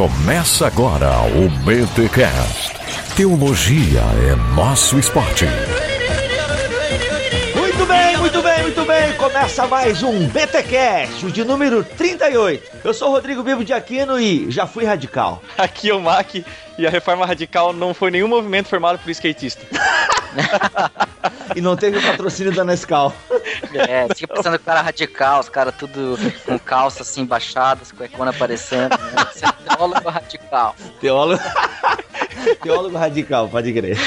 Começa 0.00 0.66
agora 0.66 1.10
o 1.26 1.46
BTCast. 1.62 2.72
Teologia 3.14 4.00
é 4.00 4.54
nosso 4.56 4.98
esporte. 4.98 5.44
Muito 7.54 7.84
bem, 7.84 8.16
muito 8.16 8.42
bem, 8.42 8.62
muito 8.62 8.84
bem. 8.86 9.12
Começa 9.18 9.66
mais 9.66 10.02
um 10.02 10.26
BTcast, 10.28 11.26
o 11.26 11.30
de 11.30 11.44
número 11.44 11.84
38. 11.84 12.78
Eu 12.82 12.94
sou 12.94 13.08
o 13.08 13.10
Rodrigo 13.10 13.42
Vivo 13.42 13.62
de 13.62 13.74
Aquino 13.74 14.18
e 14.18 14.50
já 14.50 14.66
fui 14.66 14.86
radical. 14.86 15.42
Aqui 15.58 15.90
é 15.90 15.94
o 15.94 16.00
Mac 16.00 16.34
e 16.78 16.86
a 16.86 16.88
reforma 16.88 17.26
radical 17.26 17.74
não 17.74 17.92
foi 17.92 18.10
nenhum 18.10 18.28
movimento 18.28 18.70
formado 18.70 18.98
por 19.00 19.10
skatista. 19.10 19.66
e 21.54 21.60
não 21.60 21.76
teve 21.76 21.98
o 21.98 22.02
patrocínio 22.02 22.54
da 22.54 22.64
Nescau. 22.64 23.12
É, 23.74 24.06
fica 24.14 24.34
pensando 24.34 24.56
que 24.56 24.62
o 24.62 24.66
cara 24.66 24.82
radical, 24.82 25.40
os 25.40 25.48
caras 25.48 25.74
tudo 25.76 26.16
com 26.44 26.58
calça 26.58 27.02
assim 27.02 27.24
baixadas, 27.24 27.92
cuecona 27.92 28.30
aparecendo. 28.30 28.90
Né? 28.90 29.26
Você 29.32 29.46
é 29.46 29.52
teólogo 29.52 30.08
radical. 30.08 30.76
Teólogo. 31.00 31.42
Teólogo 32.62 32.96
radical, 32.96 33.48
pode 33.48 33.72
crer. 33.72 33.96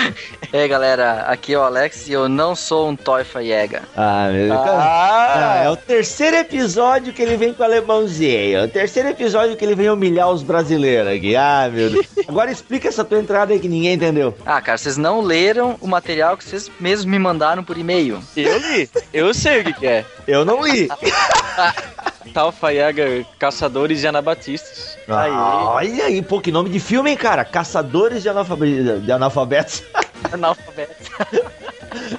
E 0.53 0.57
aí, 0.57 0.67
galera, 0.67 1.21
aqui 1.21 1.55
é 1.55 1.57
o 1.57 1.63
Alex 1.63 2.07
e 2.07 2.11
eu 2.13 2.29
não 2.29 2.55
sou 2.55 2.87
um 2.87 2.95
Toifa 2.95 3.43
Jäger. 3.43 3.81
Ah, 3.97 4.29
meu 4.31 4.49
Deus. 4.49 4.61
Ah, 4.67 5.61
é 5.65 5.69
o 5.71 5.75
terceiro 5.75 6.37
episódio 6.37 7.11
que 7.11 7.23
ele 7.23 7.35
vem 7.37 7.51
com 7.55 7.63
o 7.63 7.65
alemãozinho. 7.65 8.59
É 8.59 8.63
o 8.63 8.67
terceiro 8.67 9.09
episódio 9.09 9.55
que 9.57 9.65
ele 9.65 9.73
vem 9.73 9.89
humilhar 9.89 10.29
os 10.29 10.43
brasileiros 10.43 11.11
aqui. 11.11 11.35
Ah, 11.35 11.67
meu 11.73 11.89
Deus. 11.89 12.05
Agora 12.29 12.51
explica 12.51 12.87
essa 12.87 13.03
tua 13.03 13.17
entrada 13.19 13.51
aí 13.51 13.59
que 13.59 13.67
ninguém 13.67 13.93
entendeu. 13.93 14.37
Ah, 14.45 14.61
cara, 14.61 14.77
vocês 14.77 14.95
não 14.95 15.21
leram 15.21 15.75
o 15.81 15.87
material 15.87 16.37
que 16.37 16.43
vocês 16.43 16.69
mesmos 16.79 17.05
me 17.05 17.17
mandaram 17.17 17.63
por 17.63 17.75
e-mail. 17.75 18.21
Eu 18.37 18.57
li, 18.59 18.87
eu 19.11 19.33
sei 19.33 19.61
o 19.61 19.63
que, 19.63 19.73
que 19.73 19.87
é. 19.87 20.05
Eu 20.27 20.45
não 20.45 20.63
li. 20.63 20.87
Talfa 22.33 22.73
Jäger, 22.73 23.25
Caçadores 23.37 23.99
de 24.01 24.07
Anabatistas. 24.07 24.97
Aí. 25.07 25.31
Olha 25.31 26.05
aí, 26.05 26.21
pô, 26.21 26.41
que 26.41 26.51
nome 26.51 26.69
de 26.69 26.79
filme, 26.79 27.11
hein, 27.11 27.17
cara? 27.17 27.45
Caçadores 27.45 28.23
de, 28.23 28.29
analfabe... 28.29 28.99
de 28.99 29.11
analfabetos. 29.11 29.83
Analfabeto. 30.31 30.93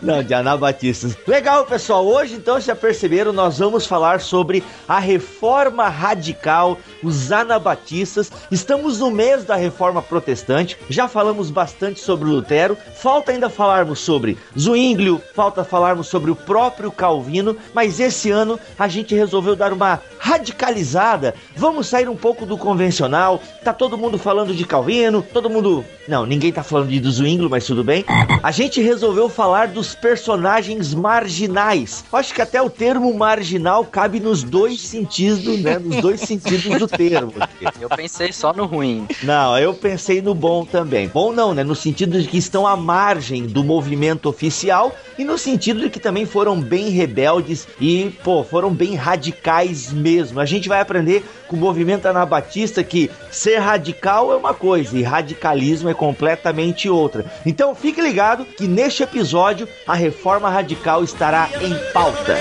Não, 0.03 0.22
de 0.22 0.34
anabatistas. 0.34 1.17
Legal, 1.27 1.64
pessoal. 1.64 2.06
Hoje, 2.06 2.34
então, 2.34 2.61
já 2.61 2.75
perceberam, 2.75 3.33
nós 3.33 3.58
vamos 3.58 3.86
falar 3.86 4.20
sobre 4.20 4.62
a 4.89 4.98
reforma 4.98 5.89
radical, 5.89 6.78
os 7.03 7.33
anabatistas. 7.33 8.31
Estamos 8.50 9.00
no 9.00 9.11
mês 9.11 9.44
da 9.44 9.56
reforma 9.56 10.03
protestante. 10.03 10.77
Já 10.89 11.08
falamos 11.08 11.50
bastante 11.50 12.00
sobre 12.00 12.28
Lutero. 12.28 12.77
Falta 12.97 13.33
ainda 13.33 13.48
falarmos 13.48 14.00
sobre 14.00 14.39
Zwinglio, 14.58 15.20
falta 15.34 15.64
falarmos 15.64 16.06
sobre 16.06 16.31
o 16.31 16.36
próprio 16.36 16.91
Calvino. 16.91 17.56
Mas 17.72 18.00
esse 18.00 18.31
ano 18.31 18.59
a 18.78 18.88
gente 18.88 19.14
resolveu 19.14 19.56
dar 19.56 19.72
uma 19.72 20.00
radicalizada. 20.19 21.34
Vamos 21.56 21.86
sair 21.86 22.09
um 22.09 22.16
pouco 22.16 22.47
do 22.47 22.56
convencional. 22.56 23.41
Tá 23.62 23.72
todo 23.72 23.98
mundo 23.98 24.19
falando 24.19 24.55
de 24.55 24.64
Calvino, 24.64 25.22
todo 25.22 25.50
mundo. 25.50 25.84
Não, 26.09 26.27
ninguém 26.27 26.53
tá 26.53 26.62
falando 26.62 26.88
de 26.88 27.11
Zwinglio, 27.11 27.50
mas 27.50 27.66
tudo 27.66 27.84
bem. 27.84 28.05
A 28.42 28.50
gente 28.50 28.81
resolveu 28.81 29.28
falar 29.28 29.63
dos 29.66 29.94
personagens 29.94 30.94
marginais. 30.94 32.04
Acho 32.12 32.34
que 32.34 32.42
até 32.42 32.60
o 32.60 32.70
termo 32.70 33.12
marginal 33.14 33.84
cabe 33.84 34.20
nos 34.20 34.42
dois 34.42 34.80
sentidos, 34.80 35.60
né? 35.60 35.78
Nos 35.78 36.00
dois 36.00 36.20
sentidos 36.20 36.78
do 36.78 36.88
termo. 36.88 37.32
Eu 37.80 37.88
pensei 37.88 38.32
só 38.32 38.52
no 38.52 38.66
ruim. 38.66 39.06
Não, 39.22 39.58
eu 39.58 39.74
pensei 39.74 40.20
no 40.20 40.34
bom 40.34 40.64
também. 40.64 41.08
Bom 41.08 41.32
não, 41.32 41.54
né? 41.54 41.62
No 41.62 41.74
sentido 41.74 42.20
de 42.20 42.28
que 42.28 42.38
estão 42.38 42.66
à 42.66 42.76
margem 42.76 43.46
do 43.46 43.62
movimento 43.62 44.28
oficial 44.28 44.94
e 45.18 45.24
no 45.24 45.38
sentido 45.38 45.80
de 45.80 45.90
que 45.90 46.00
também 46.00 46.26
foram 46.26 46.60
bem 46.60 46.90
rebeldes 46.90 47.66
e, 47.80 48.12
pô, 48.22 48.42
foram 48.42 48.70
bem 48.70 48.94
radicais 48.94 49.92
mesmo. 49.92 50.40
A 50.40 50.46
gente 50.46 50.68
vai 50.68 50.80
aprender 50.80 51.24
com 51.46 51.56
o 51.56 51.58
movimento 51.58 52.06
anabatista 52.06 52.82
que 52.82 53.10
ser 53.30 53.58
radical 53.58 54.32
é 54.32 54.36
uma 54.36 54.54
coisa 54.54 54.98
e 54.98 55.02
radicalismo 55.02 55.88
é 55.88 55.94
completamente 55.94 56.88
outra. 56.88 57.24
Então 57.44 57.74
fique 57.74 58.00
ligado 58.00 58.44
que 58.44 58.66
neste 58.66 59.02
episódio 59.02 59.53
a 59.86 59.94
reforma 59.94 60.48
radical 60.48 61.04
estará 61.04 61.48
em 61.60 61.92
pauta. 61.92 62.37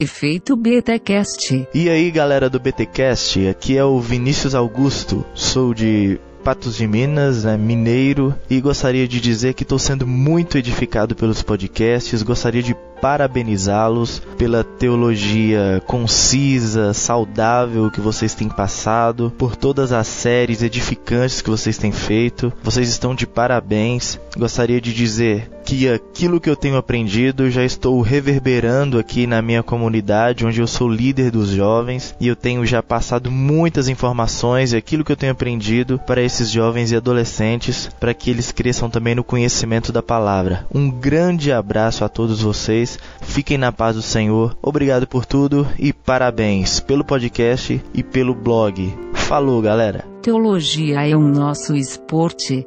Efeito 0.00 0.56
BTcast. 0.56 1.68
E 1.72 1.88
aí, 1.88 2.10
galera 2.10 2.50
do 2.50 2.58
BTcast, 2.58 3.46
aqui 3.46 3.76
é 3.76 3.84
o 3.84 4.00
Vinícius 4.00 4.52
Augusto. 4.52 5.24
Sou 5.32 5.72
de 5.72 6.18
Patos 6.42 6.76
de 6.76 6.88
Minas, 6.88 7.44
né, 7.44 7.56
mineiro, 7.56 8.34
e 8.50 8.60
gostaria 8.60 9.06
de 9.06 9.20
dizer 9.20 9.54
que 9.54 9.62
estou 9.62 9.78
sendo 9.78 10.04
muito 10.04 10.58
edificado 10.58 11.14
pelos 11.14 11.40
podcasts. 11.40 12.20
Gostaria 12.24 12.62
de 12.62 12.74
parabenizá-los 13.02 14.22
pela 14.38 14.62
teologia 14.62 15.82
concisa, 15.88 16.94
saudável 16.94 17.90
que 17.90 18.00
vocês 18.00 18.32
têm 18.32 18.48
passado, 18.48 19.32
por 19.36 19.56
todas 19.56 19.90
as 19.90 20.06
séries 20.06 20.62
edificantes 20.62 21.42
que 21.42 21.50
vocês 21.50 21.76
têm 21.76 21.90
feito. 21.90 22.52
Vocês 22.62 22.88
estão 22.88 23.12
de 23.12 23.26
parabéns. 23.26 24.20
Gostaria 24.38 24.80
de 24.80 24.94
dizer 24.94 25.50
que 25.64 25.88
aquilo 25.88 26.40
que 26.40 26.50
eu 26.50 26.56
tenho 26.56 26.76
aprendido 26.76 27.50
já 27.50 27.64
estou 27.64 28.00
reverberando 28.00 28.98
aqui 28.98 29.26
na 29.26 29.40
minha 29.40 29.62
comunidade, 29.62 30.44
onde 30.44 30.60
eu 30.60 30.66
sou 30.66 30.88
líder 30.88 31.30
dos 31.30 31.50
jovens, 31.50 32.14
e 32.20 32.28
eu 32.28 32.36
tenho 32.36 32.64
já 32.66 32.82
passado 32.82 33.30
muitas 33.30 33.88
informações 33.88 34.72
e 34.72 34.76
aquilo 34.76 35.04
que 35.04 35.12
eu 35.12 35.16
tenho 35.16 35.32
aprendido 35.32 36.00
para 36.06 36.22
esses 36.22 36.50
jovens 36.50 36.92
e 36.92 36.96
adolescentes, 36.96 37.88
para 37.98 38.14
que 38.14 38.30
eles 38.30 38.52
cresçam 38.52 38.90
também 38.90 39.14
no 39.14 39.24
conhecimento 39.24 39.92
da 39.92 40.02
palavra. 40.02 40.66
Um 40.72 40.90
grande 40.90 41.52
abraço 41.52 42.04
a 42.04 42.08
todos 42.08 42.42
vocês. 42.42 42.91
Fiquem 43.20 43.58
na 43.58 43.72
paz 43.72 43.96
do 43.96 44.02
Senhor. 44.02 44.56
Obrigado 44.62 45.06
por 45.06 45.24
tudo 45.24 45.66
e 45.78 45.92
parabéns 45.92 46.80
pelo 46.80 47.04
podcast 47.04 47.82
e 47.94 48.02
pelo 48.02 48.34
blog. 48.34 48.92
Falou, 49.14 49.60
galera. 49.62 50.04
Teologia 50.20 51.06
é 51.08 51.16
o 51.16 51.20
nosso 51.20 51.74
esporte. 51.74 52.66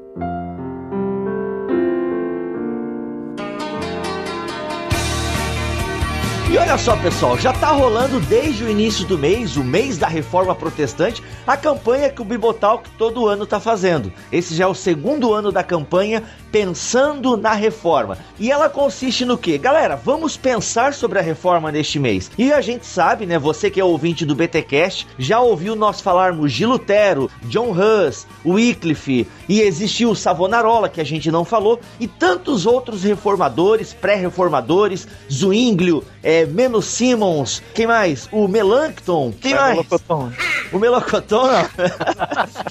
E 6.48 6.58
olha 6.60 6.78
só, 6.78 6.96
pessoal, 6.96 7.38
já 7.40 7.52
tá 7.52 7.72
rolando 7.72 8.20
desde 8.20 8.64
o 8.64 8.70
início 8.70 9.04
do 9.06 9.18
mês, 9.18 9.58
o 9.58 9.64
mês 9.64 9.98
da 9.98 10.08
reforma 10.08 10.54
protestante, 10.54 11.22
a 11.46 11.58
campanha 11.58 12.10
que 12.10 12.22
o 12.22 12.26
Bibotalk 12.26 12.88
todo 12.92 13.28
ano 13.28 13.48
tá 13.48 13.60
fazendo. 13.60 14.14
Esse 14.32 14.54
já 14.54 14.66
é 14.66 14.68
o 14.68 14.76
segundo 14.76 15.34
ano 15.34 15.52
da 15.52 15.64
campanha 15.64 16.24
Pensando 16.52 17.36
na 17.36 17.52
Reforma. 17.52 18.18
E 18.40 18.50
ela 18.50 18.70
consiste 18.70 19.26
no 19.26 19.38
que? 19.38 19.58
Galera, 19.58 19.98
vamos 19.98 20.38
pensar 20.38 20.94
sobre 20.94 21.20
a 21.20 21.22
reforma 21.22 21.72
neste 21.72 22.00
mês. 22.00 22.32
E 22.38 22.54
a 22.54 22.62
gente 22.62 22.86
sabe, 22.86 23.26
né, 23.26 23.38
você 23.38 23.70
que 23.70 23.82
é 23.82 23.84
ouvinte 23.84 24.26
do 24.26 24.36
BTcast, 24.36 25.06
já 25.18 25.42
ouviu 25.42 25.76
nós 25.76 26.00
falarmos 26.00 26.54
de 26.54 26.66
Lutero, 26.66 27.30
John 27.44 27.72
Hus, 27.72 28.26
Wycliffe, 28.46 29.28
e 29.50 29.62
existiu 29.62 30.12
o 30.12 30.16
Savonarola, 30.16 30.88
que 30.88 31.02
a 31.02 31.04
gente 31.04 31.30
não 31.30 31.44
falou, 31.44 31.80
e 32.00 32.08
tantos 32.08 32.66
outros 32.66 33.04
reformadores, 33.04 33.94
pré-reformadores, 33.94 35.08
Zwinglio, 35.30 36.06
é, 36.24 36.35
Meno 36.44 36.82
Simmons, 36.82 37.62
quem 37.74 37.86
mais? 37.86 38.28
O 38.32 38.48
Melanchthon, 38.48 39.32
quem 39.40 39.54
É, 39.54 39.56
mais? 39.56 39.76
Melocoton. 39.76 40.32
O 40.74 40.80
Melocoton, 40.80 41.48
não. 41.48 41.70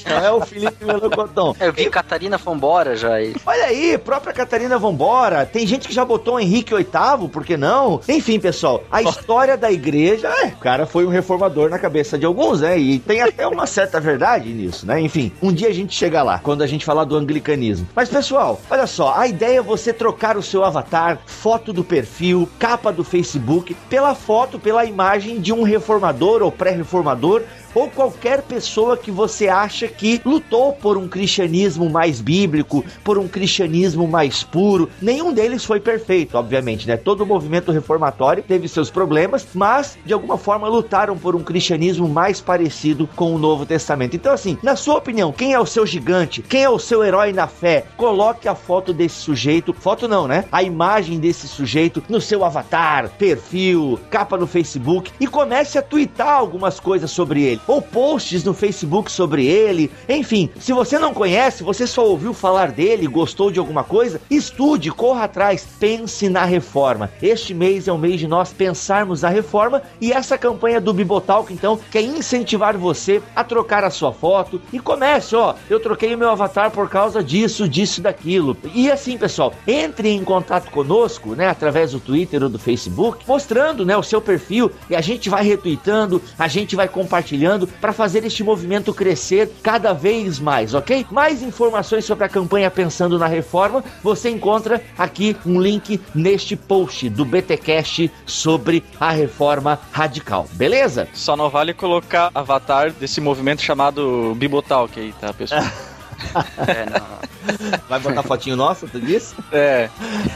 não 0.06 0.18
é 0.26 0.32
o 0.32 0.40
Felipe 0.40 0.84
Melocoton. 0.84 1.54
Eu 1.60 1.72
vi 1.72 1.88
Catarina 1.88 2.36
Fombora 2.36 2.96
já 2.96 3.14
aí. 3.14 3.34
Olha 3.46 3.64
aí, 3.66 3.96
própria 3.96 4.32
Catarina 4.32 4.76
Vambora. 4.78 5.46
Tem 5.46 5.64
gente 5.66 5.86
que 5.86 5.94
já 5.94 6.04
botou 6.04 6.34
o 6.34 6.40
Henrique 6.40 6.74
VIII, 6.74 7.28
por 7.28 7.44
que 7.44 7.56
não? 7.56 8.00
Enfim, 8.08 8.40
pessoal, 8.40 8.82
a 8.90 9.00
história 9.02 9.56
da 9.56 9.70
igreja, 9.70 10.28
é, 10.28 10.46
o 10.48 10.56
cara 10.56 10.86
foi 10.86 11.06
um 11.06 11.10
reformador 11.10 11.70
na 11.70 11.78
cabeça 11.78 12.18
de 12.18 12.26
alguns, 12.26 12.60
né? 12.60 12.76
E 12.76 12.98
tem 12.98 13.20
até 13.22 13.46
uma 13.46 13.66
certa 13.66 14.00
verdade 14.00 14.48
nisso, 14.50 14.84
né? 14.86 15.00
Enfim, 15.00 15.30
um 15.40 15.52
dia 15.52 15.68
a 15.68 15.72
gente 15.72 15.94
chega 15.94 16.22
lá, 16.22 16.40
quando 16.42 16.62
a 16.62 16.66
gente 16.66 16.84
falar 16.84 17.04
do 17.04 17.16
anglicanismo. 17.16 17.86
Mas, 17.94 18.08
pessoal, 18.08 18.60
olha 18.68 18.86
só, 18.86 19.14
a 19.16 19.28
ideia 19.28 19.58
é 19.58 19.62
você 19.62 19.92
trocar 19.92 20.36
o 20.36 20.42
seu 20.42 20.64
avatar, 20.64 21.18
foto 21.26 21.72
do 21.72 21.84
perfil, 21.84 22.48
capa 22.58 22.92
do 22.92 23.04
Facebook, 23.04 23.53
pela 23.62 24.14
foto, 24.14 24.58
pela 24.58 24.84
imagem 24.84 25.40
de 25.40 25.52
um 25.52 25.62
reformador 25.62 26.42
ou 26.42 26.50
pré-reformador 26.50 27.42
ou 27.74 27.90
qualquer 27.90 28.42
pessoa 28.42 28.96
que 28.96 29.10
você 29.10 29.48
acha 29.48 29.88
que 29.88 30.20
lutou 30.24 30.72
por 30.72 30.96
um 30.96 31.08
cristianismo 31.08 31.90
mais 31.90 32.20
bíblico, 32.20 32.84
por 33.02 33.18
um 33.18 33.26
cristianismo 33.26 34.06
mais 34.06 34.42
puro. 34.42 34.88
Nenhum 35.02 35.32
deles 35.32 35.64
foi 35.64 35.80
perfeito, 35.80 36.38
obviamente, 36.38 36.86
né? 36.86 36.96
Todo 36.96 37.22
o 37.22 37.26
movimento 37.26 37.72
reformatório 37.72 38.42
teve 38.42 38.68
seus 38.68 38.90
problemas, 38.90 39.46
mas 39.54 39.98
de 40.04 40.12
alguma 40.12 40.38
forma 40.38 40.68
lutaram 40.68 41.18
por 41.18 41.34
um 41.34 41.42
cristianismo 41.42 42.08
mais 42.08 42.40
parecido 42.40 43.08
com 43.16 43.34
o 43.34 43.38
Novo 43.38 43.66
Testamento. 43.66 44.14
Então, 44.14 44.32
assim, 44.32 44.56
na 44.62 44.76
sua 44.76 44.96
opinião, 44.96 45.32
quem 45.32 45.52
é 45.52 45.60
o 45.60 45.66
seu 45.66 45.84
gigante? 45.84 46.42
Quem 46.42 46.62
é 46.62 46.70
o 46.70 46.78
seu 46.78 47.02
herói 47.02 47.32
na 47.32 47.46
fé? 47.46 47.84
Coloque 47.96 48.48
a 48.48 48.54
foto 48.54 48.92
desse 48.92 49.16
sujeito, 49.16 49.72
foto 49.72 50.06
não, 50.06 50.28
né? 50.28 50.44
A 50.52 50.62
imagem 50.62 51.18
desse 51.18 51.48
sujeito 51.48 52.02
no 52.08 52.20
seu 52.20 52.44
avatar, 52.44 53.10
perfil, 53.18 53.98
capa 54.10 54.36
no 54.36 54.46
Facebook 54.46 55.10
e 55.18 55.26
comece 55.26 55.78
a 55.78 55.82
twittar 55.82 56.28
algumas 56.28 56.78
coisas 56.78 57.10
sobre 57.10 57.42
ele 57.42 57.60
ou 57.66 57.80
posts 57.80 58.44
no 58.44 58.54
Facebook 58.54 59.10
sobre 59.10 59.46
ele. 59.46 59.90
Enfim, 60.08 60.50
se 60.58 60.72
você 60.72 60.98
não 60.98 61.14
conhece, 61.14 61.62
você 61.62 61.86
só 61.86 62.06
ouviu 62.06 62.34
falar 62.34 62.70
dele, 62.70 63.06
gostou 63.06 63.50
de 63.50 63.58
alguma 63.58 63.84
coisa, 63.84 64.20
estude, 64.30 64.90
corra 64.90 65.24
atrás, 65.24 65.66
pense 65.78 66.28
na 66.28 66.44
reforma. 66.44 67.10
Este 67.22 67.54
mês 67.54 67.88
é 67.88 67.92
o 67.92 67.98
mês 67.98 68.20
de 68.20 68.26
nós 68.26 68.52
pensarmos 68.52 69.22
na 69.22 69.28
reforma 69.28 69.82
e 70.00 70.12
essa 70.12 70.36
campanha 70.36 70.80
do 70.80 70.92
Bibotalk, 70.92 71.52
então, 71.52 71.78
quer 71.90 72.02
incentivar 72.02 72.76
você 72.76 73.22
a 73.34 73.44
trocar 73.44 73.84
a 73.84 73.90
sua 73.90 74.12
foto 74.12 74.60
e 74.72 74.78
comece, 74.78 75.36
ó, 75.36 75.54
eu 75.68 75.80
troquei 75.80 76.14
o 76.14 76.18
meu 76.18 76.30
avatar 76.30 76.70
por 76.70 76.88
causa 76.88 77.22
disso, 77.22 77.68
disso, 77.68 78.00
daquilo. 78.00 78.56
E 78.74 78.90
assim, 78.90 79.16
pessoal, 79.16 79.54
entre 79.66 80.10
em 80.10 80.24
contato 80.24 80.70
conosco, 80.70 81.34
né, 81.34 81.48
através 81.48 81.92
do 81.92 82.00
Twitter 82.00 82.42
ou 82.42 82.48
do 82.48 82.58
Facebook, 82.58 83.24
mostrando, 83.26 83.84
né, 83.84 83.96
o 83.96 84.02
seu 84.02 84.20
perfil 84.20 84.70
e 84.88 84.96
a 84.96 85.00
gente 85.00 85.28
vai 85.28 85.44
retweetando, 85.44 86.20
a 86.38 86.48
gente 86.48 86.76
vai 86.76 86.88
compartilhando 86.88 87.53
para 87.80 87.92
fazer 87.92 88.24
este 88.24 88.42
movimento 88.42 88.92
crescer 88.92 89.50
cada 89.62 89.92
vez 89.92 90.38
mais, 90.38 90.74
ok? 90.74 91.06
Mais 91.10 91.42
informações 91.42 92.04
sobre 92.04 92.24
a 92.24 92.28
campanha 92.28 92.70
Pensando 92.70 93.18
na 93.18 93.26
Reforma, 93.26 93.84
você 94.02 94.30
encontra 94.30 94.82
aqui 94.98 95.36
um 95.46 95.60
link 95.60 96.00
neste 96.14 96.56
post 96.56 97.08
do 97.08 97.24
BTcast 97.24 98.10
sobre 98.26 98.82
a 98.98 99.10
reforma 99.10 99.78
radical, 99.92 100.48
beleza? 100.52 101.08
Só 101.14 101.36
não 101.36 101.48
vale 101.48 101.72
colocar 101.72 102.30
avatar 102.34 102.92
desse 102.92 103.20
movimento 103.20 103.62
chamado 103.62 104.34
Bibotalk 104.36 104.98
aí, 104.98 105.12
tá, 105.20 105.32
pessoal? 105.32 105.62
É, 106.66 106.86
não. 106.86 107.78
Vai 107.88 108.00
botar 108.00 108.22
fotinho 108.24 108.56
nossa, 108.56 108.86
tu 108.86 109.00
disse? 109.00 109.34
é. 109.52 109.88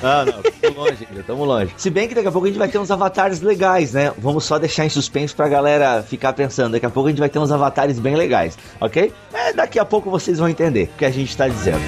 Não, 0.03 0.27
não, 0.27 0.43
tamo 0.43 0.81
longe 0.81 1.07
ainda, 1.09 1.23
tamo 1.23 1.45
longe. 1.45 1.73
Se 1.77 1.91
bem 1.91 2.07
que 2.09 2.15
daqui 2.15 2.29
a 2.29 2.33
pouco 2.33 2.47
a 2.47 2.51
gente 2.51 2.59
vai 2.59 2.69
ter 2.69 2.79
uns 2.79 2.91
avatares 2.91 3.41
legais, 3.41 3.93
né? 3.93 4.13
Vamos 4.19 4.45
só 4.45 4.59
deixar 4.59 4.85
em 4.85 4.91
suspenso 4.91 5.35
pra 5.35 5.49
galera 5.49 6.03
ficar 6.03 6.33
pensando. 6.33 6.73
Daqui 6.73 6.87
a 6.87 6.91
pouco 6.91 7.09
a 7.09 7.11
gente 7.11 7.21
vai 7.21 7.29
ter 7.29 7.39
uns 7.39 7.51
avatares 7.51 7.99
bem 7.99 8.15
legais, 8.15 8.59
ok? 8.81 9.13
É, 9.33 9.53
daqui 9.53 9.79
a 9.79 9.85
pouco 9.85 10.11
vocês 10.11 10.39
vão 10.39 10.49
entender 10.49 10.91
o 10.95 10.99
que 10.99 11.05
a 11.05 11.11
gente 11.11 11.35
tá 11.37 11.49
dizendo. 11.49 11.81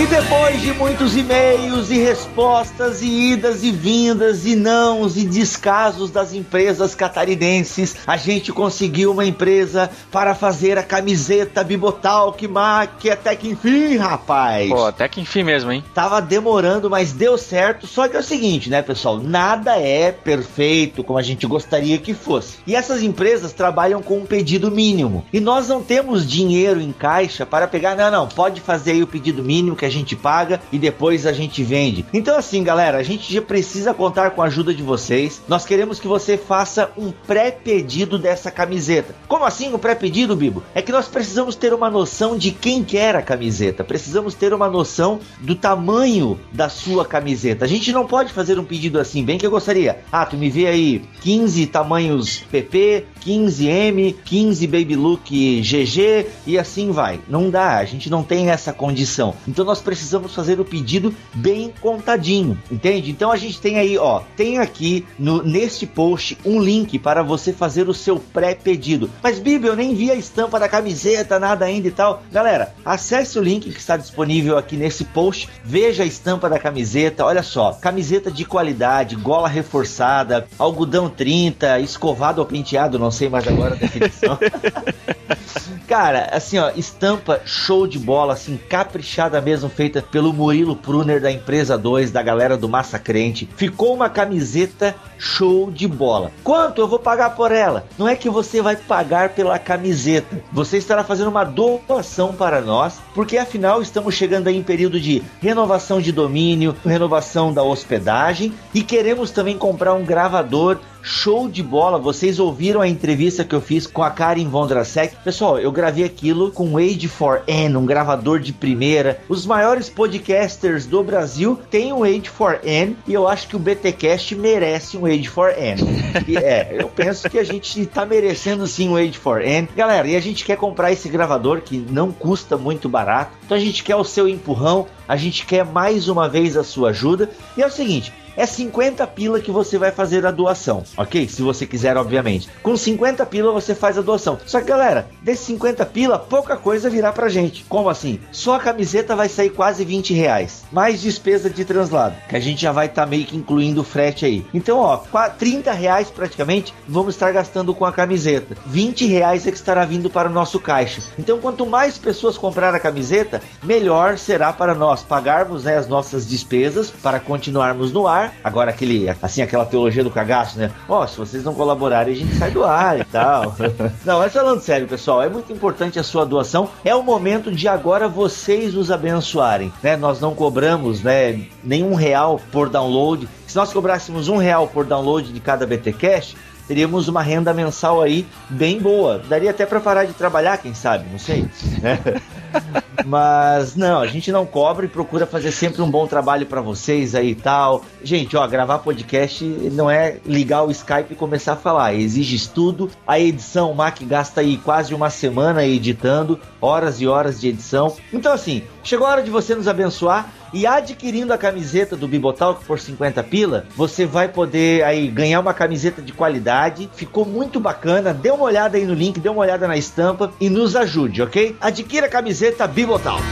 E 0.00 0.06
depois 0.06 0.62
de 0.62 0.72
muitos 0.74 1.16
e-mails 1.16 1.90
e 1.90 1.98
respostas 1.98 3.02
e 3.02 3.32
idas 3.32 3.64
e 3.64 3.72
vindas 3.72 4.46
e 4.46 4.54
nãos 4.54 5.16
e 5.16 5.24
descasos 5.24 6.08
das 6.08 6.32
empresas 6.32 6.94
catarinenses, 6.94 7.96
a 8.06 8.16
gente 8.16 8.52
conseguiu 8.52 9.10
uma 9.10 9.26
empresa 9.26 9.90
para 10.12 10.36
fazer 10.36 10.78
a 10.78 10.84
camiseta 10.84 11.64
Bibotalk 11.64 12.46
Mac 12.46 13.04
até 13.10 13.34
que 13.34 13.48
enfim, 13.48 13.96
rapaz. 13.96 14.70
Pô, 14.70 14.86
até 14.86 15.08
que 15.08 15.20
enfim 15.20 15.42
mesmo, 15.42 15.72
hein? 15.72 15.82
Tava 15.92 16.22
demorando, 16.22 16.88
mas 16.88 17.12
deu 17.12 17.36
certo. 17.36 17.88
Só 17.88 18.06
que 18.06 18.16
é 18.16 18.20
o 18.20 18.22
seguinte, 18.22 18.70
né, 18.70 18.82
pessoal? 18.82 19.18
Nada 19.18 19.80
é 19.80 20.12
perfeito 20.12 21.02
como 21.02 21.18
a 21.18 21.22
gente 21.22 21.44
gostaria 21.44 21.98
que 21.98 22.14
fosse. 22.14 22.58
E 22.68 22.76
essas 22.76 23.02
empresas 23.02 23.52
trabalham 23.52 24.00
com 24.00 24.18
um 24.18 24.26
pedido 24.26 24.70
mínimo. 24.70 25.26
E 25.32 25.40
nós 25.40 25.66
não 25.66 25.82
temos 25.82 26.24
dinheiro 26.24 26.80
em 26.80 26.92
caixa 26.92 27.44
para 27.44 27.66
pegar, 27.66 27.96
não, 27.96 28.12
não, 28.12 28.28
pode 28.28 28.60
fazer 28.60 28.92
aí 28.92 29.02
o 29.02 29.06
pedido 29.08 29.42
mínimo 29.42 29.74
que 29.74 29.87
a 29.88 29.90
gente 29.90 30.14
paga 30.14 30.60
e 30.70 30.78
depois 30.78 31.26
a 31.26 31.32
gente 31.32 31.64
vende. 31.64 32.04
Então, 32.12 32.36
assim, 32.36 32.62
galera, 32.62 32.98
a 32.98 33.02
gente 33.02 33.32
já 33.32 33.42
precisa 33.42 33.92
contar 33.92 34.30
com 34.30 34.42
a 34.42 34.46
ajuda 34.46 34.72
de 34.72 34.82
vocês. 34.82 35.42
Nós 35.48 35.64
queremos 35.64 35.98
que 35.98 36.06
você 36.06 36.36
faça 36.36 36.90
um 36.96 37.10
pré-pedido 37.10 38.18
dessa 38.18 38.50
camiseta. 38.50 39.14
Como 39.26 39.44
assim 39.44 39.72
um 39.72 39.78
pré-pedido, 39.78 40.36
Bibo? 40.36 40.62
É 40.74 40.82
que 40.82 40.92
nós 40.92 41.08
precisamos 41.08 41.56
ter 41.56 41.72
uma 41.72 41.90
noção 41.90 42.36
de 42.36 42.50
quem 42.50 42.84
quer 42.84 43.16
a 43.16 43.22
camiseta. 43.22 43.82
Precisamos 43.82 44.34
ter 44.34 44.52
uma 44.52 44.68
noção 44.68 45.20
do 45.40 45.54
tamanho 45.54 46.38
da 46.52 46.68
sua 46.68 47.04
camiseta. 47.04 47.64
A 47.64 47.68
gente 47.68 47.92
não 47.92 48.06
pode 48.06 48.32
fazer 48.32 48.58
um 48.58 48.64
pedido 48.64 49.00
assim, 49.00 49.24
bem 49.24 49.38
que 49.38 49.46
eu 49.46 49.50
gostaria. 49.50 50.00
Ah, 50.12 50.26
tu 50.26 50.36
me 50.36 50.50
vê 50.50 50.66
aí 50.66 51.02
15 51.20 51.66
tamanhos 51.66 52.38
PP, 52.50 53.04
15M, 53.24 54.14
15 54.24 54.66
Baby 54.66 54.96
Look 54.96 55.60
GG 55.60 56.26
e 56.46 56.58
assim 56.58 56.90
vai. 56.90 57.20
Não 57.28 57.50
dá, 57.50 57.78
a 57.78 57.84
gente 57.84 58.10
não 58.10 58.22
tem 58.22 58.50
essa 58.50 58.72
condição. 58.72 59.34
Então 59.46 59.64
nós 59.64 59.77
precisamos 59.80 60.34
fazer 60.34 60.60
o 60.60 60.64
pedido 60.64 61.14
bem 61.34 61.72
contadinho, 61.80 62.58
entende? 62.70 63.10
Então 63.10 63.30
a 63.30 63.36
gente 63.36 63.60
tem 63.60 63.78
aí, 63.78 63.98
ó, 63.98 64.22
tem 64.36 64.58
aqui 64.58 65.06
no 65.18 65.42
neste 65.42 65.86
post 65.86 66.38
um 66.44 66.60
link 66.60 66.98
para 66.98 67.22
você 67.22 67.52
fazer 67.52 67.88
o 67.88 67.94
seu 67.94 68.18
pré-pedido. 68.18 69.10
Mas 69.22 69.38
Bíblia, 69.38 69.72
eu 69.72 69.76
nem 69.76 69.94
vi 69.94 70.10
a 70.10 70.14
estampa 70.14 70.58
da 70.58 70.68
camiseta, 70.68 71.38
nada 71.38 71.64
ainda 71.64 71.88
e 71.88 71.90
tal. 71.90 72.22
Galera, 72.30 72.74
acesse 72.84 73.38
o 73.38 73.42
link 73.42 73.70
que 73.70 73.78
está 73.78 73.96
disponível 73.96 74.58
aqui 74.58 74.76
nesse 74.76 75.04
post, 75.04 75.48
veja 75.64 76.02
a 76.02 76.06
estampa 76.06 76.48
da 76.48 76.58
camiseta, 76.58 77.24
olha 77.24 77.42
só, 77.42 77.72
camiseta 77.72 78.30
de 78.30 78.44
qualidade, 78.44 79.16
gola 79.16 79.48
reforçada, 79.48 80.46
algodão 80.58 81.08
30, 81.08 81.80
escovado 81.80 82.40
ou 82.40 82.46
penteado, 82.46 82.98
não 82.98 83.10
sei 83.10 83.28
mais 83.28 83.46
agora 83.46 83.74
a 83.74 83.78
definição. 83.78 84.38
Cara, 85.88 86.28
assim, 86.32 86.58
ó, 86.58 86.70
estampa 86.76 87.40
show 87.46 87.86
de 87.86 87.98
bola, 87.98 88.34
assim, 88.34 88.58
caprichada 88.68 89.40
mesmo, 89.40 89.57
feita 89.66 90.02
pelo 90.02 90.30
Murilo 90.30 90.76
Pruner 90.76 91.22
da 91.22 91.32
empresa 91.32 91.78
2, 91.78 92.10
da 92.10 92.22
galera 92.22 92.54
do 92.54 92.68
Massa 92.68 92.98
Crente. 92.98 93.48
Ficou 93.56 93.94
uma 93.94 94.10
camiseta 94.10 94.94
show 95.16 95.70
de 95.70 95.88
bola. 95.88 96.30
Quanto 96.44 96.82
eu 96.82 96.86
vou 96.86 96.98
pagar 96.98 97.30
por 97.30 97.50
ela? 97.50 97.86
Não 97.96 98.06
é 98.06 98.14
que 98.14 98.28
você 98.28 98.60
vai 98.60 98.76
pagar 98.76 99.30
pela 99.30 99.58
camiseta. 99.58 100.42
Você 100.52 100.76
estará 100.76 101.02
fazendo 101.02 101.28
uma 101.28 101.44
doação 101.44 102.34
para 102.34 102.60
nós, 102.60 103.00
porque 103.14 103.38
afinal 103.38 103.80
estamos 103.80 104.14
chegando 104.14 104.48
aí 104.48 104.56
em 104.58 104.62
período 104.62 105.00
de 105.00 105.22
renovação 105.40 105.98
de 105.98 106.12
domínio, 106.12 106.76
renovação 106.84 107.50
da 107.50 107.62
hospedagem 107.62 108.52
e 108.74 108.82
queremos 108.82 109.30
também 109.30 109.56
comprar 109.56 109.94
um 109.94 110.04
gravador 110.04 110.78
show 111.02 111.48
de 111.48 111.62
bola. 111.62 111.98
Vocês 111.98 112.38
ouviram 112.38 112.80
a 112.80 112.88
entrevista 112.88 113.44
que 113.44 113.54
eu 113.54 113.60
fiz 113.60 113.86
com 113.86 114.02
a 114.02 114.10
Karen 114.10 114.48
Vondrasek? 114.48 115.16
Pessoal, 115.24 115.58
eu 115.58 115.72
gravei 115.72 116.04
aquilo 116.04 116.50
com 116.50 116.72
o 116.72 116.78
Age 116.78 117.08
4N, 117.08 117.76
um 117.76 117.86
gravador 117.86 118.40
de 118.40 118.52
primeira. 118.52 119.20
Os 119.28 119.46
maiores 119.46 119.88
podcasters 119.88 120.86
do 120.86 121.02
Brasil 121.02 121.58
têm 121.70 121.92
um 121.92 122.04
Age 122.04 122.30
4N 122.38 122.96
e 123.06 123.14
eu 123.14 123.26
acho 123.26 123.48
que 123.48 123.56
o 123.56 123.58
BTcast 123.58 124.34
merece 124.34 124.96
um 124.96 125.06
Age 125.06 125.30
4N. 125.30 125.78
E, 126.26 126.36
é, 126.36 126.76
eu 126.78 126.88
penso 126.88 127.28
que 127.28 127.38
a 127.38 127.44
gente 127.44 127.84
tá 127.86 128.04
merecendo 128.04 128.66
sim 128.66 128.88
um 128.88 128.96
Age 128.96 129.18
4N. 129.18 129.68
Galera, 129.76 130.06
e 130.08 130.16
a 130.16 130.20
gente 130.20 130.44
quer 130.44 130.56
comprar 130.56 130.92
esse 130.92 131.08
gravador 131.08 131.60
que 131.60 131.78
não 131.78 132.12
custa 132.12 132.56
muito 132.56 132.88
barato. 132.88 133.32
Então 133.44 133.56
a 133.56 133.60
gente 133.60 133.82
quer 133.82 133.96
o 133.96 134.04
seu 134.04 134.28
empurrão, 134.28 134.86
a 135.06 135.16
gente 135.16 135.46
quer 135.46 135.64
mais 135.64 136.08
uma 136.08 136.28
vez 136.28 136.56
a 136.56 136.64
sua 136.64 136.90
ajuda. 136.90 137.30
E 137.56 137.62
é 137.62 137.66
o 137.66 137.70
seguinte, 137.70 138.12
é 138.38 138.46
50 138.46 139.04
pila 139.08 139.40
que 139.40 139.50
você 139.50 139.76
vai 139.76 139.90
fazer 139.90 140.24
a 140.24 140.30
doação, 140.30 140.84
ok? 140.96 141.28
Se 141.28 141.42
você 141.42 141.66
quiser, 141.66 141.96
obviamente. 141.96 142.48
Com 142.62 142.76
50 142.76 143.26
pila 143.26 143.50
você 143.50 143.74
faz 143.74 143.98
a 143.98 144.00
doação. 144.00 144.38
Só 144.46 144.60
que, 144.60 144.66
galera, 144.68 145.08
desses 145.20 145.44
50 145.46 145.84
pila, 145.86 146.20
pouca 146.20 146.56
coisa 146.56 146.88
virá 146.88 147.12
pra 147.12 147.28
gente. 147.28 147.64
Como 147.68 147.90
assim? 147.90 148.20
Só 148.30 148.54
a 148.54 148.60
camiseta 148.60 149.16
vai 149.16 149.28
sair 149.28 149.50
quase 149.50 149.84
20 149.84 150.14
reais. 150.14 150.62
Mais 150.70 151.02
despesa 151.02 151.50
de 151.50 151.64
translado, 151.64 152.14
que 152.28 152.36
a 152.36 152.40
gente 152.40 152.62
já 152.62 152.70
vai 152.70 152.86
estar 152.86 153.02
tá 153.02 153.08
meio 153.08 153.24
que 153.26 153.36
incluindo 153.36 153.80
o 153.80 153.84
frete 153.84 154.24
aí. 154.24 154.46
Então, 154.54 154.78
ó, 154.78 154.98
30 155.36 155.72
reais 155.72 156.08
praticamente 156.08 156.72
vamos 156.86 157.16
estar 157.16 157.32
gastando 157.32 157.74
com 157.74 157.84
a 157.84 157.92
camiseta. 157.92 158.56
20 158.66 159.04
reais 159.06 159.48
é 159.48 159.50
que 159.50 159.56
estará 159.56 159.84
vindo 159.84 160.08
para 160.08 160.28
o 160.28 160.32
nosso 160.32 160.60
caixa. 160.60 161.02
Então, 161.18 161.40
quanto 161.40 161.66
mais 161.66 161.98
pessoas 161.98 162.38
comprar 162.38 162.72
a 162.72 162.78
camiseta, 162.78 163.42
melhor 163.64 164.16
será 164.16 164.52
para 164.52 164.76
nós 164.76 165.02
pagarmos 165.02 165.64
né, 165.64 165.76
as 165.76 165.88
nossas 165.88 166.24
despesas 166.24 166.88
para 166.88 167.18
continuarmos 167.18 167.92
no 167.92 168.06
ar 168.06 168.27
Agora, 168.42 168.70
aquele, 168.70 169.08
assim, 169.22 169.42
aquela 169.42 169.64
teologia 169.64 170.04
do 170.04 170.10
cagaço, 170.10 170.58
né? 170.58 170.70
Ó, 170.88 171.02
oh, 171.02 171.06
se 171.06 171.16
vocês 171.16 171.44
não 171.44 171.54
colaborarem, 171.54 172.14
a 172.14 172.16
gente 172.16 172.34
sai 172.36 172.50
do 172.50 172.64
ar 172.64 173.00
e 173.00 173.04
tal. 173.04 173.54
não, 174.04 174.18
mas 174.18 174.32
falando 174.32 174.60
sério, 174.60 174.86
pessoal, 174.86 175.22
é 175.22 175.28
muito 175.28 175.52
importante 175.52 175.98
a 175.98 176.02
sua 176.02 176.24
doação. 176.24 176.68
É 176.84 176.94
o 176.94 177.02
momento 177.02 177.50
de 177.50 177.68
agora 177.68 178.08
vocês 178.08 178.74
nos 178.74 178.90
abençoarem, 178.90 179.72
né? 179.82 179.96
Nós 179.96 180.20
não 180.20 180.34
cobramos, 180.34 181.02
né, 181.02 181.46
nenhum 181.62 181.94
real 181.94 182.40
por 182.52 182.68
download. 182.68 183.28
Se 183.46 183.56
nós 183.56 183.72
cobrássemos 183.72 184.28
um 184.28 184.36
real 184.36 184.68
por 184.68 184.84
download 184.84 185.32
de 185.32 185.40
cada 185.40 185.66
BTcast, 185.66 186.36
teríamos 186.68 187.08
uma 187.08 187.22
renda 187.22 187.54
mensal 187.54 188.02
aí 188.02 188.26
bem 188.50 188.78
boa. 188.78 189.20
Daria 189.26 189.50
até 189.50 189.64
para 189.64 189.80
parar 189.80 190.04
de 190.04 190.12
trabalhar, 190.12 190.58
quem 190.58 190.74
sabe, 190.74 191.06
não 191.10 191.18
sei. 191.18 191.48
Né? 191.82 191.98
Mas 193.06 193.74
não, 193.76 194.00
a 194.00 194.06
gente 194.06 194.30
não 194.30 194.44
cobra 194.44 194.84
e 194.84 194.88
procura 194.88 195.26
fazer 195.26 195.52
sempre 195.52 195.80
um 195.80 195.90
bom 195.90 196.06
trabalho 196.06 196.44
para 196.46 196.60
vocês 196.60 197.14
aí 197.14 197.30
e 197.30 197.34
tal. 197.34 197.84
Gente, 198.02 198.36
ó, 198.36 198.46
gravar 198.46 198.78
podcast 198.80 199.44
não 199.44 199.90
é 199.90 200.18
ligar 200.26 200.64
o 200.64 200.70
Skype 200.70 201.12
e 201.12 201.16
começar 201.16 201.54
a 201.54 201.56
falar, 201.56 201.94
exige 201.94 202.36
estudo. 202.36 202.90
A 203.06 203.18
edição, 203.18 203.70
o 203.70 203.74
Mac 203.74 204.02
gasta 204.02 204.40
aí 204.40 204.58
quase 204.58 204.94
uma 204.94 205.10
semana 205.10 205.64
editando, 205.64 206.38
horas 206.60 207.00
e 207.00 207.06
horas 207.06 207.40
de 207.40 207.48
edição. 207.48 207.96
Então 208.12 208.32
assim, 208.32 208.62
chegou 208.82 209.06
a 209.06 209.10
hora 209.10 209.22
de 209.22 209.30
você 209.30 209.54
nos 209.54 209.68
abençoar 209.68 210.28
e 210.52 210.66
adquirindo 210.66 211.32
a 211.32 211.38
camiseta 211.38 211.96
do 211.96 212.08
Bibotalk 212.08 212.64
por 212.64 212.78
50 212.78 213.22
pila, 213.24 213.66
você 213.76 214.06
vai 214.06 214.28
poder 214.28 214.84
aí 214.84 215.08
ganhar 215.08 215.40
uma 215.40 215.54
camiseta 215.54 216.02
de 216.02 216.12
qualidade. 216.12 216.88
Ficou 216.94 217.24
muito 217.24 217.60
bacana. 217.60 218.14
Dê 218.14 218.30
uma 218.30 218.44
olhada 218.44 218.76
aí 218.76 218.84
no 218.84 218.94
link, 218.94 219.20
dê 219.20 219.28
uma 219.28 219.40
olhada 219.40 219.66
na 219.66 219.76
estampa 219.76 220.32
e 220.40 220.48
nos 220.50 220.76
ajude, 220.76 221.22
ok? 221.22 221.56
Adquira 221.60 222.06
a 222.06 222.10
camiseta 222.10 222.66
Bibotalk. 222.66 223.22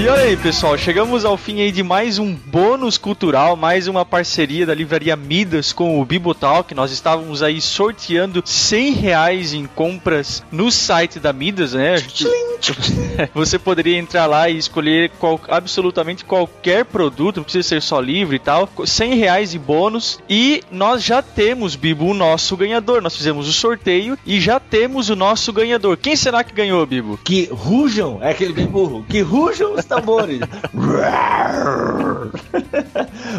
E 0.00 0.06
olha 0.06 0.22
aí, 0.22 0.36
pessoal, 0.36 0.78
chegamos 0.78 1.24
ao 1.24 1.36
fim 1.36 1.60
aí 1.60 1.72
de 1.72 1.82
mais 1.82 2.20
um 2.20 2.32
bônus 2.32 2.96
cultural, 2.96 3.56
mais 3.56 3.88
uma 3.88 4.04
parceria 4.04 4.64
da 4.64 4.72
livraria 4.72 5.16
Midas 5.16 5.72
com 5.72 6.00
o 6.00 6.04
Bibotalk. 6.04 6.72
Nós 6.72 6.92
estávamos 6.92 7.42
aí 7.42 7.60
sorteando 7.60 8.40
100 8.44 8.92
reais 8.92 9.52
em 9.52 9.66
compras 9.66 10.40
no 10.52 10.70
site 10.70 11.18
da 11.18 11.32
Midas, 11.32 11.72
né? 11.72 11.96
Você 13.34 13.58
poderia 13.58 13.98
entrar 13.98 14.26
lá 14.26 14.48
e 14.48 14.56
escolher 14.56 15.10
qual- 15.18 15.40
absolutamente 15.48 16.24
qualquer 16.24 16.84
produto, 16.84 17.38
não 17.38 17.44
precisa 17.44 17.68
ser 17.68 17.82
só 17.82 18.00
livro 18.00 18.36
e 18.36 18.38
tal. 18.38 18.68
100 18.84 19.14
reais 19.14 19.50
de 19.50 19.58
bônus. 19.58 20.20
E 20.28 20.62
nós 20.70 21.02
já 21.02 21.20
temos, 21.22 21.74
Bibo, 21.74 22.06
o 22.06 22.14
nosso 22.14 22.56
ganhador. 22.56 23.02
Nós 23.02 23.16
fizemos 23.16 23.48
o 23.48 23.52
sorteio 23.52 24.16
e 24.24 24.40
já 24.40 24.60
temos 24.60 25.08
o 25.10 25.16
nosso 25.16 25.52
ganhador. 25.52 25.96
Quem 25.96 26.14
será 26.14 26.44
que 26.44 26.52
ganhou, 26.54 26.86
Bibo? 26.86 27.18
Que 27.24 27.46
rujam, 27.50 28.18
é 28.22 28.30
aquele 28.30 28.52
bem 28.52 28.66
burro, 28.66 29.04
que 29.08 29.20
rujam 29.20 29.76
tambores. 29.88 30.40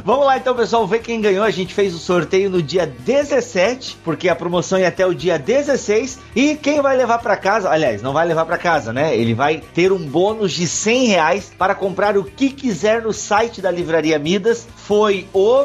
Vamos 0.04 0.26
lá 0.26 0.38
então, 0.38 0.56
pessoal, 0.56 0.88
ver 0.88 1.00
quem 1.00 1.22
ganhou. 1.22 1.44
A 1.44 1.52
gente 1.52 1.74
fez 1.74 1.94
o 1.94 2.00
sorteio 2.00 2.50
no 2.50 2.62
dia 2.62 2.86
17, 2.86 3.98
porque 4.04 4.28
a 4.28 4.36
promoção 4.36 4.80
ia 4.80 4.88
até 4.88 5.06
o 5.06 5.14
dia 5.14 5.38
16. 5.38 6.20
E 6.36 6.56
quem 6.56 6.82
vai 6.82 6.98
levar 6.98 7.20
pra 7.20 7.38
casa, 7.38 7.70
aliás, 7.70 8.02
não 8.02 8.14
vai 8.14 8.26
levar 8.26 8.46
pra 8.46 8.58
casa, 8.58 8.92
né? 8.92 9.16
Ele 9.16 9.34
vai 9.34 9.62
ter 9.74 9.92
um 9.92 10.00
bônus 10.00 10.52
de 10.52 10.68
100 10.68 11.08
reais 11.08 11.52
para 11.58 11.76
comprar 11.76 12.18
o 12.18 12.24
que 12.24 12.50
quiser 12.50 13.04
no 13.04 13.14
site 13.14 13.62
da 13.62 13.70
Livraria 13.72 14.18
Midas. 14.18 14.68
Foi 14.76 15.28
o. 15.34 15.64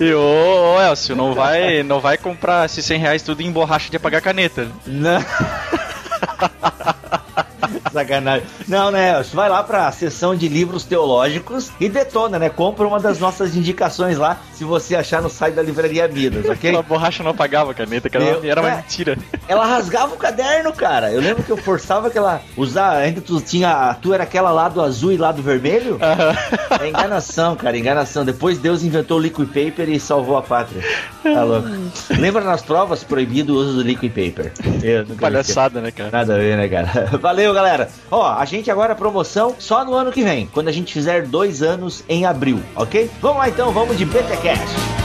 E 0.00 0.12
ô, 0.12 0.74
ô 0.74 0.80
Elcio, 0.80 1.16
não 1.16 1.34
vai, 1.34 1.82
não 1.82 2.00
vai 2.00 2.16
comprar 2.18 2.66
esses 2.66 2.84
100 2.84 2.98
reais 2.98 3.22
tudo 3.22 3.42
em 3.42 3.50
borracha 3.50 3.90
de 3.90 3.96
apagar 3.96 4.20
caneta. 4.20 4.68
Não. 4.86 5.20
Sacanagem. 7.92 8.46
Não, 8.68 8.90
né? 8.90 9.22
Vai 9.32 9.48
lá 9.48 9.62
pra 9.62 9.90
seção 9.92 10.34
de 10.34 10.48
livros 10.48 10.84
teológicos 10.84 11.70
e 11.80 11.88
detona, 11.88 12.38
né? 12.38 12.48
Compra 12.48 12.86
uma 12.86 12.98
das 12.98 13.18
nossas 13.18 13.54
indicações 13.56 14.16
lá, 14.18 14.38
se 14.54 14.64
você 14.64 14.94
achar 14.96 15.20
no 15.22 15.28
site 15.28 15.54
da 15.54 15.62
Livraria 15.62 16.08
Midas, 16.08 16.44
ok? 16.44 16.52
Aquela 16.70 16.82
borracha 16.82 17.22
não 17.22 17.30
apagava 17.32 17.74
caneta, 17.74 18.08
que 18.08 18.16
era, 18.16 18.24
Eu- 18.26 18.44
era 18.44 18.60
uma 18.60 18.70
é. 18.72 18.76
mentira. 18.76 19.18
Ela 19.48 19.64
rasgava 19.66 20.14
o 20.14 20.16
caderno, 20.16 20.72
cara. 20.72 21.10
Eu 21.12 21.20
lembro 21.20 21.42
que 21.42 21.50
eu 21.50 21.56
forçava 21.56 22.10
que 22.10 22.18
ela 22.18 22.40
usar. 22.56 22.96
Ainda 22.96 23.20
tu 23.20 23.40
tinha. 23.40 23.70
A 23.72 23.94
tua 23.94 24.14
era 24.14 24.24
aquela 24.24 24.50
lá 24.50 24.68
do 24.68 24.80
azul 24.80 25.12
e 25.12 25.16
lá 25.16 25.32
do 25.32 25.42
vermelho? 25.42 25.98
É 26.80 26.88
enganação, 26.88 27.54
cara, 27.56 27.76
enganação. 27.76 28.24
Depois 28.24 28.58
Deus 28.58 28.82
inventou 28.82 29.18
o 29.18 29.20
liquid 29.20 29.46
paper 29.48 29.88
e 29.88 29.98
salvou 30.00 30.36
a 30.36 30.42
pátria. 30.42 30.82
Tá 31.22 31.42
louco. 31.44 31.68
Lembra 32.18 32.42
nas 32.42 32.62
provas 32.62 33.02
proibido 33.04 33.54
o 33.54 33.56
uso 33.56 33.74
do 33.74 33.82
liquid 33.82 34.10
paper? 34.10 34.52
Palhaçada, 35.20 35.80
né, 35.80 35.90
cara? 35.90 36.10
Nada 36.10 36.34
a 36.34 36.38
ver, 36.38 36.56
né, 36.56 36.68
cara? 36.68 37.06
Valeu, 37.20 37.52
galera. 37.54 37.81
Ó, 38.10 38.26
a 38.26 38.44
gente 38.44 38.70
agora 38.70 38.94
promoção 38.94 39.54
só 39.58 39.84
no 39.84 39.94
ano 39.94 40.12
que 40.12 40.22
vem, 40.22 40.46
quando 40.46 40.68
a 40.68 40.72
gente 40.72 40.92
fizer 40.92 41.26
dois 41.26 41.62
anos 41.62 42.04
em 42.08 42.24
abril, 42.24 42.60
ok? 42.76 43.10
Vamos 43.20 43.38
lá 43.38 43.48
então, 43.48 43.72
vamos 43.72 43.96
de 43.96 44.04
BTCast. 44.04 45.01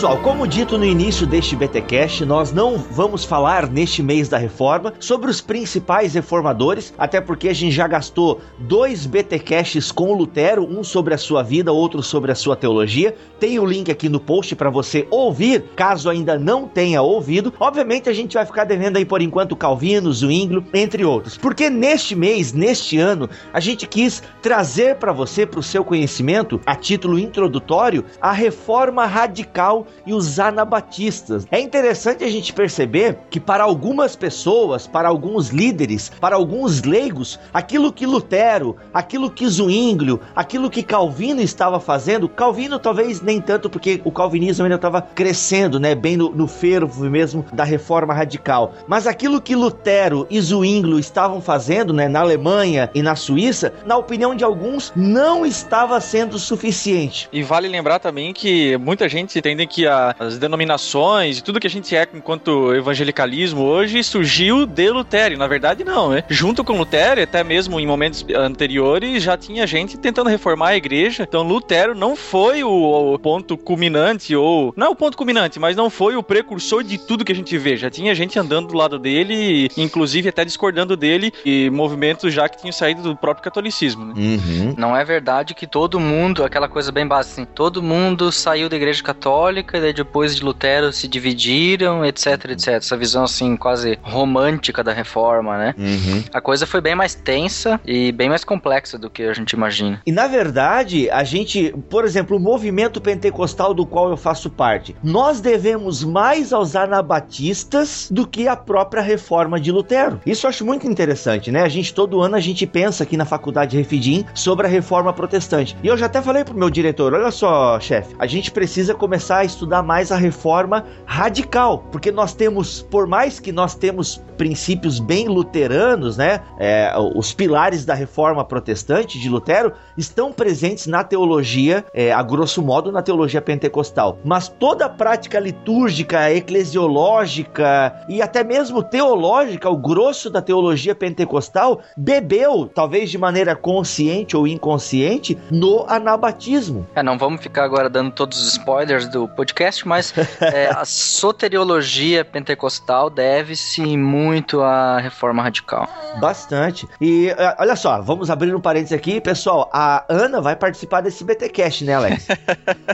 Pessoal, 0.00 0.16
como 0.22 0.46
dito 0.48 0.78
no 0.78 0.84
início 0.86 1.26
deste 1.26 1.54
BTcast, 1.54 2.24
nós 2.24 2.54
não 2.54 2.78
vamos 2.78 3.22
falar 3.22 3.68
neste 3.68 4.02
mês 4.02 4.30
da 4.30 4.38
reforma 4.38 4.94
sobre 4.98 5.30
os 5.30 5.42
principais 5.42 6.14
reformadores, 6.14 6.94
até 6.96 7.20
porque 7.20 7.50
a 7.50 7.52
gente 7.52 7.74
já 7.74 7.86
gastou 7.86 8.40
dois 8.58 9.04
BTcasts 9.04 9.92
com 9.92 10.14
Lutero, 10.14 10.64
um 10.64 10.82
sobre 10.82 11.12
a 11.12 11.18
sua 11.18 11.42
vida, 11.42 11.70
outro 11.70 12.02
sobre 12.02 12.32
a 12.32 12.34
sua 12.34 12.56
teologia. 12.56 13.14
Tem 13.38 13.58
o 13.58 13.66
link 13.66 13.90
aqui 13.90 14.08
no 14.08 14.18
post 14.18 14.56
para 14.56 14.70
você 14.70 15.06
ouvir, 15.10 15.64
caso 15.76 16.08
ainda 16.08 16.38
não 16.38 16.66
tenha 16.66 17.02
ouvido. 17.02 17.52
Obviamente 17.60 18.08
a 18.08 18.14
gente 18.14 18.32
vai 18.32 18.46
ficar 18.46 18.64
devendo 18.64 18.96
aí 18.96 19.04
por 19.04 19.20
enquanto 19.20 19.54
Calvino, 19.54 20.10
Zwinglio, 20.10 20.64
entre 20.72 21.04
outros. 21.04 21.36
Porque 21.36 21.68
neste 21.68 22.16
mês, 22.16 22.54
neste 22.54 22.96
ano, 22.96 23.28
a 23.52 23.60
gente 23.60 23.86
quis 23.86 24.22
trazer 24.40 24.96
para 24.96 25.12
você, 25.12 25.44
para 25.44 25.60
o 25.60 25.62
seu 25.62 25.84
conhecimento, 25.84 26.58
a 26.64 26.74
título 26.74 27.18
introdutório, 27.18 28.02
a 28.18 28.32
reforma 28.32 29.04
radical 29.04 29.86
e 30.06 30.12
os 30.12 30.38
anabatistas. 30.38 31.46
É 31.50 31.60
interessante 31.60 32.24
a 32.24 32.30
gente 32.30 32.52
perceber 32.52 33.18
que 33.30 33.40
para 33.40 33.64
algumas 33.64 34.16
pessoas, 34.16 34.86
para 34.86 35.08
alguns 35.08 35.48
líderes, 35.48 36.10
para 36.20 36.36
alguns 36.36 36.82
leigos, 36.82 37.38
aquilo 37.52 37.92
que 37.92 38.06
Lutero, 38.06 38.76
aquilo 38.92 39.30
que 39.30 39.46
Zwinglio, 39.46 40.20
aquilo 40.34 40.70
que 40.70 40.82
Calvino 40.82 41.40
estava 41.40 41.78
fazendo, 41.80 42.28
Calvino 42.28 42.78
talvez 42.78 43.20
nem 43.20 43.40
tanto 43.40 43.68
porque 43.68 44.00
o 44.04 44.12
calvinismo 44.12 44.64
ainda 44.64 44.76
estava 44.76 45.02
crescendo, 45.02 45.78
né, 45.78 45.94
bem 45.94 46.16
no, 46.16 46.30
no 46.30 46.46
fervo 46.46 47.04
mesmo 47.08 47.44
da 47.52 47.64
reforma 47.64 48.14
radical. 48.14 48.74
Mas 48.86 49.06
aquilo 49.06 49.40
que 49.40 49.54
Lutero 49.54 50.26
e 50.30 50.40
Zwinglio 50.40 50.98
estavam 50.98 51.40
fazendo, 51.40 51.92
né, 51.92 52.08
na 52.08 52.20
Alemanha 52.20 52.90
e 52.94 53.02
na 53.02 53.16
Suíça, 53.16 53.72
na 53.86 53.96
opinião 53.96 54.34
de 54.34 54.44
alguns, 54.44 54.92
não 54.94 55.44
estava 55.44 56.00
sendo 56.00 56.38
suficiente. 56.38 57.28
E 57.32 57.42
vale 57.42 57.68
lembrar 57.68 57.98
também 57.98 58.32
que 58.32 58.76
muita 58.78 59.08
gente 59.08 59.38
entende 59.38 59.66
que 59.66 59.79
a- 59.86 60.14
as 60.18 60.38
denominações 60.38 61.38
e 61.38 61.42
tudo 61.42 61.60
que 61.60 61.66
a 61.66 61.70
gente 61.70 61.94
é 61.96 62.06
enquanto 62.14 62.74
evangelicalismo 62.74 63.62
hoje 63.62 64.02
surgiu 64.04 64.66
de 64.66 64.90
Lutero. 64.90 65.36
Na 65.38 65.46
verdade, 65.46 65.84
não, 65.84 66.10
né? 66.10 66.24
Junto 66.28 66.62
com 66.64 66.76
Lutero, 66.78 67.22
até 67.22 67.42
mesmo 67.44 67.78
em 67.80 67.86
momentos 67.86 68.24
anteriores, 68.36 69.22
já 69.22 69.36
tinha 69.36 69.66
gente 69.66 69.96
tentando 69.98 70.28
reformar 70.30 70.68
a 70.68 70.76
igreja. 70.76 71.24
Então, 71.28 71.42
Lutero 71.42 71.94
não 71.94 72.14
foi 72.16 72.62
o, 72.64 73.14
o 73.14 73.18
ponto 73.18 73.56
culminante, 73.56 74.34
ou. 74.34 74.72
Não 74.76 74.86
é 74.88 74.90
o 74.90 74.94
ponto 74.94 75.16
culminante, 75.16 75.58
mas 75.58 75.76
não 75.76 75.88
foi 75.90 76.16
o 76.16 76.22
precursor 76.22 76.82
de 76.82 76.98
tudo 76.98 77.24
que 77.24 77.32
a 77.32 77.34
gente 77.34 77.56
vê. 77.58 77.76
Já 77.76 77.90
tinha 77.90 78.14
gente 78.14 78.38
andando 78.38 78.68
do 78.68 78.76
lado 78.76 78.98
dele, 78.98 79.68
inclusive 79.76 80.28
até 80.28 80.44
discordando 80.44 80.96
dele, 80.96 81.32
e 81.44 81.70
movimentos 81.70 82.32
já 82.32 82.48
que 82.48 82.58
tinham 82.60 82.72
saído 82.72 83.02
do 83.02 83.16
próprio 83.16 83.44
catolicismo, 83.44 84.04
né? 84.04 84.14
Uhum. 84.16 84.74
Não 84.76 84.96
é 84.96 85.04
verdade 85.04 85.54
que 85.54 85.66
todo 85.66 85.98
mundo, 86.00 86.44
aquela 86.44 86.68
coisa 86.68 86.90
bem 86.92 87.06
básica 87.06 87.20
assim, 87.42 87.44
todo 87.44 87.82
mundo 87.82 88.32
saiu 88.32 88.68
da 88.68 88.76
igreja 88.76 89.02
católica 89.02 89.69
católica, 89.70 89.80
daí 89.80 89.92
depois 89.92 90.34
de 90.34 90.44
Lutero 90.44 90.92
se 90.92 91.06
dividiram, 91.06 92.04
etc, 92.04 92.50
etc. 92.50 92.68
Essa 92.68 92.96
visão 92.96 93.24
assim 93.24 93.56
quase 93.56 93.98
romântica 94.02 94.82
da 94.82 94.92
reforma, 94.92 95.56
né? 95.56 95.74
Uhum. 95.78 96.24
A 96.32 96.40
coisa 96.40 96.66
foi 96.66 96.80
bem 96.80 96.94
mais 96.94 97.14
tensa 97.14 97.80
e 97.86 98.10
bem 98.12 98.28
mais 98.28 98.44
complexa 98.44 98.98
do 98.98 99.08
que 99.08 99.22
a 99.22 99.32
gente 99.32 99.52
imagina. 99.52 100.02
E 100.06 100.12
na 100.12 100.26
verdade, 100.26 101.08
a 101.10 101.22
gente, 101.22 101.72
por 101.88 102.04
exemplo, 102.04 102.36
o 102.36 102.40
movimento 102.40 103.00
pentecostal 103.00 103.72
do 103.72 103.86
qual 103.86 104.10
eu 104.10 104.16
faço 104.16 104.50
parte, 104.50 104.96
nós 105.02 105.40
devemos 105.40 106.02
mais 106.02 106.52
aos 106.52 106.74
anabatistas 106.74 108.08
do 108.10 108.26
que 108.26 108.48
a 108.48 108.56
própria 108.56 109.02
reforma 109.02 109.60
de 109.60 109.70
Lutero. 109.70 110.20
Isso 110.26 110.46
eu 110.46 110.48
acho 110.48 110.64
muito 110.64 110.86
interessante, 110.86 111.50
né? 111.50 111.62
A 111.62 111.68
gente 111.68 111.94
todo 111.94 112.20
ano 112.20 112.36
a 112.36 112.40
gente 112.40 112.66
pensa 112.66 113.04
aqui 113.04 113.16
na 113.16 113.24
faculdade 113.24 113.76
Refidim 113.76 114.24
sobre 114.34 114.66
a 114.66 114.70
reforma 114.70 115.12
protestante. 115.12 115.76
E 115.82 115.86
eu 115.86 115.96
já 115.96 116.06
até 116.06 116.20
falei 116.20 116.44
pro 116.44 116.54
meu 116.54 116.70
diretor, 116.70 117.14
olha 117.14 117.30
só, 117.30 117.78
chefe, 117.78 118.14
a 118.18 118.26
gente 118.26 118.50
precisa 118.50 118.94
começar 118.94 119.38
a 119.38 119.44
estudar 119.44 119.59
mais 119.66 120.12
a 120.12 120.16
reforma 120.16 120.84
radical, 121.04 121.84
porque 121.90 122.10
nós 122.10 122.34
temos, 122.34 122.82
por 122.82 123.06
mais 123.06 123.40
que 123.40 123.52
nós 123.52 123.74
temos 123.74 124.22
princípios 124.40 124.98
bem 124.98 125.28
luteranos, 125.28 126.16
né? 126.16 126.40
É, 126.58 126.94
os 127.14 127.34
pilares 127.34 127.84
da 127.84 127.92
reforma 127.92 128.42
protestante 128.42 129.18
de 129.20 129.28
Lutero 129.28 129.72
estão 129.98 130.32
presentes 130.32 130.86
na 130.86 131.04
teologia, 131.04 131.84
é, 131.92 132.10
a 132.10 132.22
grosso 132.22 132.62
modo, 132.62 132.90
na 132.90 133.02
teologia 133.02 133.42
pentecostal. 133.42 134.18
Mas 134.24 134.48
toda 134.48 134.86
a 134.86 134.88
prática 134.88 135.38
litúrgica, 135.38 136.32
eclesiológica 136.32 137.94
e 138.08 138.22
até 138.22 138.42
mesmo 138.42 138.82
teológica, 138.82 139.68
o 139.68 139.76
grosso 139.76 140.30
da 140.30 140.40
teologia 140.40 140.94
pentecostal, 140.94 141.80
bebeu, 141.94 142.70
talvez 142.74 143.10
de 143.10 143.18
maneira 143.18 143.54
consciente 143.54 144.36
ou 144.36 144.46
inconsciente, 144.46 145.36
no 145.50 145.84
anabatismo. 145.86 146.86
É, 146.94 147.02
não 147.02 147.18
vamos 147.18 147.42
ficar 147.42 147.64
agora 147.64 147.90
dando 147.90 148.10
todos 148.12 148.40
os 148.40 148.52
spoilers 148.52 149.06
do 149.06 149.28
podcast, 149.40 149.88
mas 149.88 150.12
é, 150.52 150.68
a 150.76 150.84
soteriologia 150.84 152.22
pentecostal 152.26 153.08
deve-se 153.08 153.96
muito 153.96 154.60
à 154.60 154.98
reforma 154.98 155.42
radical. 155.42 155.88
Bastante. 156.20 156.86
E 157.00 157.30
é, 157.30 157.56
olha 157.58 157.74
só, 157.74 158.02
vamos 158.02 158.28
abrir 158.28 158.54
um 158.54 158.60
parênteses 158.60 158.92
aqui, 158.92 159.18
pessoal. 159.18 159.70
A 159.72 160.04
Ana 160.10 160.42
vai 160.42 160.54
participar 160.54 161.00
desse 161.00 161.24
BTcast, 161.24 161.84
né, 161.84 161.94
Alex? 161.94 162.26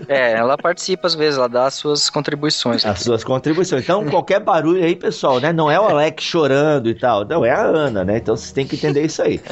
É, 0.09 0.33
ela 0.33 0.57
participa 0.57 1.07
às 1.07 1.15
vezes, 1.15 1.39
ela 1.39 1.49
dá 1.49 1.67
as 1.67 1.75
suas 1.75 2.09
contribuições. 2.09 2.85
As 2.85 3.01
suas 3.01 3.25
contribuições. 3.25 3.83
Então, 3.83 4.05
qualquer 4.07 4.41
barulho 4.41 4.85
aí, 4.85 4.95
pessoal, 4.95 5.41
né? 5.41 5.53
Não 5.53 5.71
é 5.71 5.81
o 5.81 5.85
Alex 5.85 6.23
chorando 6.23 6.89
e 6.89 6.95
tal. 6.95 7.25
Não, 7.25 7.45
é 7.45 7.51
a 7.51 7.63
Ana, 7.63 8.05
né? 8.05 8.19
Então 8.19 8.37
vocês 8.37 8.53
têm 8.53 8.67
que 8.67 8.77
entender 8.77 9.05
isso 9.05 9.23
aí. 9.23 9.41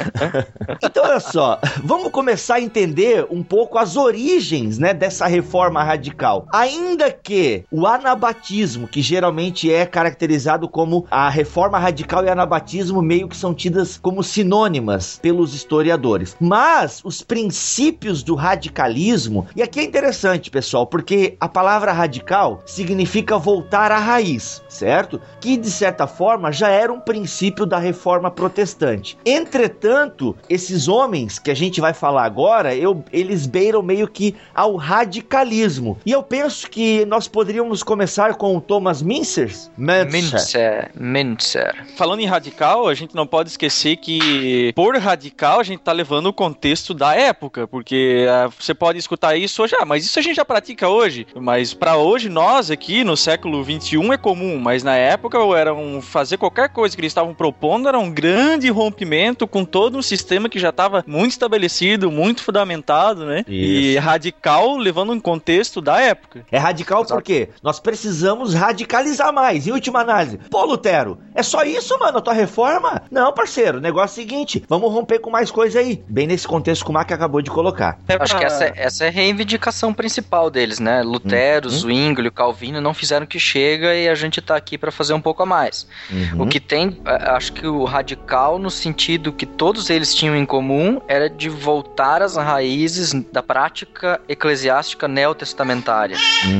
Então, 0.83 1.03
olha 1.03 1.19
só, 1.19 1.59
vamos 1.83 2.11
começar 2.11 2.55
a 2.55 2.61
entender 2.61 3.25
um 3.29 3.43
pouco 3.43 3.77
as 3.77 3.95
origens, 3.95 4.77
né, 4.77 4.93
dessa 4.93 5.25
reforma 5.25 5.83
radical. 5.83 6.47
Ainda 6.53 6.84
que 7.23 7.63
o 7.71 7.85
anabatismo, 7.87 8.87
que 8.87 9.01
geralmente 9.01 9.71
é 9.71 9.85
caracterizado 9.85 10.69
como 10.69 11.05
a 11.09 11.29
reforma 11.29 11.79
radical 11.79 12.23
e 12.23 12.29
anabatismo 12.29 13.01
meio 13.01 13.27
que 13.27 13.35
são 13.35 13.53
tidas 13.53 13.97
como 13.97 14.23
sinônimas 14.23 15.19
pelos 15.21 15.53
historiadores. 15.53 16.35
Mas 16.39 17.01
os 17.03 17.21
princípios 17.21 18.23
do 18.23 18.35
radicalismo, 18.35 19.47
e 19.55 19.63
aqui 19.63 19.79
é 19.79 19.83
interessante, 19.83 20.51
pessoal, 20.51 20.85
porque 20.85 21.35
a 21.39 21.49
palavra 21.49 21.91
radical 21.91 22.61
significa 22.65 23.37
voltar 23.37 23.91
à 23.91 23.97
raiz, 23.97 24.61
certo? 24.69 25.19
Que 25.41 25.57
de 25.57 25.71
certa 25.71 26.07
forma 26.07 26.51
já 26.51 26.69
era 26.69 26.93
um 26.93 26.99
princípio 26.99 27.65
da 27.65 27.79
reforma 27.79 28.29
protestante. 28.29 29.17
Entretanto, 29.25 30.35
esses 30.49 30.87
homens 30.87 31.39
que 31.39 31.51
a 31.51 31.55
gente 31.55 31.81
vai 31.81 31.93
falar 31.93 32.25
agora, 32.25 32.75
eu, 32.75 33.03
eles 33.11 33.45
beiram 33.45 33.81
meio 33.81 34.07
que 34.07 34.35
ao 34.53 34.75
radicalismo. 34.75 35.97
E 36.05 36.11
eu 36.11 36.21
penso 36.21 36.69
que 36.75 37.05
nós 37.05 37.25
poderíamos 37.25 37.81
começar 37.81 38.35
com 38.35 38.57
o 38.57 38.59
Thomas 38.59 39.01
Mincers. 39.01 39.71
Mintzer, 39.77 40.91
Mintzer. 40.93 41.73
Falando 41.95 42.19
em 42.19 42.25
radical, 42.25 42.89
a 42.89 42.93
gente 42.93 43.15
não 43.15 43.25
pode 43.25 43.47
esquecer 43.47 43.95
que, 43.95 44.73
por 44.75 44.97
radical, 44.97 45.61
a 45.61 45.63
gente 45.63 45.79
tá 45.79 45.93
levando 45.93 46.25
o 46.25 46.33
contexto 46.33 46.93
da 46.93 47.15
época, 47.15 47.65
porque 47.65 48.27
ah, 48.29 48.49
você 48.59 48.73
pode 48.73 48.99
escutar 48.99 49.37
isso 49.37 49.63
hoje, 49.63 49.73
ah, 49.79 49.85
mas 49.85 50.03
isso 50.03 50.19
a 50.19 50.21
gente 50.21 50.35
já 50.35 50.43
pratica 50.43 50.89
hoje. 50.89 51.25
Mas 51.33 51.73
pra 51.73 51.95
hoje, 51.95 52.27
nós 52.27 52.69
aqui 52.69 53.05
no 53.05 53.15
século 53.15 53.63
21 53.63 54.11
é 54.11 54.17
comum, 54.17 54.59
mas 54.59 54.83
na 54.83 54.97
época 54.97 55.37
era 55.57 55.73
um, 55.73 56.01
fazer 56.01 56.35
qualquer 56.35 56.67
coisa 56.67 56.93
que 56.93 56.99
eles 56.99 57.11
estavam 57.11 57.33
propondo 57.33 57.87
era 57.87 57.97
um 57.97 58.11
grande 58.11 58.69
rompimento 58.69 59.47
com 59.47 59.63
todo 59.63 59.97
um 59.97 60.01
sistema 60.01 60.49
que 60.49 60.59
já 60.59 60.71
estava 60.71 61.05
muito 61.07 61.31
estabelecido, 61.31 62.11
muito 62.11 62.43
fundamentado, 62.43 63.25
né? 63.25 63.45
E 63.47 63.93
Isso. 63.93 64.01
radical 64.01 64.75
levando 64.75 65.13
um 65.13 65.21
contexto 65.21 65.79
da 65.79 66.01
época. 66.01 66.45
É 66.51 66.64
radical 66.65 67.05
porque 67.05 67.49
nós 67.61 67.79
precisamos 67.79 68.53
radicalizar 68.53 69.31
mais. 69.33 69.67
Em 69.67 69.71
última 69.71 70.01
análise, 70.01 70.37
pô, 70.49 70.65
Lutero, 70.65 71.19
é 71.33 71.43
só 71.43 71.63
isso, 71.63 71.97
mano, 71.99 72.17
a 72.17 72.21
tua 72.21 72.33
reforma? 72.33 73.01
Não, 73.11 73.31
parceiro, 73.33 73.77
o 73.77 73.81
negócio 73.81 74.19
é 74.19 74.23
o 74.23 74.27
seguinte, 74.27 74.63
vamos 74.67 74.91
romper 74.91 75.19
com 75.19 75.29
mais 75.29 75.51
coisa 75.51 75.79
aí. 75.79 76.03
Bem 76.07 76.27
nesse 76.27 76.47
contexto 76.47 76.83
que 76.83 76.91
o 76.91 76.93
Mac 76.93 77.11
acabou 77.11 77.41
de 77.41 77.51
colocar. 77.51 77.99
Acho 78.19 78.37
que 78.37 78.43
essa, 78.43 78.71
essa 78.75 79.05
é 79.05 79.07
a 79.07 79.11
reivindicação 79.11 79.93
principal 79.93 80.49
deles, 80.49 80.79
né? 80.79 81.01
Lutero, 81.01 81.69
Zwingli, 81.69 82.31
Calvino 82.31 82.81
não 82.81 82.93
fizeram 82.93 83.25
o 83.25 83.27
que 83.27 83.39
chega 83.39 83.93
e 83.95 84.07
a 84.07 84.15
gente 84.15 84.41
tá 84.41 84.55
aqui 84.55 84.77
para 84.77 84.91
fazer 84.91 85.13
um 85.13 85.21
pouco 85.21 85.43
a 85.43 85.45
mais. 85.45 85.87
Uhum. 86.11 86.43
O 86.43 86.47
que 86.47 86.59
tem, 86.59 86.99
acho 87.05 87.53
que 87.53 87.67
o 87.67 87.83
radical, 87.83 88.57
no 88.57 88.69
sentido 88.69 89.31
que 89.31 89.45
todos 89.45 89.89
eles 89.89 90.13
tinham 90.13 90.35
em 90.35 90.45
comum, 90.45 91.01
era 91.07 91.29
de 91.29 91.49
voltar 91.49 92.21
às 92.21 92.35
raízes 92.35 93.13
da 93.31 93.43
prática 93.43 94.19
eclesiástica 94.27 95.07
neotestamentária. 95.07 96.17
Uhum, 96.45 96.54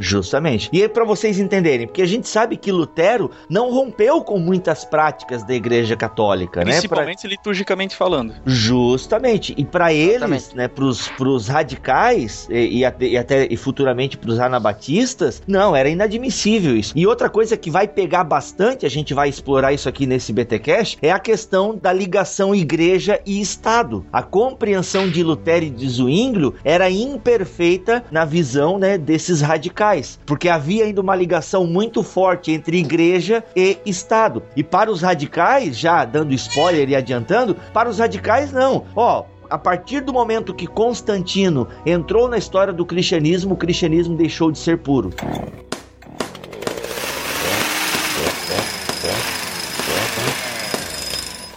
justamente. 0.00 0.68
E 0.72 0.82
aí, 0.82 0.88
pra 0.88 1.04
vocês 1.04 1.38
entenderem, 1.38 1.86
porque 1.86 2.02
a 2.02 2.06
gente 2.06 2.28
sabe 2.28 2.56
que 2.56 2.70
Lutero 2.72 3.30
não 3.48 3.70
rompeu 3.72 4.22
com 4.22 4.38
muitas 4.38 4.84
práticas 4.84 5.42
da 5.44 5.54
Igreja 5.54 5.96
Católica, 5.96 6.60
né? 6.60 6.64
Pra- 6.66 6.72
Principalmente 6.80 7.26
liturgicamente 7.26 7.96
falando. 7.96 8.34
Justamente. 8.46 9.54
E 9.56 9.64
para 9.64 9.92
eles, 9.92 10.52
né, 10.54 10.68
pros, 10.68 11.08
pros 11.08 11.48
radicais 11.48 12.46
e, 12.50 12.78
e 12.78 12.84
até, 12.84 13.06
e 13.06 13.16
até 13.16 13.46
e 13.50 13.56
futuramente 13.56 14.16
pros 14.16 14.38
anabatistas, 14.38 15.42
não, 15.46 15.74
era 15.74 15.88
inadmissível 15.88 16.76
isso. 16.76 16.92
E 16.96 17.06
outra 17.06 17.28
coisa 17.28 17.56
que 17.56 17.70
vai 17.70 17.86
pegar 17.88 18.24
bastante, 18.24 18.86
a 18.86 18.88
gente 18.88 19.12
vai 19.14 19.28
explorar 19.28 19.72
isso 19.72 19.88
aqui 19.88 20.06
nesse 20.06 20.32
BTcast, 20.32 20.98
é 21.02 21.10
a 21.10 21.18
questão 21.18 21.76
da 21.80 21.92
ligação 21.92 22.54
igreja 22.54 23.20
e 23.26 23.40
Estado. 23.40 24.04
A 24.12 24.22
compreensão 24.22 25.08
de 25.08 25.22
Lutero 25.22 25.64
e 25.64 25.70
de 25.70 25.88
Zwinglio 25.88 26.54
era 26.64 26.90
imperfeita 26.90 28.04
na 28.10 28.24
visão, 28.24 28.78
né, 28.78 28.96
desses 28.98 29.39
radicais, 29.40 30.18
porque 30.26 30.48
havia 30.48 30.84
ainda 30.84 31.00
uma 31.00 31.16
ligação 31.16 31.66
muito 31.66 32.02
forte 32.02 32.52
entre 32.52 32.78
igreja 32.78 33.44
e 33.54 33.78
Estado. 33.84 34.42
E 34.56 34.62
para 34.62 34.90
os 34.90 35.02
radicais, 35.02 35.78
já 35.78 36.04
dando 36.04 36.34
spoiler 36.34 36.88
e 36.88 36.96
adiantando, 36.96 37.56
para 37.72 37.88
os 37.88 37.98
radicais 37.98 38.52
não. 38.52 38.84
Ó, 38.94 39.24
a 39.48 39.58
partir 39.58 40.00
do 40.00 40.12
momento 40.12 40.54
que 40.54 40.66
Constantino 40.66 41.66
entrou 41.84 42.28
na 42.28 42.38
história 42.38 42.72
do 42.72 42.86
cristianismo, 42.86 43.54
o 43.54 43.56
cristianismo 43.56 44.16
deixou 44.16 44.52
de 44.52 44.58
ser 44.58 44.78
puro. 44.78 45.10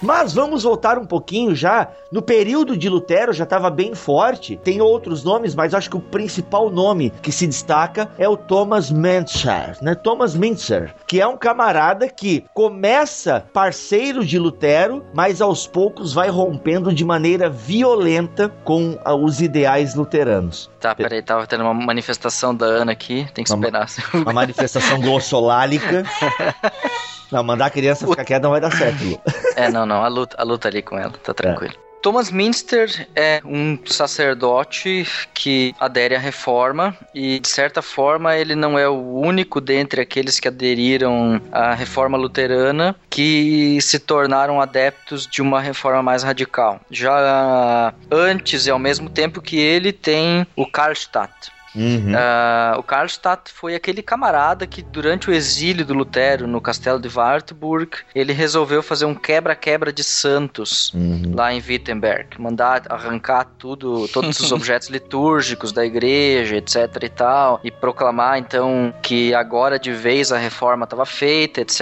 Mas 0.04 0.34
vamos 0.34 0.64
voltar 0.64 0.98
um 0.98 1.06
pouquinho 1.06 1.56
já. 1.56 1.88
No 2.12 2.22
período 2.22 2.76
de 2.76 2.90
Lutero 2.90 3.32
já 3.32 3.46
estava 3.46 3.70
bem 3.70 3.96
forte. 3.96 4.60
Tem 4.62 4.82
outros 4.82 5.24
nomes, 5.24 5.56
mas 5.56 5.74
acho 5.74 5.90
que 5.90 5.96
o 5.96 6.02
principal 6.02 6.70
nome 6.70 7.10
que 7.22 7.32
se 7.32 7.48
destaca 7.48 8.10
é 8.18 8.28
o 8.28 8.36
Thomas 8.36 8.92
Mentzer, 8.92 9.78
né? 9.82 9.96
Thomas 9.96 10.36
Mintzer, 10.36 10.94
que 11.08 11.22
é 11.22 11.26
um 11.26 11.38
camarada 11.38 12.10
que 12.10 12.44
começa 12.54 13.46
parceiro 13.54 14.26
de 14.26 14.38
Lutero, 14.38 15.06
mas 15.14 15.42
aos 15.42 15.66
poucos 15.66 16.14
vai 16.14 16.28
rompendo 16.28 16.94
de 16.94 17.06
maneira 17.06 17.50
violenta 17.50 18.50
com 18.66 19.00
ah, 19.06 19.16
os 19.16 19.40
ideais 19.42 19.96
luteranos. 19.96 20.70
Tá, 20.82 20.94
peraí, 20.94 21.22
tava 21.22 21.48
tendo 21.48 21.64
uma 21.64 21.74
manifestação 21.74 22.54
da 22.54 22.66
Ana 22.66 22.92
aqui, 22.92 23.26
tem 23.34 23.46
que 23.46 23.54
esperar. 23.54 23.88
Uma 24.14 24.34
manifestação 24.34 25.00
glossolálica. 25.02 26.04
Não, 27.34 27.44
mandar 27.44 27.66
a 27.66 27.70
criança 27.72 28.06
ficar 28.08 28.24
quieta 28.24 28.44
não 28.44 28.52
vai 28.52 28.62
dar 28.62 28.70
certo, 28.78 29.04
Lu. 29.04 29.20
É, 29.56 29.68
não, 29.72 29.88
não, 29.88 30.04
a 30.04 30.08
luta, 30.08 30.36
a 30.40 30.44
luta 30.44 30.68
ali 30.68 30.84
com 30.84 31.00
ela, 31.00 31.12
tá 31.24 31.34
tranquilo. 31.34 31.74
Thomas 32.04 32.30
Minster 32.30 33.08
é 33.16 33.42
um 33.46 33.80
sacerdote 33.86 35.08
que 35.34 35.74
adere 35.80 36.16
à 36.16 36.20
reforma 36.20 36.96
e, 37.16 37.40
de 37.40 37.48
certa 37.48 37.82
forma, 37.82 38.36
ele 38.36 38.56
não 38.56 38.78
é 38.78 38.88
o 38.90 39.16
único 39.16 39.62
dentre 39.62 40.02
aqueles 40.02 40.38
que 40.38 40.50
aderiram 40.50 41.42
à 41.50 41.74
reforma 41.74 42.18
luterana 42.18 42.94
que 43.10 43.80
se 43.82 44.00
tornaram 44.00 44.60
adeptos 44.60 45.26
de 45.26 45.42
uma 45.42 45.62
reforma 45.62 46.04
mais 46.04 46.24
radical. 46.24 46.82
Já 46.92 47.94
antes 48.12 48.68
e 48.68 48.70
ao 48.70 48.78
mesmo 48.78 49.10
tempo 49.10 49.42
que 49.42 49.58
ele 49.58 49.94
tem 49.94 50.46
o 50.58 50.68
Karlstadt, 50.68 51.54
Uhum. 51.76 52.14
Ah, 52.16 52.76
o 52.78 52.84
Karlstadt 52.84 53.52
foi 53.52 53.76
aquele 53.76 54.02
camarada 54.02 54.68
que, 54.68 54.82
durante 54.82 55.30
o 55.30 55.34
exílio 55.34 55.86
do 55.86 55.94
Lutero 55.94 56.48
no 56.48 56.62
castelo 56.62 57.00
de 57.00 57.08
Wartburg, 57.08 57.98
ele 58.14 58.34
resolveu 58.34 58.84
fazer 58.84 59.06
um 59.06 59.16
quebra-quebra 59.16 59.92
de 59.92 60.04
santos 60.04 60.92
Uhum. 60.94 61.34
lá 61.36 61.54
em 61.54 61.62
Wittenberg, 61.66 62.40
mandar 62.40 62.84
arrancar 62.90 63.46
tudo, 63.58 64.08
todos 64.10 64.40
os 64.40 64.52
objetos 64.54 64.90
litúrgicos 64.90 65.72
da 65.72 65.86
igreja, 65.86 66.56
etc 66.58 67.04
e 67.04 67.10
tal, 67.10 67.60
e 67.64 67.72
proclamar 67.72 68.38
então 68.40 68.94
que 69.02 69.34
agora 69.34 69.80
de 69.80 69.92
vez 69.92 70.32
a 70.32 70.38
reforma 70.38 70.84
estava 70.84 71.06
feita, 71.06 71.62
etc. 71.62 71.82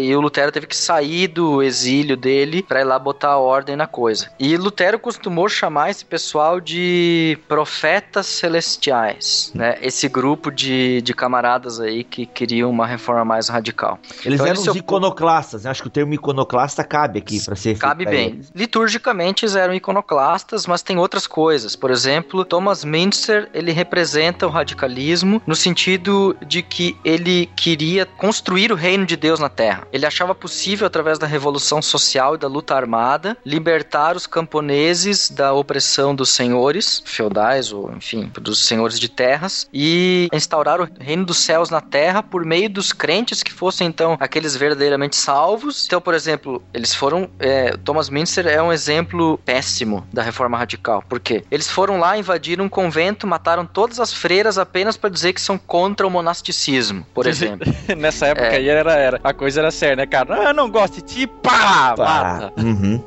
E 0.00 0.14
o 0.14 0.20
Lutero 0.20 0.52
teve 0.52 0.66
que 0.66 0.76
sair 0.76 1.28
do 1.28 1.62
exílio 1.62 2.16
dele 2.16 2.62
para 2.62 2.80
ir 2.80 2.84
lá 2.84 2.98
botar 2.98 3.36
ordem 3.38 3.76
na 3.76 3.86
coisa. 3.86 4.30
E 4.38 4.56
Lutero 4.56 4.98
costumou 4.98 5.48
chamar 5.48 5.90
esse 5.90 6.04
pessoal 6.04 6.60
de 6.60 7.38
profetas 7.48 8.26
celestiais, 8.26 9.26
né? 9.54 9.76
Esse 9.80 10.08
grupo 10.08 10.50
de, 10.50 11.00
de 11.02 11.14
camaradas 11.14 11.80
aí 11.80 12.04
que 12.04 12.26
queriam 12.26 12.70
uma 12.70 12.86
reforma 12.86 13.24
mais 13.24 13.48
radical. 13.48 13.98
Eles 14.24 14.40
Então, 14.40 14.46
eram 14.46 14.60
os 14.60 14.68
op- 14.68 14.78
iconoclastas, 14.78 15.64
né? 15.64 15.70
Acho 15.70 15.82
que 15.82 15.88
o 15.88 15.90
termo 15.90 16.14
iconoclasta 16.14 16.82
cabe 16.84 17.18
aqui 17.18 17.42
pra 17.44 17.56
ser 17.56 17.78
Cabe 17.78 18.04
bem. 18.04 18.28
eles. 18.28 18.52
Liturgicamente 18.54 19.44
eles 19.44 19.54
eram 19.56 19.74
iconoclastas, 19.74 20.66
mas 20.66 20.82
tem 20.82 20.98
outras 20.98 21.26
coisas. 21.26 21.74
Por 21.76 21.90
exemplo, 21.90 22.44
Thomas 22.44 22.84
Münster, 22.84 23.48
ele 23.54 23.72
representa 23.72 24.46
o 24.46 24.50
radicalismo 24.50 25.40
no 25.46 25.54
sentido 25.54 26.36
de 26.46 26.62
que 26.62 26.96
ele 27.04 27.46
queria 27.56 28.06
construir 28.06 28.72
o 28.72 28.74
reino 28.74 29.04
de 29.06 29.16
Deus 29.16 29.38
na 29.40 29.48
Terra. 29.48 29.86
Ele 29.92 30.06
achava 30.06 30.34
possível, 30.34 30.86
através 30.86 31.18
da 31.18 31.26
revolução 31.26 31.80
social 31.82 32.34
e 32.34 32.38
da 32.38 32.48
luta 32.48 32.74
armada, 32.74 33.36
libertar 33.44 34.16
os 34.16 34.26
camponeses 34.26 35.30
da 35.30 35.52
opressão 35.52 36.14
dos 36.14 36.30
senhores 36.30 37.02
feudais, 37.04 37.72
ou 37.72 37.90
enfim, 37.92 38.30
dos 38.40 38.64
senhores 38.64 38.98
de 38.98 39.08
terras, 39.20 39.68
e 39.70 40.30
instaurar 40.32 40.80
o 40.80 40.88
reino 40.98 41.26
dos 41.26 41.36
céus 41.36 41.68
na 41.68 41.82
Terra 41.82 42.22
por 42.22 42.42
meio 42.42 42.70
dos 42.70 42.90
crentes 42.90 43.42
que 43.42 43.52
fossem, 43.52 43.86
então, 43.86 44.16
aqueles 44.18 44.56
verdadeiramente 44.56 45.14
salvos. 45.14 45.84
Então, 45.84 46.00
por 46.00 46.14
exemplo, 46.14 46.62
eles 46.72 46.94
foram. 46.94 47.28
é, 47.38 47.76
Thomas 47.84 48.08
Münster 48.08 48.46
é 48.46 48.62
um 48.62 48.72
exemplo 48.72 49.36
péssimo 49.44 50.06
da 50.10 50.22
reforma 50.22 50.56
radical. 50.56 51.04
Por 51.06 51.20
quê? 51.20 51.44
Eles 51.50 51.68
foram 51.68 51.98
lá, 51.98 52.16
invadiram 52.16 52.64
um 52.64 52.68
convento, 52.68 53.26
mataram 53.26 53.66
todas 53.66 54.00
as 54.00 54.14
freiras 54.14 54.56
apenas 54.56 54.96
para 54.96 55.10
dizer 55.10 55.34
que 55.34 55.40
são 55.40 55.58
contra 55.58 56.06
o 56.06 56.10
monasticismo, 56.10 57.04
por 57.12 57.26
exemplo. 57.28 57.70
Nessa 57.98 58.28
época 58.28 58.46
É. 58.46 58.56
aí 58.56 58.68
era, 58.70 58.92
era. 58.94 59.20
A 59.22 59.34
coisa 59.34 59.60
era 59.60 59.70
séria, 59.70 59.96
né, 59.96 60.06
cara? 60.06 60.40
Ah, 60.40 60.44
eu 60.44 60.54
não 60.54 60.70
gosto 60.70 60.94
de 60.94 61.02
ti, 61.02 61.26
pá! 61.26 61.94
Mata. 61.98 62.02
Pá. 62.04 62.52
Uhum. 62.62 63.04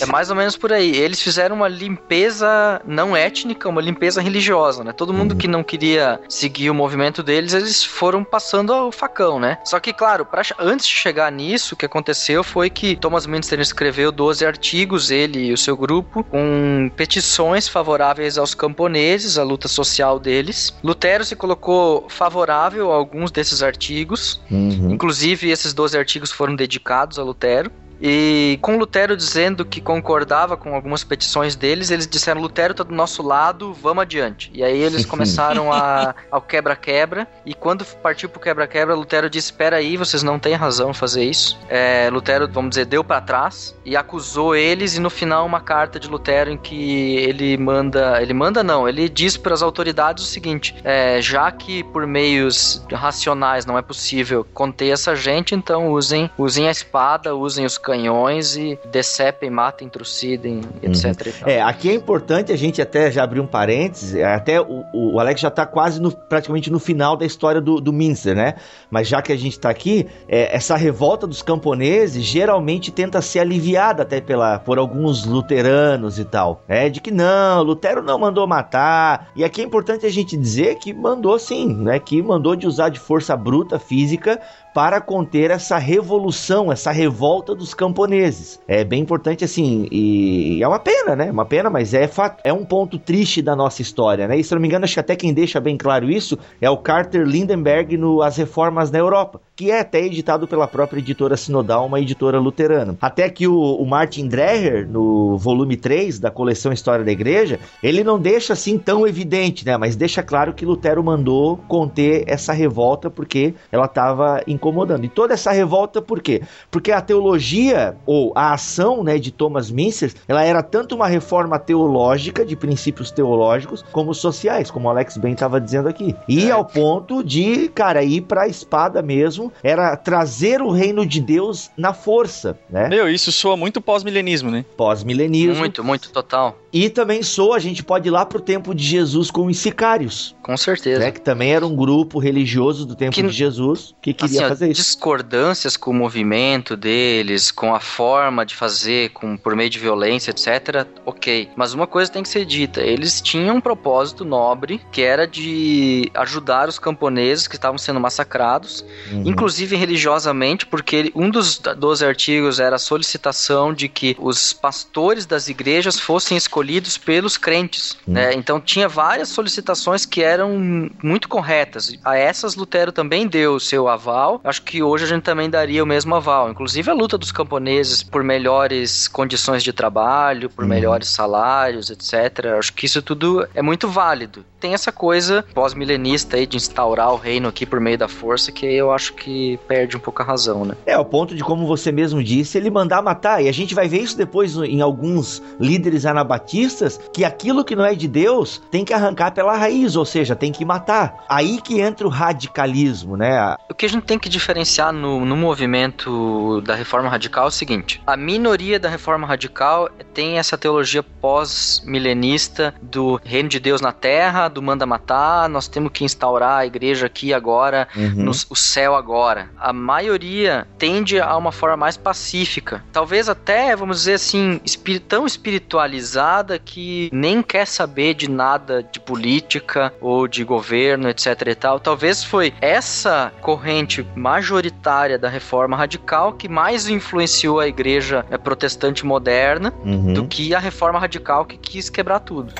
É 0.00 0.04
mais 0.06 0.28
ou 0.28 0.36
menos 0.36 0.56
por 0.56 0.72
aí. 0.72 0.94
Eles 0.94 1.20
fizeram 1.22 1.56
uma 1.56 1.68
limpeza 1.68 2.82
não 2.86 3.16
étnica, 3.16 3.68
uma 3.68 3.80
limpeza 3.80 4.20
religiosa, 4.20 4.84
né? 4.84 4.92
Todo 4.92 5.12
mundo 5.12 5.25
que 5.34 5.48
não 5.48 5.64
queria 5.64 6.20
seguir 6.28 6.70
o 6.70 6.74
movimento 6.74 7.22
deles, 7.22 7.54
eles 7.54 7.82
foram 7.82 8.22
passando 8.22 8.70
o 8.72 8.92
facão, 8.92 9.40
né? 9.40 9.58
Só 9.64 9.80
que, 9.80 9.92
claro, 9.92 10.24
pra 10.24 10.42
antes 10.58 10.86
de 10.86 10.92
chegar 10.92 11.32
nisso, 11.32 11.74
o 11.74 11.76
que 11.76 11.86
aconteceu 11.86 12.44
foi 12.44 12.70
que 12.70 12.94
Thomas 12.96 13.26
Münster 13.26 13.58
escreveu 13.58 14.12
12 14.12 14.44
artigos, 14.44 15.10
ele 15.10 15.46
e 15.46 15.52
o 15.52 15.56
seu 15.56 15.76
grupo, 15.76 16.22
com 16.22 16.90
petições 16.94 17.66
favoráveis 17.68 18.38
aos 18.38 18.54
camponeses, 18.54 19.38
à 19.38 19.42
luta 19.42 19.66
social 19.66 20.20
deles. 20.20 20.74
Lutero 20.84 21.24
se 21.24 21.34
colocou 21.34 22.06
favorável 22.08 22.92
a 22.92 22.94
alguns 22.94 23.30
desses 23.30 23.62
artigos, 23.62 24.40
Uhum. 24.50 24.90
Inclusive, 24.90 25.50
esses 25.50 25.72
12 25.72 25.96
artigos 25.96 26.30
foram 26.32 26.54
dedicados 26.54 27.18
a 27.18 27.22
Lutero. 27.22 27.70
E 28.00 28.58
com 28.60 28.76
Lutero 28.76 29.16
dizendo 29.16 29.64
que 29.64 29.80
concordava 29.80 30.56
com 30.56 30.74
algumas 30.74 31.02
petições 31.02 31.56
deles, 31.56 31.90
eles 31.90 32.06
disseram: 32.06 32.40
Lutero 32.40 32.74
tá 32.74 32.84
do 32.84 32.94
nosso 32.94 33.22
lado, 33.22 33.72
vamos 33.72 34.02
adiante. 34.02 34.50
E 34.52 34.62
aí 34.62 34.80
eles 34.80 35.04
começaram 35.06 35.72
a, 35.72 36.14
ao 36.30 36.40
quebra-quebra. 36.40 37.26
E 37.44 37.54
quando 37.54 37.84
partiu 37.84 38.28
pro 38.28 38.40
quebra-quebra, 38.40 38.94
Lutero 38.94 39.30
disse: 39.30 39.50
Espera 39.50 39.76
aí, 39.76 39.96
vocês 39.96 40.22
não 40.22 40.38
têm 40.38 40.54
razão 40.54 40.92
fazer 40.92 41.24
isso. 41.24 41.58
É, 41.68 42.08
Lutero, 42.10 42.48
vamos 42.48 42.70
dizer, 42.70 42.86
deu 42.86 43.02
para 43.02 43.20
trás 43.20 43.76
e 43.84 43.96
acusou 43.96 44.54
eles. 44.54 44.96
E 44.96 45.00
no 45.00 45.10
final, 45.10 45.46
uma 45.46 45.60
carta 45.60 45.98
de 45.98 46.08
Lutero 46.08 46.50
em 46.50 46.58
que 46.58 47.16
ele 47.16 47.56
manda: 47.56 48.20
ele 48.20 48.34
manda 48.34 48.62
não, 48.62 48.88
ele 48.88 49.08
diz 49.08 49.36
para 49.36 49.54
as 49.54 49.62
autoridades 49.62 50.24
o 50.24 50.26
seguinte: 50.26 50.74
é, 50.84 51.20
já 51.20 51.50
que 51.50 51.82
por 51.84 52.06
meios 52.06 52.84
racionais 52.92 53.64
não 53.64 53.78
é 53.78 53.82
possível 53.82 54.46
conter 54.52 54.90
essa 54.90 55.14
gente, 55.14 55.54
então 55.54 55.88
usem, 55.88 56.30
usem 56.36 56.68
a 56.68 56.70
espada, 56.70 57.34
usem 57.34 57.64
os 57.64 57.78
canhões 57.86 58.56
e 58.56 58.76
decepem, 58.90 59.48
matem, 59.48 59.88
trucidem, 59.88 60.60
etc. 60.82 61.04
e 61.04 61.32
tal. 61.32 61.48
É, 61.48 61.62
aqui 61.62 61.88
é 61.88 61.94
importante 61.94 62.50
a 62.50 62.56
gente 62.56 62.82
até 62.82 63.12
já 63.12 63.22
abrir 63.22 63.38
um 63.38 63.46
parênteses, 63.46 64.16
é, 64.16 64.24
até 64.24 64.60
o, 64.60 64.82
o 64.92 65.20
Alex 65.20 65.40
já 65.40 65.52
tá 65.52 65.64
quase 65.64 66.02
no, 66.02 66.10
praticamente 66.10 66.68
no 66.68 66.80
final 66.80 67.16
da 67.16 67.24
história 67.24 67.60
do, 67.60 67.80
do 67.80 67.92
Minster, 67.92 68.34
né? 68.34 68.54
Mas 68.90 69.06
já 69.06 69.22
que 69.22 69.30
a 69.30 69.36
gente 69.36 69.60
tá 69.60 69.70
aqui, 69.70 70.08
é, 70.28 70.56
essa 70.56 70.74
revolta 70.74 71.28
dos 71.28 71.42
camponeses 71.42 72.24
geralmente 72.24 72.90
tenta 72.90 73.22
ser 73.22 73.38
aliviada 73.38 74.02
até 74.02 74.20
pela, 74.20 74.58
por 74.58 74.78
alguns 74.78 75.24
luteranos 75.24 76.18
e 76.18 76.24
tal, 76.24 76.64
né? 76.66 76.88
De 76.88 77.00
que 77.00 77.12
não, 77.12 77.62
Lutero 77.62 78.02
não 78.02 78.18
mandou 78.18 78.48
matar, 78.48 79.28
e 79.36 79.44
aqui 79.44 79.60
é 79.60 79.64
importante 79.64 80.04
a 80.04 80.10
gente 80.10 80.36
dizer 80.36 80.74
que 80.80 80.92
mandou 80.92 81.38
sim, 81.38 81.72
né? 81.72 82.00
Que 82.00 82.20
mandou 82.20 82.56
de 82.56 82.66
usar 82.66 82.88
de 82.88 82.98
força 82.98 83.36
bruta, 83.36 83.78
física, 83.78 84.40
para 84.76 85.00
conter 85.00 85.50
essa 85.50 85.78
revolução, 85.78 86.70
essa 86.70 86.92
revolta 86.92 87.54
dos 87.54 87.72
camponeses. 87.72 88.60
É 88.68 88.84
bem 88.84 89.00
importante 89.00 89.42
assim, 89.42 89.88
e 89.90 90.62
é 90.62 90.68
uma 90.68 90.78
pena, 90.78 91.16
né? 91.16 91.30
Uma 91.30 91.46
pena, 91.46 91.70
mas 91.70 91.94
é 91.94 92.06
fato, 92.06 92.42
é 92.44 92.52
um 92.52 92.62
ponto 92.62 92.98
triste 92.98 93.40
da 93.40 93.56
nossa 93.56 93.80
história, 93.80 94.28
né? 94.28 94.38
E 94.38 94.44
se 94.44 94.52
não 94.52 94.60
me 94.60 94.68
engano, 94.68 94.84
acho 94.84 94.92
que 94.92 95.00
até 95.00 95.16
quem 95.16 95.32
deixa 95.32 95.58
bem 95.60 95.78
claro 95.78 96.10
isso 96.10 96.38
é 96.60 96.68
o 96.68 96.76
Carter 96.76 97.24
Lindenberg 97.24 97.96
no 97.96 98.20
As 98.20 98.36
Reformas 98.36 98.90
na 98.90 98.98
Europa, 98.98 99.40
que 99.56 99.70
é 99.70 99.80
até 99.80 100.00
editado 100.00 100.46
pela 100.46 100.68
própria 100.68 100.98
editora 100.98 101.38
Sinodal, 101.38 101.86
uma 101.86 101.98
editora 101.98 102.38
luterana. 102.38 102.98
Até 103.00 103.30
que 103.30 103.48
o, 103.48 103.58
o 103.58 103.86
Martin 103.86 104.28
Dreher, 104.28 104.86
no 104.86 105.38
volume 105.38 105.78
3 105.78 106.18
da 106.18 106.30
coleção 106.30 106.70
História 106.70 107.02
da 107.02 107.10
Igreja, 107.10 107.58
ele 107.82 108.04
não 108.04 108.20
deixa 108.20 108.52
assim 108.52 108.76
tão 108.76 109.06
evidente, 109.06 109.64
né? 109.64 109.78
Mas 109.78 109.96
deixa 109.96 110.22
claro 110.22 110.52
que 110.52 110.66
Lutero 110.66 111.02
mandou 111.02 111.56
conter 111.66 112.24
essa 112.26 112.52
revolta 112.52 113.08
porque 113.08 113.54
ela 113.72 113.86
estava 113.86 114.42
incomodando. 114.66 115.04
E 115.04 115.08
toda 115.08 115.34
essa 115.34 115.52
revolta 115.52 116.02
por 116.02 116.20
quê? 116.20 116.42
Porque 116.70 116.90
a 116.90 117.00
teologia 117.00 117.96
ou 118.04 118.32
a 118.34 118.52
ação, 118.52 119.02
né, 119.04 119.18
de 119.18 119.30
Thomas 119.30 119.70
Mincer, 119.70 120.12
ela 120.26 120.42
era 120.42 120.62
tanto 120.62 120.94
uma 120.94 121.06
reforma 121.06 121.58
teológica 121.58 122.44
de 122.44 122.56
princípios 122.56 123.10
teológicos 123.10 123.84
como 123.92 124.12
sociais, 124.14 124.70
como 124.70 124.88
o 124.88 124.90
Alex 124.90 125.16
bem 125.16 125.32
estava 125.32 125.60
dizendo 125.60 125.88
aqui. 125.88 126.14
E 126.28 126.50
ao 126.50 126.64
ponto 126.64 127.22
de, 127.22 127.68
cara, 127.68 128.02
ir 128.02 128.22
para 128.22 128.42
a 128.42 128.48
espada 128.48 129.00
mesmo, 129.02 129.52
era 129.62 129.96
trazer 129.96 130.60
o 130.60 130.70
reino 130.70 131.06
de 131.06 131.20
Deus 131.20 131.70
na 131.76 131.92
força, 131.94 132.58
né? 132.68 132.88
Meu, 132.88 133.08
isso 133.08 133.30
soa 133.30 133.56
muito 133.56 133.80
pós-milenismo, 133.80 134.50
né? 134.50 134.64
Pós-milenismo. 134.76 135.56
Muito, 135.58 135.84
muito, 135.84 136.10
total. 136.10 136.58
E 136.72 136.90
também 136.90 137.22
soa, 137.22 137.56
a 137.56 137.58
gente 137.58 137.82
pode 137.82 138.08
ir 138.08 138.10
lá 138.10 138.26
pro 138.26 138.40
tempo 138.40 138.74
de 138.74 138.84
Jesus 138.84 139.30
com 139.30 139.46
os 139.46 139.56
sicários, 139.58 140.34
Com 140.42 140.56
certeza. 140.56 141.00
né? 141.00 141.10
Que 141.10 141.20
também 141.20 141.52
era 141.54 141.66
um 141.66 141.74
grupo 141.74 142.18
religioso 142.18 142.84
do 142.84 142.94
tempo 142.94 143.14
Que- 143.14 143.22
de 143.22 143.30
Jesus 143.32 143.94
que 144.02 144.12
queria 144.12 144.40
Assim, 144.40 144.44
ó, 144.44 144.48
fazer 144.56 144.70
isso. 144.72 144.80
discordâncias 144.82 145.76
com 145.76 145.90
o 145.90 145.94
movimento 145.94 146.76
deles, 146.76 147.50
com 147.50 147.74
a 147.74 147.80
forma 147.80 148.44
de 148.44 148.54
fazer, 148.54 149.10
com 149.10 149.36
por 149.36 149.54
meio 149.54 149.70
de 149.70 149.78
violência, 149.78 150.30
etc. 150.30 150.86
Ok, 151.04 151.50
mas 151.56 151.72
uma 151.74 151.86
coisa 151.86 152.10
tem 152.10 152.22
que 152.22 152.28
ser 152.28 152.44
dita: 152.44 152.80
eles 152.80 153.20
tinham 153.20 153.56
um 153.56 153.60
propósito 153.60 154.24
nobre 154.24 154.80
que 154.90 155.02
era 155.02 155.26
de 155.26 156.10
ajudar 156.14 156.68
os 156.68 156.78
camponeses 156.78 157.46
que 157.46 157.56
estavam 157.56 157.78
sendo 157.78 158.00
massacrados, 158.00 158.84
Uhum. 159.10 159.22
inclusive 159.26 159.76
religiosamente, 159.76 160.66
porque 160.66 160.96
ele- 160.96 161.12
um 161.14 161.30
dos 161.30 161.58
12 161.58 162.04
artigos 162.04 162.58
era 162.60 162.76
a 162.76 162.78
solicitação 162.78 163.72
de 163.72 163.88
que 163.88 164.16
os 164.18 164.52
pastores 164.52 165.26
das 165.26 165.48
igrejas 165.48 165.98
fossem 165.98 166.36
escolhidos 166.36 166.96
pelos 166.98 167.36
crentes. 167.36 167.96
Hum. 168.06 168.12
né? 168.12 168.32
Então 168.34 168.60
tinha 168.60 168.88
várias 168.88 169.28
solicitações 169.28 170.04
que 170.06 170.22
eram 170.22 170.90
muito 171.02 171.28
corretas. 171.28 171.92
A 172.04 172.16
essas 172.16 172.54
Lutero 172.56 172.92
também 172.92 173.26
deu 173.26 173.54
o 173.54 173.60
seu 173.60 173.88
aval. 173.88 174.40
Acho 174.46 174.62
que 174.62 174.82
hoje 174.82 175.04
a 175.04 175.08
gente 175.08 175.22
também 175.24 175.50
daria 175.50 175.82
o 175.82 175.86
mesmo 175.86 176.14
aval. 176.14 176.48
Inclusive 176.50 176.88
a 176.90 176.94
luta 176.94 177.18
dos 177.18 177.32
camponeses 177.32 178.02
por 178.02 178.22
melhores 178.22 179.08
condições 179.08 179.62
de 179.62 179.72
trabalho, 179.72 180.48
por 180.48 180.62
Uhum. 180.62 180.70
melhores 180.70 181.08
salários, 181.08 181.90
etc. 181.90 182.46
Acho 182.58 182.72
que 182.72 182.86
isso 182.86 183.02
tudo 183.02 183.46
é 183.54 183.60
muito 183.60 183.88
válido. 183.88 184.44
Tem 184.60 184.72
essa 184.72 184.90
coisa 184.92 185.44
pós-milenista 185.52 186.36
aí 186.36 186.46
de 186.46 186.56
instaurar 186.56 187.12
o 187.12 187.16
reino 187.16 187.48
aqui 187.48 187.66
por 187.66 187.80
meio 187.80 187.98
da 187.98 188.08
força 188.08 188.50
que 188.52 188.64
eu 188.64 188.90
acho 188.92 189.12
que 189.14 189.58
perde 189.68 189.96
um 189.96 190.00
pouco 190.00 190.22
a 190.22 190.24
razão, 190.24 190.64
né? 190.64 190.74
É, 190.86 190.96
o 190.96 191.04
ponto 191.04 191.34
de, 191.34 191.42
como 191.42 191.66
você 191.66 191.92
mesmo 191.92 192.22
disse, 192.22 192.56
ele 192.56 192.70
mandar 192.70 193.02
matar. 193.02 193.42
E 193.42 193.48
a 193.48 193.52
gente 193.52 193.74
vai 193.74 193.88
ver 193.88 194.00
isso 194.00 194.16
depois 194.16 194.56
em 194.56 194.80
alguns 194.80 195.42
líderes 195.60 196.06
anabatistas, 196.06 196.98
que 197.12 197.24
aquilo 197.24 197.64
que 197.64 197.76
não 197.76 197.84
é 197.84 197.94
de 197.94 198.08
Deus 198.08 198.62
tem 198.70 198.84
que 198.84 198.92
arrancar 198.94 199.32
pela 199.32 199.56
raiz, 199.56 199.96
ou 199.96 200.04
seja, 200.04 200.34
tem 200.36 200.52
que 200.52 200.64
matar. 200.64 201.24
Aí 201.28 201.60
que 201.60 201.80
entra 201.80 202.06
o 202.06 202.10
radicalismo, 202.10 203.16
né? 203.16 203.56
O 203.70 203.74
que 203.74 203.86
a 203.86 203.88
gente 203.88 204.04
tem 204.04 204.18
que 204.18 204.25
diferenciar 204.28 204.92
no, 204.92 205.24
no 205.24 205.36
movimento 205.36 206.60
da 206.62 206.74
reforma 206.74 207.08
radical 207.08 207.44
é 207.44 207.48
o 207.48 207.50
seguinte: 207.50 208.02
a 208.06 208.16
minoria 208.16 208.78
da 208.78 208.88
reforma 208.88 209.26
radical 209.26 209.88
tem 210.14 210.38
essa 210.38 210.56
teologia 210.56 211.02
pós-milenista 211.02 212.74
do 212.80 213.20
reino 213.24 213.48
de 213.48 213.58
Deus 213.60 213.80
na 213.80 213.92
terra, 213.92 214.48
do 214.48 214.62
manda 214.62 214.86
matar, 214.86 215.48
nós 215.48 215.68
temos 215.68 215.90
que 215.92 216.04
instaurar 216.04 216.58
a 216.58 216.66
igreja 216.66 217.06
aqui 217.06 217.32
agora, 217.32 217.88
Uhum. 217.96 218.24
no, 218.24 218.30
o 218.30 218.56
céu 218.56 218.94
agora. 218.94 219.48
A 219.58 219.72
maioria 219.72 220.66
tende 220.78 221.20
a 221.20 221.36
uma 221.36 221.52
forma 221.52 221.76
mais 221.76 221.96
pacífica. 221.96 222.82
Talvez 222.92 223.28
até, 223.28 223.74
vamos 223.76 223.98
dizer 223.98 224.14
assim, 224.14 224.60
tão 225.08 225.26
espiritualizada 225.26 226.58
que 226.58 227.08
nem 227.12 227.42
quer 227.42 227.66
saber 227.66 228.14
de 228.14 228.28
nada 228.30 228.82
de 228.82 229.00
política 229.00 229.92
ou 230.00 230.26
de 230.28 230.44
governo, 230.44 231.08
etc 231.08 231.42
e 231.46 231.54
tal. 231.54 231.80
Talvez 231.80 232.24
foi 232.24 232.52
essa 232.60 233.32
corrente 233.40 234.06
majoritária 234.16 235.18
da 235.18 235.28
reforma 235.28 235.76
radical 235.76 236.32
que 236.32 236.48
mais 236.48 236.88
influenciou 236.88 237.60
a 237.60 237.68
igreja 237.68 238.24
eh, 238.30 238.38
protestante 238.38 239.04
moderna 239.04 239.72
Uhum. 239.84 240.14
do 240.14 240.26
que 240.26 240.54
a 240.54 240.58
reforma 240.58 240.98
radical 240.98 241.44
que 241.44 241.56
quis 241.58 241.90
quebrar 241.90 242.20
tudo. 242.20 242.54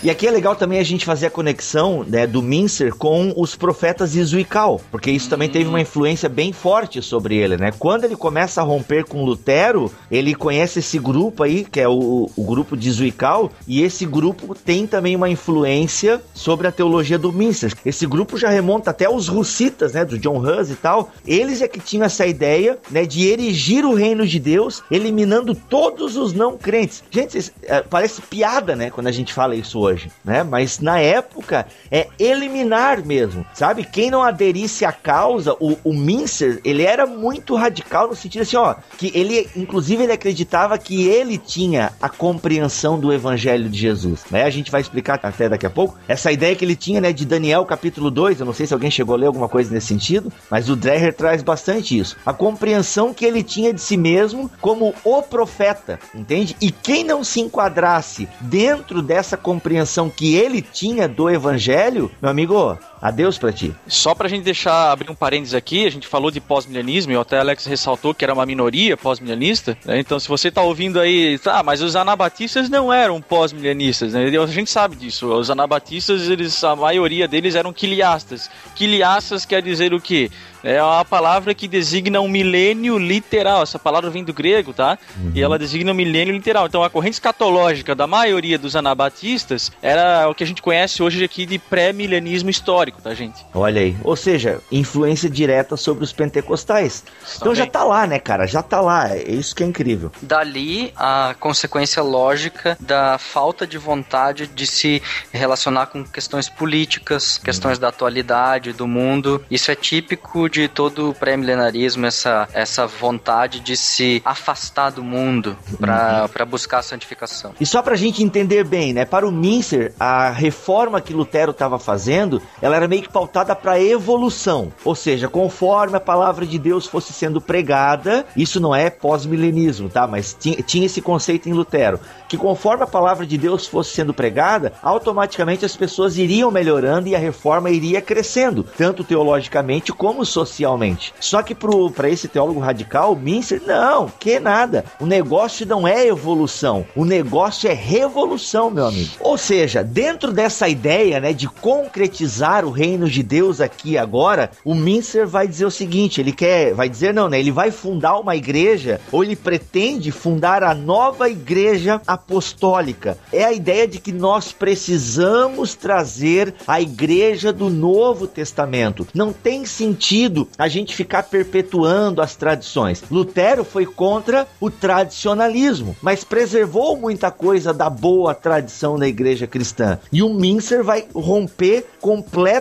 E 0.00 0.10
aqui 0.10 0.28
é 0.28 0.30
legal 0.30 0.54
também 0.54 0.78
a 0.78 0.84
gente 0.84 1.04
fazer 1.04 1.26
a 1.26 1.30
conexão 1.30 2.04
né, 2.06 2.24
do 2.24 2.40
Mincer 2.40 2.94
com 2.94 3.32
os 3.36 3.56
profetas 3.56 4.14
Izuical, 4.14 4.80
porque 4.92 5.10
isso 5.10 5.28
também 5.28 5.48
teve 5.48 5.68
uma 5.68 5.80
influência 5.80 6.28
bem 6.28 6.52
forte 6.52 7.02
sobre 7.02 7.36
ele, 7.36 7.56
né? 7.56 7.72
Quando 7.76 8.04
ele 8.04 8.14
começa 8.14 8.60
a 8.60 8.64
romper 8.64 9.04
com 9.04 9.24
Lutero, 9.24 9.92
ele 10.08 10.36
conhece 10.36 10.78
esse 10.78 11.00
grupo 11.00 11.42
aí, 11.42 11.64
que 11.64 11.80
é 11.80 11.88
o, 11.88 12.30
o 12.36 12.44
grupo 12.44 12.76
de 12.76 12.88
Izuical, 12.88 13.50
e 13.66 13.82
esse 13.82 14.06
grupo 14.06 14.54
tem 14.54 14.86
também 14.86 15.16
uma 15.16 15.28
influência 15.28 16.22
sobre 16.32 16.68
a 16.68 16.72
teologia 16.72 17.18
do 17.18 17.32
Mincer. 17.32 17.74
Esse 17.84 18.06
grupo 18.06 18.38
já 18.38 18.50
remonta 18.50 18.90
até 18.90 19.10
os 19.10 19.26
russitas, 19.26 19.94
né, 19.94 20.04
do 20.04 20.16
John 20.16 20.38
Hus 20.38 20.70
e 20.70 20.76
tal. 20.76 21.10
Eles 21.26 21.60
é 21.60 21.66
que 21.66 21.80
tinham 21.80 22.04
essa 22.04 22.24
ideia, 22.24 22.78
né, 22.88 23.04
de 23.04 23.26
erigir 23.26 23.84
o 23.84 23.94
reino 23.94 24.24
de 24.24 24.38
Deus, 24.38 24.80
eliminando 24.92 25.56
todos 25.56 26.16
os 26.16 26.32
não 26.32 26.56
crentes. 26.56 27.02
Gente, 27.10 27.52
é, 27.64 27.82
parece 27.82 28.22
piada, 28.22 28.76
né, 28.76 28.90
quando 28.90 29.08
a 29.08 29.12
gente 29.12 29.34
fala 29.34 29.56
isso 29.56 29.80
hoje, 29.80 29.87
né? 30.24 30.42
Mas 30.42 30.78
na 30.78 31.00
época 31.00 31.66
é 31.90 32.08
eliminar 32.18 33.04
mesmo, 33.04 33.44
sabe? 33.54 33.84
Quem 33.84 34.10
não 34.10 34.22
aderisse 34.22 34.84
à 34.84 34.92
causa, 34.92 35.54
o, 35.60 35.76
o 35.84 35.94
Mincer, 35.94 36.60
ele 36.64 36.82
era 36.82 37.06
muito 37.06 37.54
radical 37.54 38.08
no 38.08 38.16
sentido 38.16 38.42
assim, 38.42 38.56
ó, 38.56 38.74
que 38.96 39.10
ele, 39.14 39.48
inclusive, 39.56 40.02
ele 40.02 40.12
acreditava 40.12 40.78
que 40.78 41.06
ele 41.06 41.38
tinha 41.38 41.92
a 42.00 42.08
compreensão 42.08 42.98
do 42.98 43.12
evangelho 43.12 43.68
de 43.68 43.78
Jesus, 43.78 44.24
né? 44.30 44.44
A 44.44 44.50
gente 44.50 44.70
vai 44.70 44.80
explicar 44.80 45.18
até 45.22 45.48
daqui 45.48 45.66
a 45.66 45.70
pouco. 45.70 45.98
Essa 46.06 46.30
ideia 46.32 46.54
que 46.54 46.64
ele 46.64 46.76
tinha, 46.76 47.00
né, 47.00 47.12
de 47.12 47.24
Daniel 47.24 47.64
capítulo 47.64 48.10
2, 48.10 48.40
eu 48.40 48.46
não 48.46 48.52
sei 48.52 48.66
se 48.66 48.74
alguém 48.74 48.90
chegou 48.90 49.14
a 49.14 49.18
ler 49.18 49.26
alguma 49.26 49.48
coisa 49.48 49.72
nesse 49.72 49.88
sentido, 49.88 50.32
mas 50.50 50.68
o 50.68 50.76
Dreher 50.76 51.14
traz 51.14 51.42
bastante 51.42 51.98
isso. 51.98 52.16
A 52.24 52.32
compreensão 52.32 53.14
que 53.14 53.24
ele 53.24 53.42
tinha 53.42 53.72
de 53.72 53.80
si 53.80 53.96
mesmo 53.96 54.50
como 54.60 54.94
o 55.04 55.22
profeta, 55.22 55.98
entende? 56.14 56.56
E 56.60 56.70
quem 56.70 57.04
não 57.04 57.22
se 57.24 57.40
enquadrasse 57.40 58.28
dentro 58.40 59.02
dessa 59.02 59.36
compreensão 59.36 59.77
que 60.08 60.36
ele 60.36 60.62
tinha 60.62 61.08
do 61.08 61.28
evangelho, 61.28 62.10
meu 62.20 62.30
amigo, 62.30 62.78
adeus 63.00 63.38
pra 63.38 63.52
ti. 63.52 63.74
Só 63.86 64.14
pra 64.14 64.28
gente 64.28 64.42
deixar 64.42 64.92
abrir 64.92 65.10
um 65.10 65.14
parênteses 65.14 65.54
aqui, 65.54 65.86
a 65.86 65.90
gente 65.90 66.06
falou 66.06 66.30
de 66.30 66.40
pós-milenismo 66.40 67.12
e 67.12 67.16
até 67.16 67.38
Alex 67.38 67.66
ressaltou 67.66 68.14
que 68.14 68.24
era 68.24 68.34
uma 68.34 68.46
minoria 68.46 68.96
pós-milenista. 68.96 69.76
né? 69.84 69.98
Então, 69.98 70.18
se 70.18 70.28
você 70.28 70.50
tá 70.50 70.62
ouvindo 70.62 71.00
aí, 71.00 71.38
tá, 71.38 71.62
mas 71.62 71.82
os 71.82 71.96
anabatistas 71.96 72.68
não 72.68 72.92
eram 72.92 73.20
pós-milenistas, 73.20 74.12
né? 74.12 74.26
A 74.26 74.46
gente 74.46 74.70
sabe 74.70 74.96
disso. 74.96 75.26
Os 75.26 75.50
anabatistas, 75.50 76.28
eles, 76.28 76.62
a 76.64 76.74
maioria 76.74 77.28
deles 77.28 77.54
eram 77.54 77.72
quiliastas. 77.72 78.50
Quiliastas 78.74 79.44
quer 79.44 79.62
dizer 79.62 79.92
o 79.92 80.00
quê? 80.00 80.30
É 80.62 80.82
uma 80.82 81.04
palavra 81.04 81.54
que 81.54 81.68
designa 81.68 82.20
um 82.20 82.28
milênio 82.28 82.98
literal. 82.98 83.62
Essa 83.62 83.78
palavra 83.78 84.10
vem 84.10 84.24
do 84.24 84.32
grego, 84.32 84.72
tá? 84.72 84.98
E 85.34 85.40
ela 85.40 85.58
designa 85.58 85.92
um 85.92 85.94
milênio 85.94 86.34
literal. 86.34 86.66
Então 86.66 86.82
a 86.82 86.90
corrente 86.90 87.14
escatológica 87.14 87.94
da 87.94 88.06
maioria 88.06 88.58
dos 88.58 88.74
anabatistas 88.74 89.70
era 89.80 90.28
o 90.28 90.34
que 90.34 90.42
a 90.42 90.46
gente 90.46 90.60
conhece 90.60 91.02
hoje 91.02 91.22
aqui 91.22 91.46
de 91.46 91.58
pré-milenismo 91.58 92.50
histórico, 92.50 92.87
tá, 92.90 93.14
gente? 93.14 93.44
Olha 93.54 93.80
aí. 93.80 93.96
Ou 94.02 94.16
seja, 94.16 94.60
influência 94.70 95.28
direta 95.28 95.76
sobre 95.76 96.04
os 96.04 96.12
pentecostais. 96.12 97.04
Então 97.36 97.54
já 97.54 97.66
tá 97.66 97.84
lá, 97.84 98.06
né, 98.06 98.18
cara? 98.18 98.46
Já 98.46 98.62
tá 98.62 98.80
lá. 98.80 99.10
É 99.10 99.30
isso 99.30 99.54
que 99.54 99.62
é 99.62 99.66
incrível. 99.66 100.10
Dali 100.22 100.92
a 100.96 101.34
consequência 101.38 102.02
lógica 102.02 102.76
da 102.80 103.18
falta 103.18 103.66
de 103.66 103.78
vontade 103.78 104.46
de 104.46 104.66
se 104.66 105.02
relacionar 105.32 105.86
com 105.86 106.04
questões 106.04 106.48
políticas, 106.48 107.38
questões 107.38 107.78
da 107.78 107.88
atualidade, 107.88 108.72
do 108.72 108.86
mundo. 108.86 109.44
Isso 109.50 109.70
é 109.70 109.74
típico 109.74 110.48
de 110.48 110.68
todo 110.68 111.10
o 111.10 111.14
pré-milenarismo, 111.14 112.06
essa, 112.06 112.48
essa 112.52 112.86
vontade 112.86 113.60
de 113.60 113.76
se 113.76 114.22
afastar 114.24 114.90
do 114.90 115.02
mundo 115.02 115.56
para 115.78 116.44
buscar 116.44 116.78
a 116.78 116.82
santificação. 116.82 117.54
E 117.60 117.66
só 117.66 117.82
pra 117.82 117.96
gente 117.96 118.22
entender 118.22 118.64
bem, 118.64 118.92
né? 118.92 119.04
Para 119.04 119.26
o 119.26 119.32
Mincer, 119.32 119.92
a 119.98 120.30
reforma 120.30 121.00
que 121.00 121.12
Lutero 121.12 121.50
estava 121.50 121.78
fazendo, 121.78 122.42
ela 122.60 122.76
era 122.78 122.88
meio 122.88 123.02
que 123.02 123.08
pautada 123.08 123.54
para 123.54 123.80
evolução. 123.80 124.72
Ou 124.84 124.94
seja, 124.94 125.28
conforme 125.28 125.96
a 125.96 126.00
palavra 126.00 126.46
de 126.46 126.58
Deus 126.58 126.86
fosse 126.86 127.12
sendo 127.12 127.40
pregada, 127.40 128.24
isso 128.36 128.60
não 128.60 128.74
é 128.74 128.88
pós-milenismo, 128.90 129.88
tá? 129.88 130.06
Mas 130.06 130.36
tinha, 130.38 130.86
esse 130.86 131.02
conceito 131.02 131.48
em 131.48 131.52
Lutero, 131.52 132.00
que 132.28 132.36
conforme 132.36 132.84
a 132.84 132.86
palavra 132.86 133.26
de 133.26 133.36
Deus 133.36 133.66
fosse 133.66 133.94
sendo 133.94 134.14
pregada, 134.14 134.72
automaticamente 134.82 135.64
as 135.64 135.76
pessoas 135.76 136.16
iriam 136.16 136.50
melhorando 136.50 137.08
e 137.08 137.14
a 137.14 137.18
reforma 137.18 137.70
iria 137.70 138.00
crescendo, 138.00 138.64
tanto 138.76 139.04
teologicamente 139.04 139.92
como 139.92 140.24
socialmente. 140.24 141.12
Só 141.20 141.42
que 141.42 141.54
para 141.94 142.08
esse 142.08 142.28
teólogo 142.28 142.60
radical, 142.60 143.16
Mincer, 143.16 143.62
não, 143.66 144.08
que 144.08 144.38
nada. 144.38 144.84
O 145.00 145.06
negócio 145.06 145.66
não 145.66 145.86
é 145.86 146.06
evolução, 146.06 146.86
o 146.94 147.04
negócio 147.04 147.68
é 147.68 147.74
revolução, 147.74 148.70
meu 148.70 148.86
amigo. 148.86 149.10
Ou 149.20 149.36
seja, 149.36 149.82
dentro 149.82 150.32
dessa 150.32 150.68
ideia, 150.68 151.20
né, 151.20 151.32
de 151.32 151.48
concretizar 151.48 152.64
o 152.68 152.70
reino 152.70 153.08
de 153.08 153.22
Deus 153.22 153.60
aqui 153.60 153.96
agora, 153.96 154.50
o 154.64 154.74
Mincer 154.74 155.26
vai 155.26 155.48
dizer 155.48 155.64
o 155.64 155.70
seguinte, 155.70 156.20
ele 156.20 156.32
quer, 156.32 156.74
vai 156.74 156.88
dizer 156.88 157.14
não, 157.14 157.28
né, 157.28 157.40
ele 157.40 157.50
vai 157.50 157.70
fundar 157.70 158.18
uma 158.18 158.36
igreja 158.36 159.00
ou 159.10 159.24
ele 159.24 159.34
pretende 159.34 160.10
fundar 160.12 160.62
a 160.62 160.74
nova 160.74 161.28
igreja 161.28 162.00
apostólica. 162.06 163.16
É 163.32 163.44
a 163.44 163.52
ideia 163.52 163.88
de 163.88 163.98
que 163.98 164.12
nós 164.12 164.52
precisamos 164.52 165.74
trazer 165.74 166.54
a 166.66 166.80
igreja 166.80 167.52
do 167.52 167.70
Novo 167.70 168.26
Testamento. 168.26 169.06
Não 169.14 169.32
tem 169.32 169.64
sentido 169.64 170.46
a 170.58 170.68
gente 170.68 170.94
ficar 170.94 171.22
perpetuando 171.24 172.20
as 172.20 172.36
tradições. 172.36 173.02
Lutero 173.10 173.64
foi 173.64 173.86
contra 173.86 174.46
o 174.60 174.70
tradicionalismo, 174.70 175.96
mas 176.02 176.22
preservou 176.22 176.96
muita 176.96 177.30
coisa 177.30 177.72
da 177.72 177.88
boa 177.88 178.34
tradição 178.34 178.98
da 178.98 179.08
igreja 179.08 179.46
cristã. 179.46 179.98
E 180.12 180.22
o 180.22 180.34
Mincer 180.34 180.84
vai 180.84 181.06
romper 181.14 181.86
completamente 182.00 182.57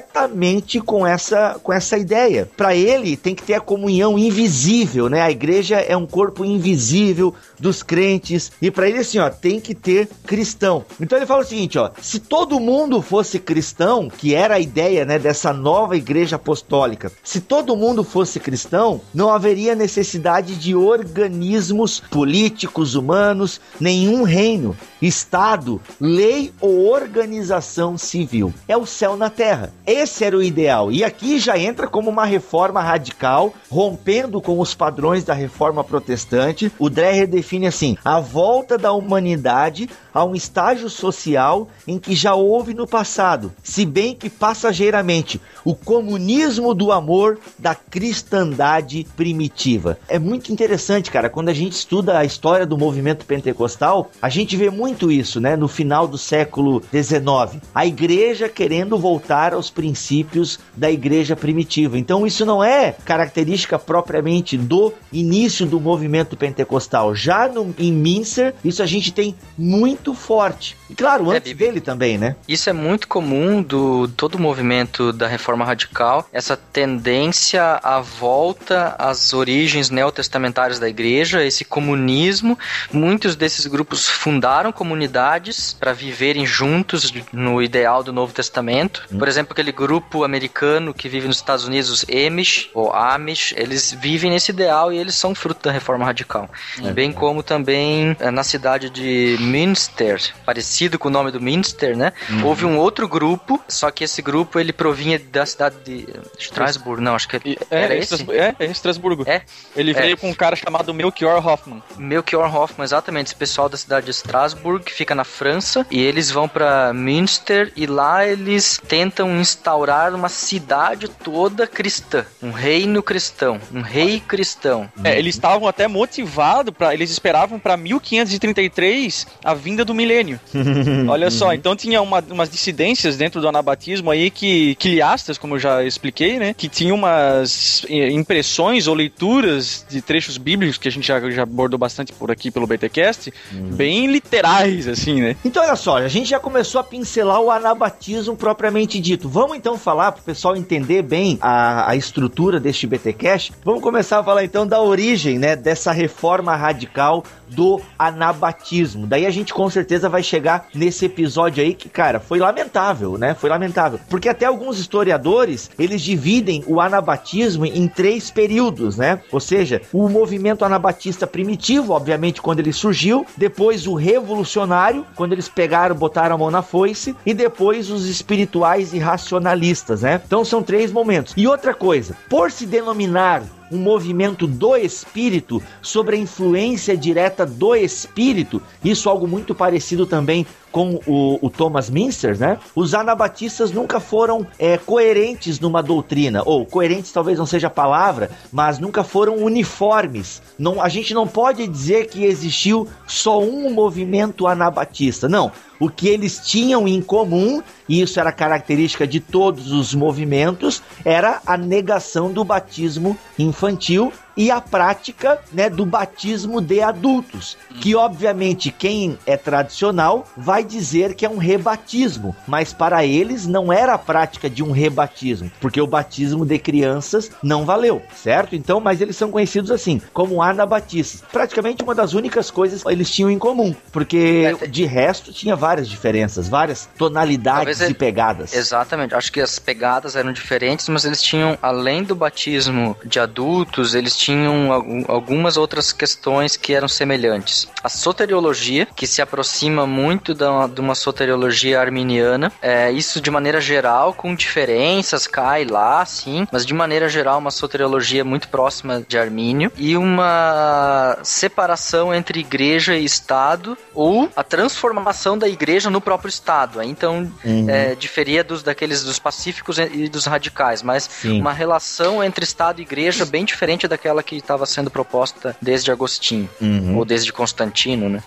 com 0.80 1.06
essa, 1.06 1.60
com 1.62 1.72
essa 1.74 1.98
ideia. 1.98 2.50
Para 2.58 2.76
ele, 2.76 3.18
tem 3.18 3.36
que 3.36 3.44
ter 3.44 3.56
a 3.56 3.60
comunhão 3.60 4.18
invisível, 4.18 5.10
né? 5.10 5.22
A 5.22 5.32
igreja 5.32 5.78
é 5.78 5.96
um 5.96 6.06
corpo 6.06 6.44
invisível 6.46 7.34
dos 7.60 7.84
crentes. 7.84 8.52
E 8.62 8.72
para 8.72 8.88
ele, 8.88 9.00
assim, 9.00 9.20
ó, 9.20 9.30
tem 9.30 9.60
que 9.60 9.74
ter 9.74 10.08
cristão. 10.26 10.86
Então 11.00 11.18
ele 11.18 11.26
fala 11.26 11.42
o 11.42 11.46
seguinte, 11.46 11.78
ó: 11.78 11.92
se 12.02 12.20
todo 12.20 12.60
mundo 12.60 13.02
fosse 13.02 13.40
cristão, 13.40 14.10
que 14.10 14.34
era 14.34 14.56
a 14.56 14.60
ideia, 14.60 15.06
né, 15.06 15.20
dessa 15.20 15.54
nova 15.54 15.96
igreja 15.96 16.36
apostólica, 16.36 17.12
se 17.24 17.42
todo 17.42 17.76
mundo 17.76 18.04
fosse 18.04 18.40
cristão, 18.40 19.02
não 19.14 19.30
haveria 19.30 19.76
necessidade 19.76 20.56
de 20.56 20.76
organismos 20.76 22.00
políticos, 22.00 22.96
humanos, 22.96 23.60
nenhum 23.80 24.24
reino, 24.24 24.76
estado, 25.02 25.82
lei 26.00 26.52
ou 26.60 26.88
organização 26.88 27.98
civil. 27.98 28.54
É 28.68 28.76
o 28.76 28.86
céu 28.86 29.16
na 29.16 29.30
terra. 29.30 29.74
Esse 29.88 30.26
era 30.26 30.36
o 30.36 30.44
ideal. 30.44 30.92
E 30.92 31.02
aqui 31.02 31.40
já 31.40 31.58
entra 31.58 31.88
como 31.88 32.10
uma 32.10 32.26
reforma 32.26 32.82
radical, 32.82 33.54
rompendo 33.72 34.42
com 34.42 34.60
os 34.60 34.76
padrões 34.76 35.24
da 35.24 35.34
reforma 35.34 35.82
protestante. 35.82 36.70
O 36.78 36.90
Dreher 36.90 37.26
define 37.26 37.68
assim: 37.68 37.98
a 38.04 38.20
volta 38.20 38.78
da 38.78 38.92
humanidade 38.92 39.90
a 40.14 40.26
um 40.26 40.36
estágio 40.36 40.90
social 40.90 41.70
em 41.88 42.00
que 42.00 42.16
já 42.16 42.34
houve 42.34 42.74
no 42.74 42.88
passado, 42.88 43.54
se 43.64 43.86
bem 43.86 44.16
que 44.16 44.32
passageiramente, 44.32 45.40
o 45.64 45.76
comunismo 45.76 46.74
do 46.74 46.92
amor 46.92 47.40
da 47.60 47.76
cristandade 47.76 49.06
primitiva. 49.16 50.00
É 50.08 50.18
muito 50.18 50.52
interessante, 50.52 51.12
cara, 51.12 51.30
quando 51.30 51.50
a 51.50 51.54
gente 51.54 51.74
estuda 51.74 52.18
a 52.18 52.26
história 52.26 52.66
do 52.66 52.78
movimento 52.78 53.26
pentecostal, 53.26 54.10
a 54.20 54.28
gente 54.28 54.58
vê 54.58 54.72
muito 54.72 55.12
isso, 55.12 55.40
né, 55.40 55.56
no 55.56 55.68
final 55.68 56.08
do 56.08 56.18
século 56.18 56.82
XIX. 56.92 57.62
A 57.76 57.86
igreja 57.86 58.50
querendo 58.50 58.98
voltar 58.98 59.54
aos 59.54 59.70
princípios 59.78 60.58
da 60.76 60.90
igreja 60.90 61.36
primitiva. 61.36 62.00
Então 62.00 62.26
isso 62.26 62.44
não 62.48 62.64
é 62.64 62.96
característica 63.06 63.78
propriamente 63.78 64.58
do 64.58 64.92
início 65.14 65.68
do 65.68 65.80
movimento 65.80 66.36
pentecostal. 66.36 67.14
Já 67.14 67.48
no, 67.48 67.76
em 67.78 67.94
Minster, 67.94 68.56
isso 68.66 68.82
a 68.82 68.88
gente 68.88 69.12
tem 69.14 69.36
muito 69.56 70.16
forte. 70.16 70.76
E 70.90 70.96
claro, 70.96 71.32
É, 71.32 71.38
antes 71.38 71.52
Bibi. 71.54 71.66
dele 71.66 71.80
também, 71.82 72.18
né? 72.18 72.36
Isso 72.48 72.68
é 72.72 72.74
muito 72.74 73.08
comum 73.08 73.62
do 73.62 74.08
todo 74.08 74.36
o 74.36 74.40
movimento 74.42 75.14
da 75.14 75.28
reforma 75.28 75.64
radical, 75.64 76.28
essa 76.34 76.58
tendência 76.58 77.80
à 77.84 78.00
volta 78.00 78.96
às 78.98 79.32
origens 79.34 79.92
neotestamentárias 79.92 80.80
da 80.80 80.90
igreja, 80.90 81.44
esse 81.46 81.64
comunismo. 81.64 82.58
Muitos 82.92 83.36
desses 83.36 83.68
grupos 83.68 84.08
fundaram 84.08 84.72
comunidades 84.72 85.74
para 85.80 85.94
viverem 85.94 86.46
juntos 86.48 87.14
no 87.32 87.62
ideal 87.62 88.02
do 88.04 88.12
Novo 88.12 88.34
Testamento. 88.34 89.06
Por 89.20 89.28
exemplo, 89.28 89.52
aquele 89.54 89.67
grupo 89.72 90.24
americano 90.24 90.94
que 90.94 91.08
vive 91.10 91.28
nos 91.28 91.38
Estados 91.38 91.66
Unidos, 91.66 91.90
os 91.90 92.06
Amish 92.10 92.70
ou 92.74 92.92
Amish, 92.94 93.54
eles 93.58 93.92
vivem 93.92 94.32
nesse 94.32 94.52
ideal 94.52 94.92
e 94.92 94.98
eles 94.98 95.16
são 95.16 95.34
fruto 95.36 95.64
da 95.64 95.72
reforma 95.72 96.06
radical. 96.06 96.50
Bem 96.94 97.12
como 97.12 97.42
também 97.44 98.16
eh, 98.20 98.32
na 98.32 98.44
cidade 98.44 98.90
de 98.90 99.38
Münster, 99.40 100.22
parecido 100.46 100.98
com 101.00 101.08
o 101.08 101.12
nome 101.12 101.32
do 101.32 101.40
Münster, 101.42 101.96
né? 101.98 102.14
Houve 102.44 102.66
um 102.66 102.78
outro 102.78 103.08
grupo, 103.08 103.62
só 103.68 103.92
que 103.92 104.04
esse 104.04 104.22
grupo 104.22 104.60
ele 104.60 104.72
provinha 104.74 105.20
da 105.20 105.46
cidade 105.46 105.76
de 105.84 106.08
Strasbourg, 106.40 107.02
não, 107.02 107.16
acho 107.16 107.28
que 107.28 107.38
E- 107.46 107.58
era 107.70 107.94
É, 107.94 107.98
esse. 108.00 108.14
Estrasburgo, 108.16 108.34
é, 108.42 108.56
é 108.60 108.66
Estrasburgo. 108.66 109.24
É? 109.28 109.42
Ele 109.76 109.92
É. 109.92 109.94
veio 110.02 110.18
com 110.18 110.30
um 110.30 110.34
cara 110.34 110.56
chamado 110.56 110.94
Melchior 110.94 111.46
Hoffman. 111.46 111.82
Melchior 111.98 112.54
Hoffman, 112.56 112.84
exatamente, 112.86 113.28
esse 113.28 113.36
pessoal 113.36 113.70
da 113.70 113.78
cidade 113.78 114.06
de 114.06 114.12
Strasbourg, 114.12 114.84
que 114.84 114.94
fica 114.94 115.14
na 115.16 115.24
França, 115.24 115.86
e 115.92 116.02
eles 116.02 116.30
vão 116.32 116.48
pra 116.48 116.94
Münster 116.94 117.72
e 117.76 117.86
lá 117.86 118.26
eles 118.26 118.80
tentam 118.88 119.30
instaurar 119.58 120.14
uma 120.14 120.30
cidade 120.30 121.08
toda 121.10 121.66
cristã, 121.66 122.24
um 122.42 122.52
reino 122.52 123.02
cristão, 123.02 123.60
um 123.74 123.82
rei 123.82 124.20
cristão. 124.20 124.90
É, 125.04 125.18
eles 125.18 125.36
estavam 125.36 125.68
até 125.68 125.88
motivados 125.88 126.74
para, 126.74 126.94
eles 126.94 127.10
esperavam 127.10 127.58
para 127.60 127.76
1533 127.76 129.26
a 129.44 129.54
vinda 129.54 129.84
do 129.84 129.94
milênio. 129.94 130.40
Olha 131.10 131.32
só, 131.32 131.54
então 131.54 131.76
tinha 131.76 132.02
uma- 132.02 132.24
umas 132.30 132.50
dissidências 132.50 133.18
dentro 133.18 133.42
do 133.42 133.48
anabatismo 133.48 134.12
aí 134.12 134.30
que 134.30 134.76
quiliastas, 134.76 135.38
como 135.38 135.56
eu 135.56 135.60
já 135.60 135.84
expliquei, 135.84 136.38
né, 136.38 136.54
que 136.54 136.70
tinham 136.70 136.96
umas 136.96 137.84
eh, 137.90 138.10
impressões 138.12 138.88
ou 138.88 138.94
leituras 138.94 139.86
de 139.90 140.02
trechos 140.02 140.38
bíblicos 140.38 140.78
que 140.78 140.88
a 140.88 140.92
gente 140.92 141.08
já, 141.08 141.20
já 141.32 141.44
abordou 141.44 141.80
bastante 141.80 142.14
por 142.14 142.30
aqui 142.32 142.52
pelo 142.52 142.68
BTcast, 142.68 143.34
bem 143.52 144.08
literais 144.08 144.88
assim, 144.88 145.22
né? 145.22 145.36
Então, 145.44 145.64
olha 145.64 145.76
só, 145.76 145.98
a 145.98 146.08
gente 146.08 146.30
já 146.30 146.40
começou 146.40 146.80
a 146.80 146.84
pincelar 146.84 147.40
o 147.42 147.50
anabatismo 147.52 148.36
propriamente 148.36 149.00
dito. 149.00 149.28
Vamos 149.30 149.47
então 149.56 149.78
falar, 149.78 150.12
para 150.12 150.22
o 150.22 150.24
pessoal 150.24 150.56
entender 150.56 151.02
bem 151.02 151.38
a, 151.42 151.92
a 151.92 151.96
estrutura 151.96 152.60
deste 152.60 152.88
BTcast, 152.88 153.54
vamos 153.64 153.82
começar 153.82 154.20
a 154.20 154.24
falar 154.24 154.44
então 154.44 154.66
da 154.66 154.82
origem, 154.82 155.38
né, 155.38 155.56
dessa 155.56 155.92
reforma 155.92 156.56
radical 156.56 157.24
do 157.50 157.82
anabatismo. 157.98 159.08
Daí 159.08 159.26
a 159.26 159.32
gente 159.32 159.54
com 159.54 159.70
certeza 159.70 160.10
vai 160.10 160.24
chegar 160.24 160.68
nesse 160.74 161.06
episódio 161.06 161.64
aí 161.64 161.74
que, 161.74 161.90
cara, 161.90 162.20
foi 162.20 162.40
lamentável, 162.40 163.18
né? 163.18 163.34
Foi 163.34 163.50
lamentável. 163.50 164.00
Porque 164.10 164.30
até 164.30 164.46
alguns 164.46 164.80
historiadores, 164.80 165.70
eles 165.78 166.02
dividem 166.02 166.64
o 166.68 166.80
anabatismo 166.80 167.66
em 167.66 167.88
três 167.88 168.30
períodos, 168.30 168.98
né? 168.98 169.20
Ou 169.32 169.40
seja, 169.40 169.82
o 169.92 170.10
movimento 170.10 170.66
anabatista 170.66 171.28
primitivo, 171.28 171.94
obviamente, 171.94 172.42
quando 172.42 172.60
ele 172.60 172.74
surgiu, 172.74 173.26
depois 173.36 173.88
o 173.88 173.94
revolucionário, 173.94 175.06
quando 175.16 175.34
eles 175.34 175.50
pegaram, 175.50 175.96
botaram 175.96 176.36
a 176.36 176.38
mão 176.38 176.52
na 176.52 176.62
foice, 176.62 177.16
e 177.26 177.34
depois 177.34 177.90
os 177.90 178.08
espirituais 178.08 178.94
e 178.94 179.00
racionalistas, 179.00 180.02
né? 180.02 180.22
Então 180.26 180.44
são 180.44 180.62
três 180.64 180.92
momentos. 180.92 181.34
E 181.38 181.48
outra 181.48 181.74
coisa, 181.74 182.16
por 182.30 182.52
se 182.52 182.66
denominar 182.66 183.44
um 183.72 183.78
movimento 183.78 184.48
do 184.48 184.76
espírito 184.76 185.62
sobre 185.82 186.16
a 186.16 186.20
influência 186.20 186.96
direta 186.96 187.46
do 187.46 187.76
espírito, 187.76 188.62
isso 188.84 189.10
é 189.10 189.12
algo 189.12 189.28
muito 189.28 189.54
parecido 189.54 190.06
também 190.06 190.46
com 190.78 191.00
o, 191.08 191.40
o 191.42 191.50
Thomas 191.50 191.90
Minster, 191.90 192.38
né? 192.38 192.60
Os 192.76 192.94
anabatistas 192.94 193.72
nunca 193.72 194.00
foram 194.00 194.46
é, 194.60 194.78
coerentes 194.78 195.60
numa 195.60 195.82
doutrina, 195.82 196.44
ou 196.46 196.68
coerentes 196.68 197.12
talvez 197.12 197.40
não 197.40 197.48
seja 197.48 197.66
a 197.66 197.72
palavra, 197.72 198.30
mas 198.52 198.78
nunca 198.78 199.04
foram 199.04 199.38
uniformes. 199.38 200.40
Não, 200.56 200.80
a 200.80 200.88
gente 200.88 201.16
não 201.16 201.28
pode 201.28 201.66
dizer 201.66 202.06
que 202.10 202.26
existiu 202.26 202.88
só 203.08 203.42
um 203.42 203.74
movimento 203.74 204.46
anabatista, 204.46 205.28
não. 205.28 205.52
O 205.80 205.90
que 205.90 206.10
eles 206.10 206.42
tinham 206.46 206.88
em 206.88 207.02
comum, 207.02 207.60
e 207.90 208.00
isso 208.00 208.20
era 208.20 208.32
característica 208.32 209.08
de 209.08 209.20
todos 209.20 209.72
os 209.72 209.96
movimentos, 209.96 210.84
era 211.04 211.42
a 211.44 211.58
negação 211.58 212.32
do 212.32 212.44
batismo 212.44 213.18
infantil 213.40 214.14
e 214.38 214.52
a 214.52 214.62
prática 214.62 215.40
né, 215.52 215.70
do 215.70 215.86
batismo 215.86 216.62
de 216.62 216.82
adultos. 216.82 217.58
Que, 217.82 217.96
obviamente, 217.96 218.72
quem 218.72 219.18
é 219.26 219.36
tradicional 219.36 220.26
vai 220.38 220.64
dizer 220.64 221.16
que 221.16 221.26
é 221.26 221.30
um 221.30 221.38
rebatismo, 221.38 222.36
mas 222.48 222.72
para 222.72 223.04
eles 223.06 223.46
não 223.48 223.74
era 223.74 223.94
a 223.94 223.98
prática 223.98 224.50
de 224.50 224.64
um 224.64 224.72
rebatismo, 224.72 225.52
porque 225.60 225.82
o 225.82 225.88
batismo 225.88 226.46
de 226.46 226.60
crianças 226.60 227.32
não 227.42 227.66
valeu, 227.66 228.02
certo? 228.16 228.56
Então, 228.56 228.80
mas 228.80 229.02
eles 229.02 229.16
são 229.18 229.32
conhecidos 229.32 229.72
assim, 229.72 230.00
como 230.14 230.42
anabatistas. 230.42 231.24
Praticamente 231.32 231.84
uma 231.84 231.96
das 231.96 232.14
únicas 232.14 232.52
coisas 232.52 232.84
que 232.84 232.90
eles 232.90 233.10
tinham 233.10 233.32
em 233.32 233.40
comum, 233.40 233.76
porque 233.92 234.56
É, 234.62 234.68
de 234.68 234.86
resto 234.86 235.34
tinha 235.34 235.56
várias 235.56 235.88
diferenças, 235.88 236.48
várias 236.48 236.88
tonalidades 236.98 237.82
ele- 237.82 237.92
e 237.92 237.94
pegadas. 237.96 238.54
Exatamente, 238.54 239.16
acho 239.16 239.32
que 239.32 239.42
as 239.42 239.58
pegadas 239.58 240.16
eram 240.16 240.32
diferentes, 240.32 240.88
mas 240.90 241.06
eles 241.06 241.22
tinham, 241.22 241.58
além 241.62 242.04
do 242.04 242.14
batismo 242.16 242.96
de 243.04 243.20
adultos, 243.20 243.96
eles 243.96 244.16
tinham 244.16 244.27
algum- 244.72 245.04
algumas 245.08 245.58
outras 245.58 245.92
questões 245.94 246.56
que 246.58 246.74
eram 246.74 246.88
semelhantes. 246.88 247.68
A 247.84 247.90
soteriologia, 247.90 248.88
que 248.96 249.06
se 249.08 249.22
aproxima 249.22 249.86
muito 249.86 250.34
da, 250.34 250.68
de 250.68 250.82
uma 250.82 250.96
soteriologia 250.96 251.80
arminiana, 251.80 252.52
é, 252.62 252.92
isso 252.92 253.22
de 253.22 253.30
maneira 253.32 253.62
geral, 253.62 254.14
com 254.14 254.36
diferenças, 254.36 255.28
cai 255.28 255.66
lá, 255.66 256.06
sim, 256.06 256.48
mas 256.52 256.66
de 256.66 256.74
maneira 256.74 257.08
geral, 257.08 257.38
uma 257.40 257.52
soteriologia 257.52 258.24
muito 258.24 258.48
próxima 258.50 259.04
de 259.08 259.18
Armínio, 259.18 259.72
e 259.78 259.96
uma 259.96 261.18
separação 261.24 262.14
entre 262.14 262.40
igreja 262.40 262.96
e 262.96 263.06
Estado, 263.06 263.78
ou 263.94 264.30
a 264.36 264.44
transformação 264.44 265.38
da 265.38 265.48
igreja 265.48 265.90
no 265.90 266.02
próprio 266.02 266.30
Estado. 266.30 266.82
Então, 266.84 267.32
é, 267.68 267.96
diferia 267.96 268.44
dos 268.44 268.64
daqueles 268.64 269.04
dos 269.04 269.20
pacíficos 269.20 269.78
e 269.78 270.10
dos 270.10 270.26
radicais, 270.26 270.82
mas 270.82 271.04
Sim. 271.04 271.40
uma 271.42 271.54
relação 271.54 272.24
entre 272.24 272.44
Estado 272.44 272.80
e 272.80 272.84
Igreja 272.84 273.26
bem 273.26 273.46
diferente 273.46 273.88
daquela 273.88 274.17
que 274.24 274.36
estava 274.36 274.66
sendo 274.66 274.90
proposta 274.90 275.56
desde 275.62 275.92
Agostinho 275.92 276.50
Uhum. 276.62 276.98
ou 276.98 277.06
desde 277.06 277.32
Constantino, 277.34 278.10
né? 278.10 278.24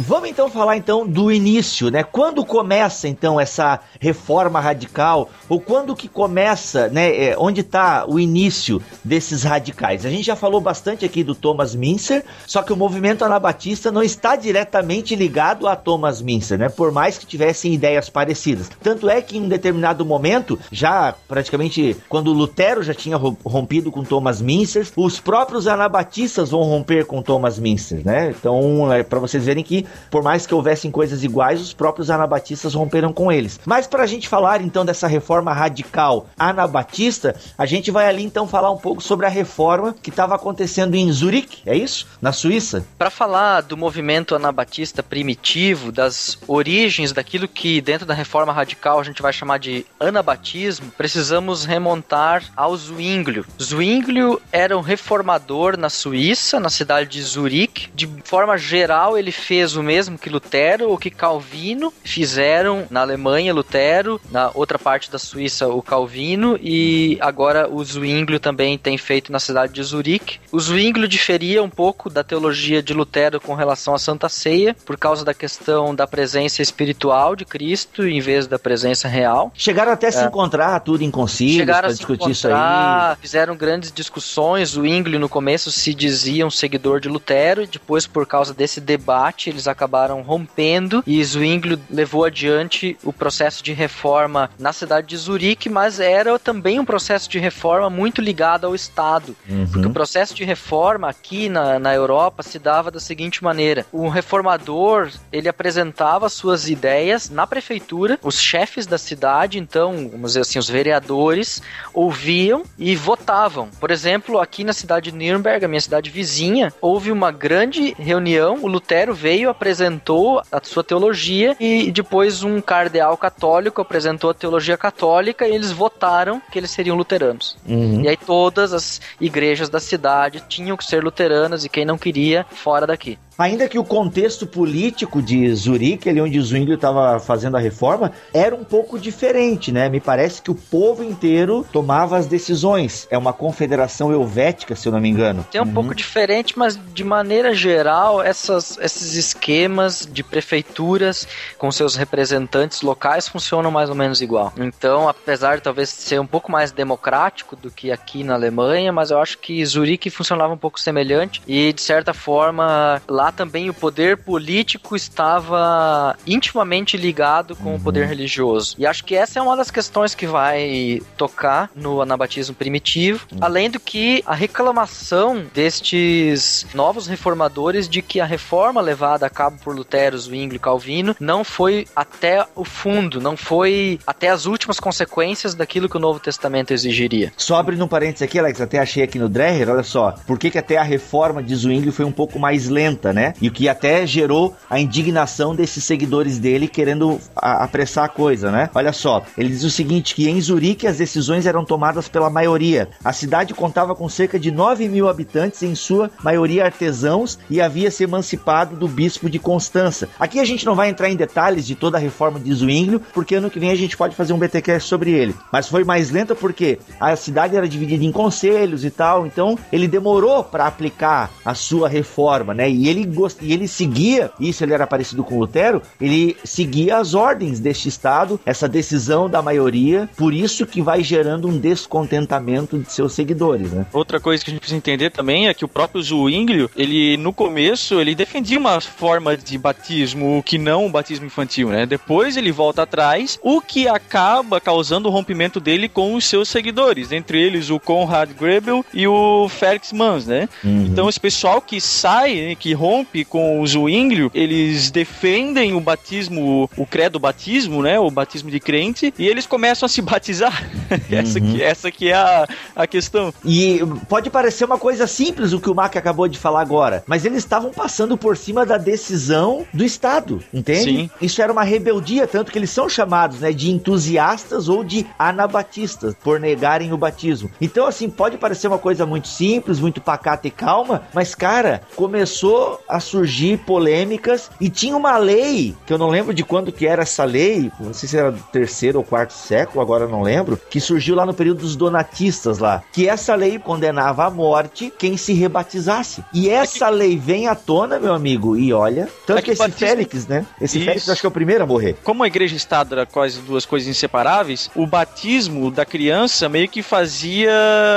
Vamos 0.00 0.30
então 0.30 0.48
falar 0.50 0.78
então 0.78 1.06
do 1.06 1.30
início, 1.30 1.90
né? 1.90 2.02
Quando 2.02 2.42
começa 2.44 3.06
então 3.06 3.38
essa 3.38 3.80
reforma 4.00 4.58
radical 4.58 5.28
ou 5.46 5.60
quando 5.60 5.94
que 5.94 6.08
começa, 6.08 6.88
né? 6.88 7.14
é, 7.24 7.34
onde 7.38 7.60
está 7.60 8.06
o 8.08 8.18
início 8.18 8.80
desses 9.04 9.42
radicais? 9.42 10.06
A 10.06 10.10
gente 10.10 10.24
já 10.24 10.34
falou 10.34 10.58
bastante 10.58 11.04
aqui 11.04 11.22
do 11.22 11.34
Thomas 11.34 11.74
Mincer, 11.74 12.24
só 12.46 12.62
que 12.62 12.72
o 12.72 12.76
movimento 12.76 13.24
anabatista 13.24 13.92
não 13.92 14.02
está 14.02 14.36
diretamente 14.36 15.14
ligado 15.14 15.68
a 15.68 15.76
Thomas 15.76 16.22
Mincer, 16.22 16.58
né? 16.58 16.70
Por 16.70 16.90
mais 16.90 17.18
que 17.18 17.26
tivessem 17.26 17.74
ideias 17.74 18.08
parecidas. 18.08 18.70
Tanto 18.82 19.06
é 19.08 19.20
que 19.20 19.36
em 19.36 19.42
um 19.42 19.48
determinado 19.48 20.04
momento, 20.06 20.58
já 20.72 21.14
praticamente 21.28 21.94
quando 22.08 22.32
Lutero 22.32 22.82
já 22.82 22.94
tinha 22.94 23.18
ro- 23.18 23.36
rompido 23.44 23.92
com 23.92 24.02
Thomas 24.02 24.40
Mincer, 24.40 24.88
os 24.96 25.20
próprios 25.20 25.66
anabatistas 25.68 26.50
vão 26.50 26.62
romper 26.62 27.04
com 27.04 27.20
Thomas 27.20 27.58
Mincer, 27.58 28.00
né? 28.02 28.30
Então, 28.30 28.90
é 28.90 29.02
para 29.02 29.18
vocês 29.18 29.44
verem 29.44 29.62
que 29.62 29.89
por 30.10 30.22
mais 30.22 30.46
que 30.46 30.54
houvessem 30.54 30.90
coisas 30.90 31.22
iguais, 31.22 31.60
os 31.60 31.72
próprios 31.72 32.10
anabatistas 32.10 32.74
romperam 32.74 33.12
com 33.12 33.30
eles. 33.30 33.60
Mas 33.64 33.86
para 33.86 34.02
a 34.02 34.06
gente 34.06 34.28
falar 34.28 34.60
então 34.60 34.84
dessa 34.84 35.06
reforma 35.06 35.52
radical 35.52 36.26
anabatista, 36.38 37.34
a 37.56 37.66
gente 37.66 37.90
vai 37.90 38.08
ali 38.08 38.22
então 38.22 38.46
falar 38.46 38.70
um 38.70 38.76
pouco 38.76 39.02
sobre 39.02 39.26
a 39.26 39.28
reforma 39.28 39.94
que 40.02 40.10
estava 40.10 40.34
acontecendo 40.34 40.94
em 40.94 41.10
Zurique, 41.12 41.62
é 41.66 41.76
isso? 41.76 42.06
Na 42.20 42.32
Suíça? 42.32 42.84
Para 42.98 43.10
falar 43.10 43.60
do 43.62 43.76
movimento 43.76 44.34
anabatista 44.34 45.02
primitivo, 45.02 45.92
das 45.92 46.38
origens 46.46 47.12
daquilo 47.12 47.48
que 47.48 47.80
dentro 47.80 48.06
da 48.06 48.14
reforma 48.14 48.52
radical 48.52 49.00
a 49.00 49.04
gente 49.04 49.22
vai 49.22 49.32
chamar 49.32 49.58
de 49.58 49.86
anabatismo, 49.98 50.90
precisamos 50.96 51.64
remontar 51.64 52.44
ao 52.56 52.76
Zwinglio. 52.76 53.44
Zwinglio 53.60 54.40
era 54.52 54.76
um 54.76 54.80
reformador 54.80 55.76
na 55.76 55.88
Suíça, 55.88 56.60
na 56.60 56.70
cidade 56.70 57.10
de 57.10 57.22
Zurique. 57.22 57.90
De 57.94 58.08
forma 58.24 58.56
geral, 58.56 59.16
ele 59.16 59.32
fez 59.32 59.76
o 59.76 59.79
mesmo 59.82 60.18
que 60.18 60.30
Lutero 60.30 60.88
ou 60.90 60.98
que 60.98 61.10
Calvino 61.10 61.92
fizeram 62.04 62.86
na 62.90 63.00
Alemanha, 63.00 63.54
Lutero, 63.54 64.20
na 64.30 64.50
outra 64.54 64.78
parte 64.78 65.10
da 65.10 65.18
Suíça, 65.18 65.68
o 65.68 65.82
Calvino, 65.82 66.58
e 66.62 67.18
agora 67.20 67.68
o 67.68 67.82
Zwinglio 67.84 68.40
também 68.40 68.76
tem 68.78 68.96
feito 68.98 69.32
na 69.32 69.38
cidade 69.38 69.72
de 69.72 69.82
Zurique. 69.82 70.40
O 70.52 70.60
Zwinglio 70.60 71.08
diferia 71.08 71.62
um 71.62 71.70
pouco 71.70 72.10
da 72.10 72.22
teologia 72.22 72.82
de 72.82 72.92
Lutero 72.94 73.40
com 73.40 73.54
relação 73.54 73.94
à 73.94 73.98
Santa 73.98 74.28
Ceia, 74.28 74.76
por 74.84 74.96
causa 74.96 75.24
da 75.24 75.34
questão 75.34 75.94
da 75.94 76.06
presença 76.06 76.62
espiritual 76.62 77.34
de 77.34 77.44
Cristo 77.44 78.06
em 78.06 78.20
vez 78.20 78.46
da 78.46 78.58
presença 78.58 79.08
real. 79.08 79.52
Chegaram 79.54 79.92
até 79.92 80.08
a 80.08 80.12
se 80.12 80.24
encontrar 80.24 80.80
tudo 80.80 81.02
em 81.02 81.10
concílios 81.10 81.58
Chegaram 81.58 81.80
pra 81.80 81.88
a 81.88 81.92
se 81.92 81.98
discutir 81.98 82.30
isso 82.30 82.48
aí. 82.48 83.16
fizeram 83.20 83.56
grandes 83.56 83.92
discussões. 83.92 84.70
O 84.76 84.80
Zwinglio 84.80 85.18
no 85.18 85.28
começo 85.28 85.70
se 85.70 85.94
dizia 85.94 86.46
um 86.46 86.50
seguidor 86.50 87.00
de 87.00 87.08
Lutero, 87.08 87.62
e 87.62 87.66
depois, 87.66 88.06
por 88.06 88.26
causa 88.26 88.54
desse 88.54 88.80
debate, 88.80 89.50
eles 89.50 89.68
acabaram 89.70 90.22
rompendo. 90.22 91.02
E 91.06 91.22
Zwinglio 91.22 91.80
levou 91.90 92.24
adiante 92.24 92.96
o 93.04 93.12
processo 93.12 93.62
de 93.62 93.72
reforma 93.72 94.50
na 94.58 94.72
cidade 94.72 95.06
de 95.08 95.16
Zurique, 95.16 95.68
mas 95.68 96.00
era 96.00 96.38
também 96.38 96.78
um 96.78 96.84
processo 96.84 97.28
de 97.28 97.38
reforma 97.38 97.88
muito 97.88 98.20
ligado 98.20 98.66
ao 98.66 98.74
Estado. 98.74 99.36
Porque 99.72 99.86
o 99.86 99.92
processo 99.92 100.34
de 100.34 100.44
reforma 100.44 101.08
aqui 101.08 101.48
na, 101.48 101.78
na 101.78 101.94
Europa 101.94 102.42
se 102.42 102.58
dava 102.58 102.90
da 102.90 103.00
seguinte 103.00 103.42
maneira: 103.42 103.86
o 103.92 104.08
reformador 104.08 105.10
ele 105.32 105.48
apresentava 105.48 106.28
suas 106.28 106.68
ideias 106.68 107.30
na 107.30 107.46
prefeitura, 107.46 108.18
os 108.22 108.40
chefes 108.40 108.86
da 108.86 108.98
cidade, 108.98 109.58
então, 109.58 110.08
vamos 110.10 110.30
dizer 110.30 110.40
assim, 110.40 110.58
os 110.58 110.68
vereadores, 110.68 111.62
ouviam 111.92 112.62
e 112.78 112.96
votavam. 112.96 113.68
Por 113.78 113.90
exemplo, 113.90 114.38
aqui 114.38 114.64
na 114.64 114.72
cidade 114.72 115.10
de 115.10 115.16
Nuremberg, 115.16 115.64
a 115.64 115.68
minha 115.68 115.80
cidade 115.80 116.10
vizinha, 116.10 116.72
houve 116.80 117.12
uma 117.12 117.30
grande 117.30 117.94
reunião. 117.98 118.58
O 118.62 118.66
Lutero 118.66 119.14
veio, 119.14 119.49
apresentou 119.50 120.42
a 120.50 120.60
sua 120.62 120.84
teologia 120.84 121.56
e 121.60 121.90
depois 121.90 122.42
um 122.42 122.60
cardeal 122.60 123.16
católico 123.16 123.80
apresentou 123.80 124.30
a 124.30 124.34
teologia 124.34 124.76
católica 124.76 125.46
e 125.46 125.54
eles 125.54 125.70
votaram 125.70 126.40
que 126.50 126.58
eles 126.58 126.70
seriam 126.70 126.96
luteranos. 126.96 127.56
Uhum. 127.66 128.02
E 128.02 128.08
aí 128.08 128.16
todas 128.16 128.72
as 128.72 129.00
igrejas 129.20 129.68
da 129.68 129.80
cidade 129.80 130.42
tinham 130.48 130.76
que 130.76 130.84
ser 130.84 131.02
luteranas 131.02 131.64
e 131.64 131.68
quem 131.68 131.84
não 131.84 131.98
queria, 131.98 132.46
fora 132.50 132.86
daqui. 132.86 133.18
Ainda 133.38 133.68
que 133.68 133.78
o 133.78 133.84
contexto 133.84 134.46
político 134.46 135.22
de 135.22 135.52
Zurique, 135.54 136.08
ali 136.08 136.20
onde 136.20 136.38
o 136.38 136.42
Zwinglio 136.42 136.74
estava 136.74 137.18
fazendo 137.18 137.56
a 137.56 137.60
reforma, 137.60 138.12
era 138.34 138.54
um 138.54 138.64
pouco 138.64 138.98
diferente, 138.98 139.72
né? 139.72 139.88
Me 139.88 140.00
parece 140.00 140.42
que 140.42 140.50
o 140.50 140.54
povo 140.54 141.02
inteiro 141.02 141.66
tomava 141.72 142.18
as 142.18 142.26
decisões. 142.26 143.08
É 143.10 143.16
uma 143.16 143.32
confederação 143.32 144.12
helvética, 144.12 144.76
se 144.76 144.86
eu 144.86 144.92
não 144.92 145.00
me 145.00 145.08
engano. 145.08 145.46
Tem 145.50 145.60
um 145.60 145.72
pouco 145.72 145.94
diferente, 145.94 146.58
mas 146.58 146.78
de 146.92 147.02
maneira 147.02 147.54
geral, 147.54 148.22
essas, 148.22 148.78
esses 148.78 149.14
esquemas 149.14 150.06
de 150.10 150.22
prefeituras 150.22 151.26
com 151.56 151.70
seus 151.72 151.96
representantes 151.96 152.82
locais 152.82 153.26
funcionam 153.28 153.70
mais 153.70 153.88
ou 153.88 153.94
menos 153.94 154.20
igual. 154.20 154.52
Então, 154.56 155.08
apesar 155.08 155.56
de 155.56 155.62
talvez 155.62 155.88
ser 155.88 156.20
um 156.20 156.26
pouco 156.26 156.52
mais 156.52 156.72
democrático 156.72 157.56
do 157.56 157.70
que 157.70 157.90
aqui 157.90 158.22
na 158.22 158.34
Alemanha, 158.34 158.92
mas 158.92 159.10
eu 159.10 159.18
acho 159.18 159.38
que 159.38 159.64
Zurique 159.64 160.10
funcionava 160.10 160.52
um 160.52 160.58
pouco 160.58 160.80
semelhante 160.80 161.40
e, 161.46 161.72
de 161.72 161.80
certa 161.80 162.12
forma, 162.12 163.00
lá 163.08 163.29
também 163.32 163.70
o 163.70 163.74
poder 163.74 164.16
político 164.18 164.96
estava 164.96 166.16
intimamente 166.26 166.96
ligado 166.96 167.56
com 167.56 167.74
o 167.74 167.80
poder 167.80 168.06
religioso. 168.06 168.74
E 168.78 168.86
acho 168.86 169.04
que 169.04 169.14
essa 169.14 169.38
é 169.38 169.42
uma 169.42 169.56
das 169.56 169.70
questões 169.70 170.14
que 170.14 170.26
vai 170.26 171.00
tocar 171.16 171.70
no 171.74 172.00
anabatismo 172.00 172.54
primitivo, 172.54 173.26
além 173.40 173.70
do 173.70 173.80
que 173.80 174.22
a 174.26 174.34
reclamação 174.34 175.44
destes 175.52 176.66
novos 176.74 177.06
reformadores 177.06 177.88
de 177.88 178.02
que 178.02 178.20
a 178.20 178.24
reforma 178.24 178.80
levada 178.80 179.26
a 179.26 179.30
cabo 179.30 179.58
por 179.62 179.74
Lutero, 179.74 180.18
Zwinglio 180.18 180.56
e 180.56 180.58
Calvino 180.58 181.16
não 181.20 181.44
foi 181.44 181.86
até 181.94 182.46
o 182.54 182.64
fundo, 182.64 183.20
não 183.20 183.36
foi 183.36 183.98
até 184.06 184.28
as 184.28 184.46
últimas 184.46 184.80
consequências 184.80 185.54
daquilo 185.54 185.88
que 185.88 185.96
o 185.96 186.00
Novo 186.00 186.20
Testamento 186.20 186.72
exigiria. 186.72 187.32
Só 187.36 187.56
abrindo 187.56 187.84
um 187.84 187.88
parênteses 187.88 188.22
aqui, 188.22 188.38
Alex, 188.38 188.60
até 188.60 188.78
achei 188.78 189.02
aqui 189.02 189.18
no 189.18 189.28
Dreher, 189.28 189.68
olha 189.68 189.82
só, 189.82 190.12
por 190.26 190.38
que, 190.38 190.50
que 190.50 190.58
até 190.58 190.76
a 190.76 190.82
reforma 190.82 191.42
de 191.42 191.54
Zwingli 191.54 191.92
foi 191.92 192.04
um 192.04 192.12
pouco 192.12 192.38
mais 192.38 192.68
lenta, 192.68 193.09
né? 193.12 193.34
E 193.40 193.48
o 193.48 193.52
que 193.52 193.68
até 193.68 194.06
gerou 194.06 194.56
a 194.68 194.78
indignação 194.78 195.54
desses 195.54 195.84
seguidores 195.84 196.38
dele 196.38 196.68
querendo 196.68 197.20
apressar 197.36 198.04
a 198.04 198.08
coisa, 198.08 198.50
né? 198.50 198.70
Olha 198.74 198.92
só, 198.92 199.22
ele 199.36 199.48
diz 199.48 199.64
o 199.64 199.70
seguinte, 199.70 200.14
que 200.14 200.28
em 200.28 200.40
Zurique 200.40 200.86
as 200.86 200.98
decisões 200.98 201.46
eram 201.46 201.64
tomadas 201.64 202.08
pela 202.08 202.30
maioria. 202.30 202.88
A 203.04 203.12
cidade 203.12 203.54
contava 203.54 203.94
com 203.94 204.08
cerca 204.08 204.38
de 204.38 204.50
9 204.50 204.88
mil 204.88 205.08
habitantes, 205.08 205.62
em 205.62 205.74
sua 205.74 206.10
maioria 206.22 206.64
artesãos, 206.64 207.38
e 207.48 207.60
havia 207.60 207.90
se 207.90 208.04
emancipado 208.04 208.76
do 208.76 208.88
bispo 208.88 209.28
de 209.28 209.38
Constança. 209.38 210.08
Aqui 210.18 210.40
a 210.40 210.44
gente 210.44 210.66
não 210.66 210.74
vai 210.74 210.88
entrar 210.88 211.10
em 211.10 211.16
detalhes 211.16 211.66
de 211.66 211.74
toda 211.74 211.96
a 211.96 212.00
reforma 212.00 212.38
de 212.38 212.52
Zwinglio, 212.52 213.00
porque 213.12 213.34
ano 213.34 213.50
que 213.50 213.60
vem 213.60 213.70
a 213.70 213.76
gente 213.76 213.96
pode 213.96 214.14
fazer 214.14 214.32
um 214.32 214.38
BTcast 214.38 214.88
sobre 214.88 215.10
ele. 215.10 215.34
Mas 215.52 215.68
foi 215.68 215.84
mais 215.84 216.10
lenta 216.10 216.34
porque 216.34 216.78
a 216.98 217.14
cidade 217.16 217.56
era 217.56 217.68
dividida 217.68 218.04
em 218.04 218.12
conselhos 218.12 218.84
e 218.84 218.90
tal, 218.90 219.26
então 219.26 219.58
ele 219.72 219.88
demorou 219.88 220.42
para 220.44 220.66
aplicar 220.66 221.30
a 221.44 221.54
sua 221.54 221.88
reforma, 221.88 222.54
né? 222.54 222.70
E 222.70 222.88
ele 222.88 222.99
gost... 223.04 223.38
e 223.42 223.52
ele 223.52 223.68
seguia, 223.68 224.30
isso 224.38 224.64
ele 224.64 224.72
era 224.72 224.86
parecido 224.86 225.24
com 225.24 225.38
Lutero, 225.38 225.82
ele 226.00 226.36
seguia 226.44 226.98
as 226.98 227.14
ordens 227.14 227.60
deste 227.60 227.88
estado, 227.88 228.40
essa 228.44 228.68
decisão 228.68 229.28
da 229.28 229.42
maioria, 229.42 230.08
por 230.16 230.32
isso 230.32 230.66
que 230.66 230.82
vai 230.82 231.02
gerando 231.02 231.48
um 231.48 231.58
descontentamento 231.58 232.78
de 232.78 232.92
seus 232.92 233.12
seguidores, 233.12 233.70
né? 233.72 233.86
Outra 233.92 234.20
coisa 234.20 234.44
que 234.44 234.50
a 234.50 234.52
gente 234.52 234.60
precisa 234.60 234.76
entender 234.76 235.10
também 235.10 235.48
é 235.48 235.54
que 235.54 235.64
o 235.64 235.68
próprio 235.68 236.02
Zwinglio, 236.02 236.70
ele 236.76 237.16
no 237.16 237.32
começo, 237.32 238.00
ele 238.00 238.14
defendia 238.14 238.58
uma 238.58 238.80
forma 238.80 239.36
de 239.36 239.56
batismo 239.58 240.42
que 240.44 240.58
não 240.58 240.86
o 240.86 240.90
batismo 240.90 241.26
infantil, 241.26 241.68
né? 241.68 241.86
Depois 241.86 242.36
ele 242.36 242.52
volta 242.52 242.82
atrás, 242.82 243.38
o 243.42 243.60
que 243.60 243.88
acaba 243.88 244.60
causando 244.60 245.08
o 245.08 245.12
rompimento 245.12 245.60
dele 245.60 245.88
com 245.88 246.14
os 246.14 246.24
seus 246.24 246.48
seguidores, 246.48 247.12
entre 247.12 247.40
eles 247.40 247.70
o 247.70 247.78
Konrad 247.78 248.30
Grebel 248.32 248.84
e 248.92 249.06
o 249.06 249.48
Felix 249.48 249.92
Mans, 249.92 250.26
né? 250.26 250.48
Então 250.64 251.08
esse 251.08 251.20
pessoal 251.20 251.60
que 251.60 251.80
sai, 251.80 252.34
né, 252.34 252.54
que 252.54 252.72
rompe 252.72 252.89
com 253.28 253.60
o 253.60 253.66
Zwinglio, 253.66 254.30
eles 254.34 254.90
defendem 254.90 255.74
o 255.74 255.80
batismo, 255.80 256.68
o 256.76 256.86
credo 256.86 257.18
batismo, 257.18 257.82
né? 257.82 257.98
O 257.98 258.10
batismo 258.10 258.50
de 258.50 258.60
crente, 258.60 259.12
e 259.18 259.26
eles 259.26 259.46
começam 259.46 259.86
a 259.86 259.88
se 259.88 260.02
batizar. 260.02 260.68
essa, 261.10 261.40
que, 261.40 261.62
essa 261.62 261.90
que 261.90 262.08
é 262.08 262.14
a, 262.14 262.48
a 262.74 262.86
questão. 262.86 263.32
E 263.44 263.80
pode 264.08 264.30
parecer 264.30 264.64
uma 264.64 264.78
coisa 264.78 265.06
simples 265.06 265.52
o 265.52 265.60
que 265.60 265.70
o 265.70 265.74
Mac 265.74 265.96
acabou 265.96 266.28
de 266.28 266.38
falar 266.38 266.60
agora, 266.60 267.04
mas 267.06 267.24
eles 267.24 267.38
estavam 267.38 267.70
passando 267.70 268.16
por 268.16 268.36
cima 268.36 268.66
da 268.66 268.76
decisão 268.76 269.66
do 269.72 269.84
Estado, 269.84 270.42
entende? 270.52 270.84
Sim. 270.84 271.10
Isso 271.20 271.40
era 271.42 271.52
uma 271.52 271.62
rebeldia, 271.62 272.26
tanto 272.26 272.50
que 272.50 272.58
eles 272.58 272.70
são 272.70 272.88
chamados 272.88 273.40
né, 273.40 273.52
de 273.52 273.70
entusiastas 273.70 274.68
ou 274.68 274.82
de 274.82 275.06
anabatistas, 275.18 276.14
por 276.22 276.40
negarem 276.40 276.92
o 276.92 276.96
batismo. 276.96 277.50
Então, 277.60 277.86
assim, 277.86 278.08
pode 278.08 278.36
parecer 278.36 278.68
uma 278.68 278.78
coisa 278.78 279.06
muito 279.06 279.28
simples, 279.28 279.80
muito 279.80 280.00
pacata 280.00 280.48
e 280.48 280.50
calma, 280.50 281.02
mas, 281.12 281.34
cara, 281.34 281.82
começou 281.94 282.79
a 282.88 283.00
surgir 283.00 283.58
polêmicas 283.58 284.50
e 284.60 284.68
tinha 284.68 284.96
uma 284.96 285.16
lei, 285.16 285.74
que 285.86 285.92
eu 285.92 285.98
não 285.98 286.08
lembro 286.08 286.32
de 286.34 286.42
quando 286.44 286.72
que 286.72 286.86
era 286.86 287.02
essa 287.02 287.24
lei, 287.24 287.70
não 287.80 287.92
sei 287.94 288.08
se 288.08 288.16
era 288.16 288.30
do 288.32 288.42
terceiro 288.52 288.98
ou 288.98 289.04
quarto 289.04 289.32
século, 289.32 289.80
agora 289.80 290.06
não 290.06 290.22
lembro, 290.22 290.58
que 290.70 290.80
surgiu 290.80 291.14
lá 291.14 291.24
no 291.26 291.34
período 291.34 291.60
dos 291.60 291.76
donatistas 291.76 292.58
lá, 292.58 292.82
que 292.92 293.08
essa 293.08 293.34
lei 293.34 293.58
condenava 293.58 294.26
à 294.26 294.30
morte 294.30 294.92
quem 294.98 295.16
se 295.16 295.32
rebatizasse. 295.32 296.24
E 296.32 296.48
essa 296.48 296.88
lei 296.88 297.16
vem 297.16 297.48
à 297.48 297.54
tona, 297.54 297.98
meu 297.98 298.14
amigo, 298.14 298.56
e 298.56 298.72
olha, 298.72 299.08
tanto 299.26 299.38
É 299.38 299.42
que 299.42 299.46
que 299.46 299.50
esse 299.52 299.58
batismo- 299.62 299.86
Félix, 299.86 300.26
né? 300.26 300.46
Esse 300.60 300.78
Isso. 300.78 300.86
Félix 300.86 301.08
acho 301.08 301.20
que 301.20 301.26
é 301.26 301.28
o 301.28 301.32
primeiro 301.32 301.64
a 301.64 301.66
morrer. 301.66 301.96
Como 302.04 302.22
a 302.22 302.26
igreja 302.26 302.54
e 302.54 302.56
Estado 302.56 302.94
eram 302.94 303.06
quase 303.06 303.40
duas 303.40 303.64
coisas 303.66 303.88
inseparáveis, 303.88 304.70
o 304.74 304.86
batismo 304.86 305.70
da 305.70 305.84
criança 305.84 306.48
meio 306.48 306.68
que 306.68 306.82
fazia 306.82 307.50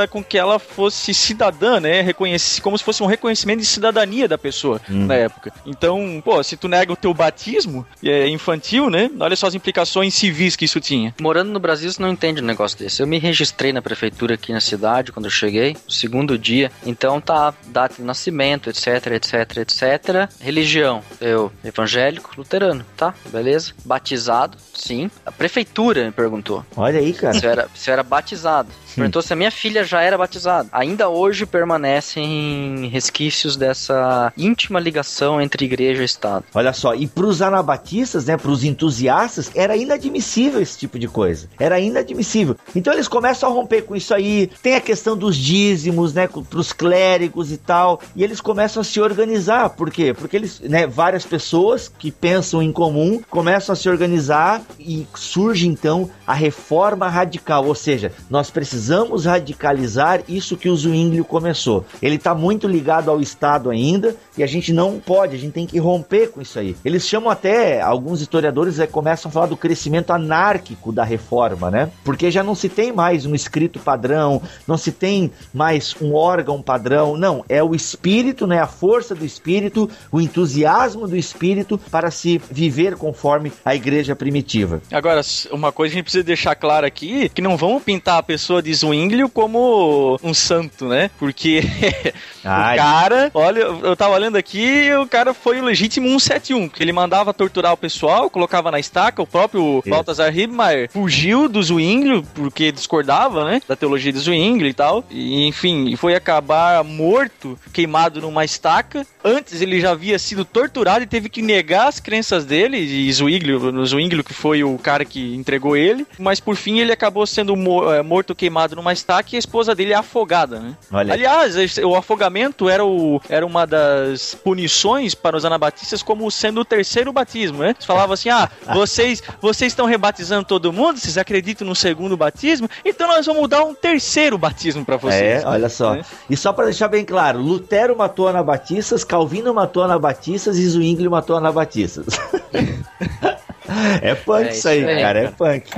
com 0.10 0.24
que 0.24 0.38
ela 0.38 0.60
fosse 0.60 1.14
cidadã, 1.14 1.80
né? 1.80 2.02
Reconhece, 2.02 2.62
como 2.62 2.78
se 2.78 2.84
fosse 2.84 3.02
um 3.04 3.06
reconhecimento 3.06 3.60
de 3.60 3.66
cidadania 3.66 4.28
da 4.28 4.38
pessoa 4.38 4.73
na 4.88 5.16
época. 5.16 5.52
Então, 5.66 6.22
pô, 6.24 6.42
se 6.44 6.58
tu 6.58 6.68
nega 6.68 6.92
o 6.92 6.96
teu 6.96 7.14
batismo 7.14 7.86
é, 8.04 8.28
infantil, 8.28 8.90
né? 8.90 9.10
Olha 9.20 9.36
só 9.36 9.48
as 9.48 9.56
implicações 9.56 10.14
civis 10.14 10.56
que 10.56 10.66
isso 10.66 10.80
tinha. 10.80 11.14
Morando 11.22 11.52
no 11.52 11.60
Brasil, 11.60 11.92
você 11.92 12.02
não 12.02 12.12
entende 12.12 12.42
um 12.42 12.46
negócio 12.46 12.78
desse. 12.78 13.02
Eu 13.02 13.08
me 13.08 13.20
registrei 13.20 13.72
na 13.74 13.82
prefeitura 13.82 14.36
aqui 14.36 14.52
na 14.52 14.60
cidade 14.60 15.12
quando 15.12 15.26
eu 15.26 15.32
cheguei, 15.32 15.76
no 15.86 15.92
segundo 15.92 16.38
dia. 16.38 16.72
Então 16.86 17.20
tá, 17.20 17.54
data 17.68 17.96
de 17.96 18.04
nascimento, 18.04 18.70
etc, 18.70 19.08
etc, 19.14 19.58
etc. 19.58 20.30
Religião, 20.40 21.02
eu 21.20 21.52
evangélico, 21.64 22.32
luterano, 22.38 22.86
tá? 22.96 23.14
Beleza? 23.32 23.74
Batizado, 23.86 24.58
sim. 24.74 25.10
A 25.26 25.32
prefeitura 25.32 26.06
me 26.06 26.12
perguntou 26.12 26.66
Olha 26.76 27.00
aí, 27.00 27.14
cara. 27.14 27.34
se 27.34 27.46
eu 27.46 27.52
era, 27.52 27.68
se 27.74 27.90
eu 27.90 27.94
era 27.94 28.04
batizado. 28.04 28.70
Perguntou 28.96 29.22
se 29.22 29.34
a 29.34 29.36
minha 29.36 29.52
filha 29.52 29.84
já 29.84 30.02
era 30.02 30.18
batizada. 30.18 30.68
Ainda 30.72 31.10
hoje 31.10 31.46
permanecem 31.46 32.90
resquícios 32.92 33.56
dessa 33.56 34.32
íntima 34.38 34.80
ligação 34.80 35.42
entre 35.42 35.66
igreja 35.66 36.02
e 36.02 36.06
Estado. 36.06 36.46
Olha 36.54 36.74
só, 36.74 36.94
e 36.94 37.08
pros 37.08 37.42
anabatistas, 37.42 38.26
né, 38.26 38.38
pros 38.38 38.64
entusiastas, 38.64 39.52
era 39.56 39.76
inadmissível 39.76 40.62
esse 40.62 40.78
tipo 40.78 41.00
de 41.00 41.08
coisa. 41.08 41.48
Era 41.60 41.80
inadmissível. 41.80 42.56
Então 42.76 42.94
eles 42.94 43.08
começam 43.08 43.50
a 43.50 43.54
romper 43.54 43.84
com 43.84 43.96
isso 43.96 44.14
aí. 44.14 44.50
Tem 44.62 44.76
a 44.76 44.82
questão 44.82 45.18
dos 45.18 45.36
dízimos, 45.36 46.14
né, 46.14 46.28
com- 46.28 46.44
pros 46.44 46.72
clérigos 46.74 47.52
e 47.52 47.58
tal. 47.58 48.00
E 48.16 48.24
eles 48.24 48.42
começam 48.42 48.82
a 48.82 48.84
se 48.84 49.00
organizar. 49.00 49.70
Por 49.72 49.90
quê? 49.90 50.14
Porque 50.14 50.36
eles, 50.36 50.60
né, 50.60 50.86
várias 50.86 51.26
pessoas 51.26 51.92
que 51.98 52.12
pensam 52.12 52.62
em 52.62 52.72
comum 52.72 53.22
começam 53.30 53.74
a 53.74 53.76
se 53.76 53.90
organizar 53.90 54.62
e 54.80 55.08
surge 55.16 55.68
então 55.68 56.10
a 56.28 56.34
reforma 56.34 57.08
radical. 57.10 57.66
Ou 57.66 57.76
seja, 57.76 58.12
nós 58.30 58.50
precisamos 58.50 58.83
radicalizar 59.26 60.22
isso 60.28 60.58
que 60.58 60.70
o 60.70 60.76
Zwinglio 60.76 61.26
começou. 61.26 61.86
Ele 62.02 62.16
está 62.16 62.34
muito 62.34 62.68
ligado 62.68 63.10
ao 63.10 63.22
Estado 63.22 63.70
ainda 63.70 64.16
e 64.38 64.44
a 64.44 64.48
gente 64.48 64.74
não 64.74 65.00
pode, 65.00 65.36
a 65.36 65.40
gente 65.40 65.54
tem 65.54 65.66
que 65.66 65.80
romper 65.80 66.32
com 66.32 66.42
isso 66.42 66.60
aí. 66.60 66.76
Eles 66.84 67.08
chamam 67.08 67.30
até, 67.30 67.82
alguns 67.82 68.22
historiadores 68.22 68.80
eh, 68.80 68.88
começam 68.88 69.30
a 69.30 69.32
falar 69.32 69.46
do 69.48 69.58
crescimento 69.58 70.12
anárquico 70.12 70.92
da 70.92 71.04
reforma, 71.04 71.70
né? 71.70 71.90
Porque 72.04 72.32
já 72.32 72.44
não 72.44 72.56
se 72.56 72.70
tem 72.70 72.92
mais 72.92 73.26
um 73.26 73.36
escrito 73.36 73.80
padrão, 73.80 74.42
não 74.68 74.78
se 74.78 74.92
tem 74.92 75.32
mais 75.54 75.96
um 76.02 76.14
órgão 76.14 76.62
padrão, 76.62 77.18
não, 77.18 77.44
é 77.48 77.64
o 77.64 77.76
espírito, 77.76 78.48
né? 78.48 78.60
A 78.60 78.68
força 78.68 79.16
do 79.16 79.26
espírito, 79.26 79.90
o 80.12 80.20
entusiasmo 80.20 81.08
do 81.08 81.16
espírito 81.16 81.78
para 81.78 82.12
se 82.12 82.42
viver 82.50 82.96
conforme 82.96 83.52
a 83.64 83.76
igreja 83.76 84.16
primitiva. 84.16 84.82
Agora, 84.92 85.22
uma 85.52 85.72
coisa 85.72 85.92
que 85.92 85.96
a 85.96 86.00
gente 86.00 86.06
precisa 86.06 86.24
deixar 86.24 86.56
claro 86.56 86.86
aqui, 86.86 87.30
que 87.30 87.42
não 87.42 87.58
vamos 87.58 87.84
pintar 87.84 88.18
a 88.18 88.24
pessoa 88.24 88.62
de 88.62 88.73
Zwinglio 88.74 89.30
como 89.30 90.20
um 90.24 90.34
santo, 90.34 90.88
né? 90.88 91.10
Porque 91.20 91.62
Ai. 92.44 92.76
o 92.76 92.78
cara, 92.78 93.32
olha, 93.34 93.60
eu 93.60 93.96
tava 93.96 94.14
olhando 94.14 94.36
aqui, 94.36 94.90
o 95.02 95.08
cara 95.08 95.34
foi 95.34 95.60
o 95.60 95.64
legítimo 95.64 96.08
171, 96.08 96.70
que 96.70 96.84
ele 96.84 96.94
mandava 96.94 97.34
torturar 97.34 97.74
o 97.74 97.78
pessoal, 97.78 98.30
colocava 98.30 98.72
na 98.72 98.80
estaca, 98.80 99.22
o 99.22 99.28
próprio 99.28 99.80
Isso. 99.80 99.90
Baltazar 99.90 100.38
Hibmaier 100.38 100.90
fugiu 100.92 101.50
do 101.50 101.62
Zwinglio, 101.62 102.24
porque 102.34 102.72
discordava, 102.72 103.46
né, 103.46 103.62
da 103.68 103.76
teologia 103.76 104.12
do 104.12 104.20
Zwinglio 104.20 104.68
e 104.68 104.74
tal, 104.74 105.04
e 105.10 105.48
enfim, 105.48 105.96
foi 105.96 106.16
acabar 106.16 106.84
morto, 106.84 107.58
queimado 107.72 108.22
numa 108.22 108.46
estaca. 108.46 109.06
Antes 109.24 109.62
ele 109.62 109.80
já 109.80 109.92
havia 109.92 110.20
sido 110.20 110.46
torturado 110.46 111.04
e 111.04 111.08
teve 111.08 111.30
que 111.30 111.42
negar 111.42 111.88
as 111.88 112.00
crenças 112.00 112.46
dele, 112.46 112.78
e 112.78 113.12
Zwinglio, 113.12 113.86
Zwinglio 113.86 114.24
que 114.24 114.34
foi 114.34 114.64
o 114.64 114.78
cara 114.78 115.06
que 115.06 115.36
entregou 115.36 115.76
ele, 115.76 116.06
mas 116.18 116.40
por 116.40 116.56
fim 116.56 116.80
ele 116.80 116.92
acabou 116.92 117.26
sendo 117.26 117.54
eh, 117.92 118.02
morto 118.02 118.36
queimado 118.36 118.63
numa 118.72 118.94
estaca 118.94 119.30
e 119.34 119.36
a 119.36 119.40
esposa 119.40 119.76
dele 119.76 119.94
é 119.94 119.96
afogada, 119.96 120.60
né? 120.60 120.76
Olha. 120.92 121.14
Aliás, 121.14 121.56
o 121.78 121.96
afogamento 121.96 122.70
era, 122.70 122.86
o, 122.86 123.22
era 123.30 123.46
uma 123.46 123.66
das 123.66 124.36
punições 124.36 125.14
para 125.14 125.36
os 125.38 125.46
anabatistas 125.46 126.02
como 126.02 126.30
sendo 126.32 126.62
o 126.62 126.66
terceiro 126.66 127.12
batismo, 127.12 127.60
né? 127.60 127.70
Eles 127.70 127.86
falavam 127.86 128.14
assim, 128.14 128.30
ah, 128.30 128.50
vocês, 128.74 129.22
vocês 129.42 129.72
estão 129.72 129.86
rebatizando 129.86 130.46
todo 130.46 130.74
mundo, 130.74 131.00
vocês 131.00 131.18
acreditam 131.18 131.68
no 131.68 131.76
segundo 131.76 132.18
batismo, 132.18 132.70
então 132.84 133.08
nós 133.08 133.26
vamos 133.26 133.48
dar 133.50 133.64
um 133.64 133.74
terceiro 133.74 134.38
batismo 134.38 134.86
para 134.86 134.98
vocês. 134.98 135.44
É, 135.44 135.48
olha 135.48 135.70
só. 135.70 135.96
Né? 135.96 136.04
E 136.30 136.38
só 136.38 136.54
para 136.54 136.66
deixar 136.66 136.88
bem 136.88 137.06
claro, 137.06 137.40
Lutero 137.40 137.96
matou 137.98 138.28
anabatistas, 138.28 139.04
Calvino 139.04 139.54
matou 139.54 139.84
anabatistas 139.84 140.58
e 140.58 140.68
Zwinglio 140.68 141.12
matou 141.12 141.36
anabatistas. 141.36 142.06
é 144.02 144.16
punk 144.16 144.48
É 144.48 144.52
isso 144.52 144.68
aí, 144.68 144.84
cara, 144.84 145.20
é 145.20 145.28
punk. 145.28 145.70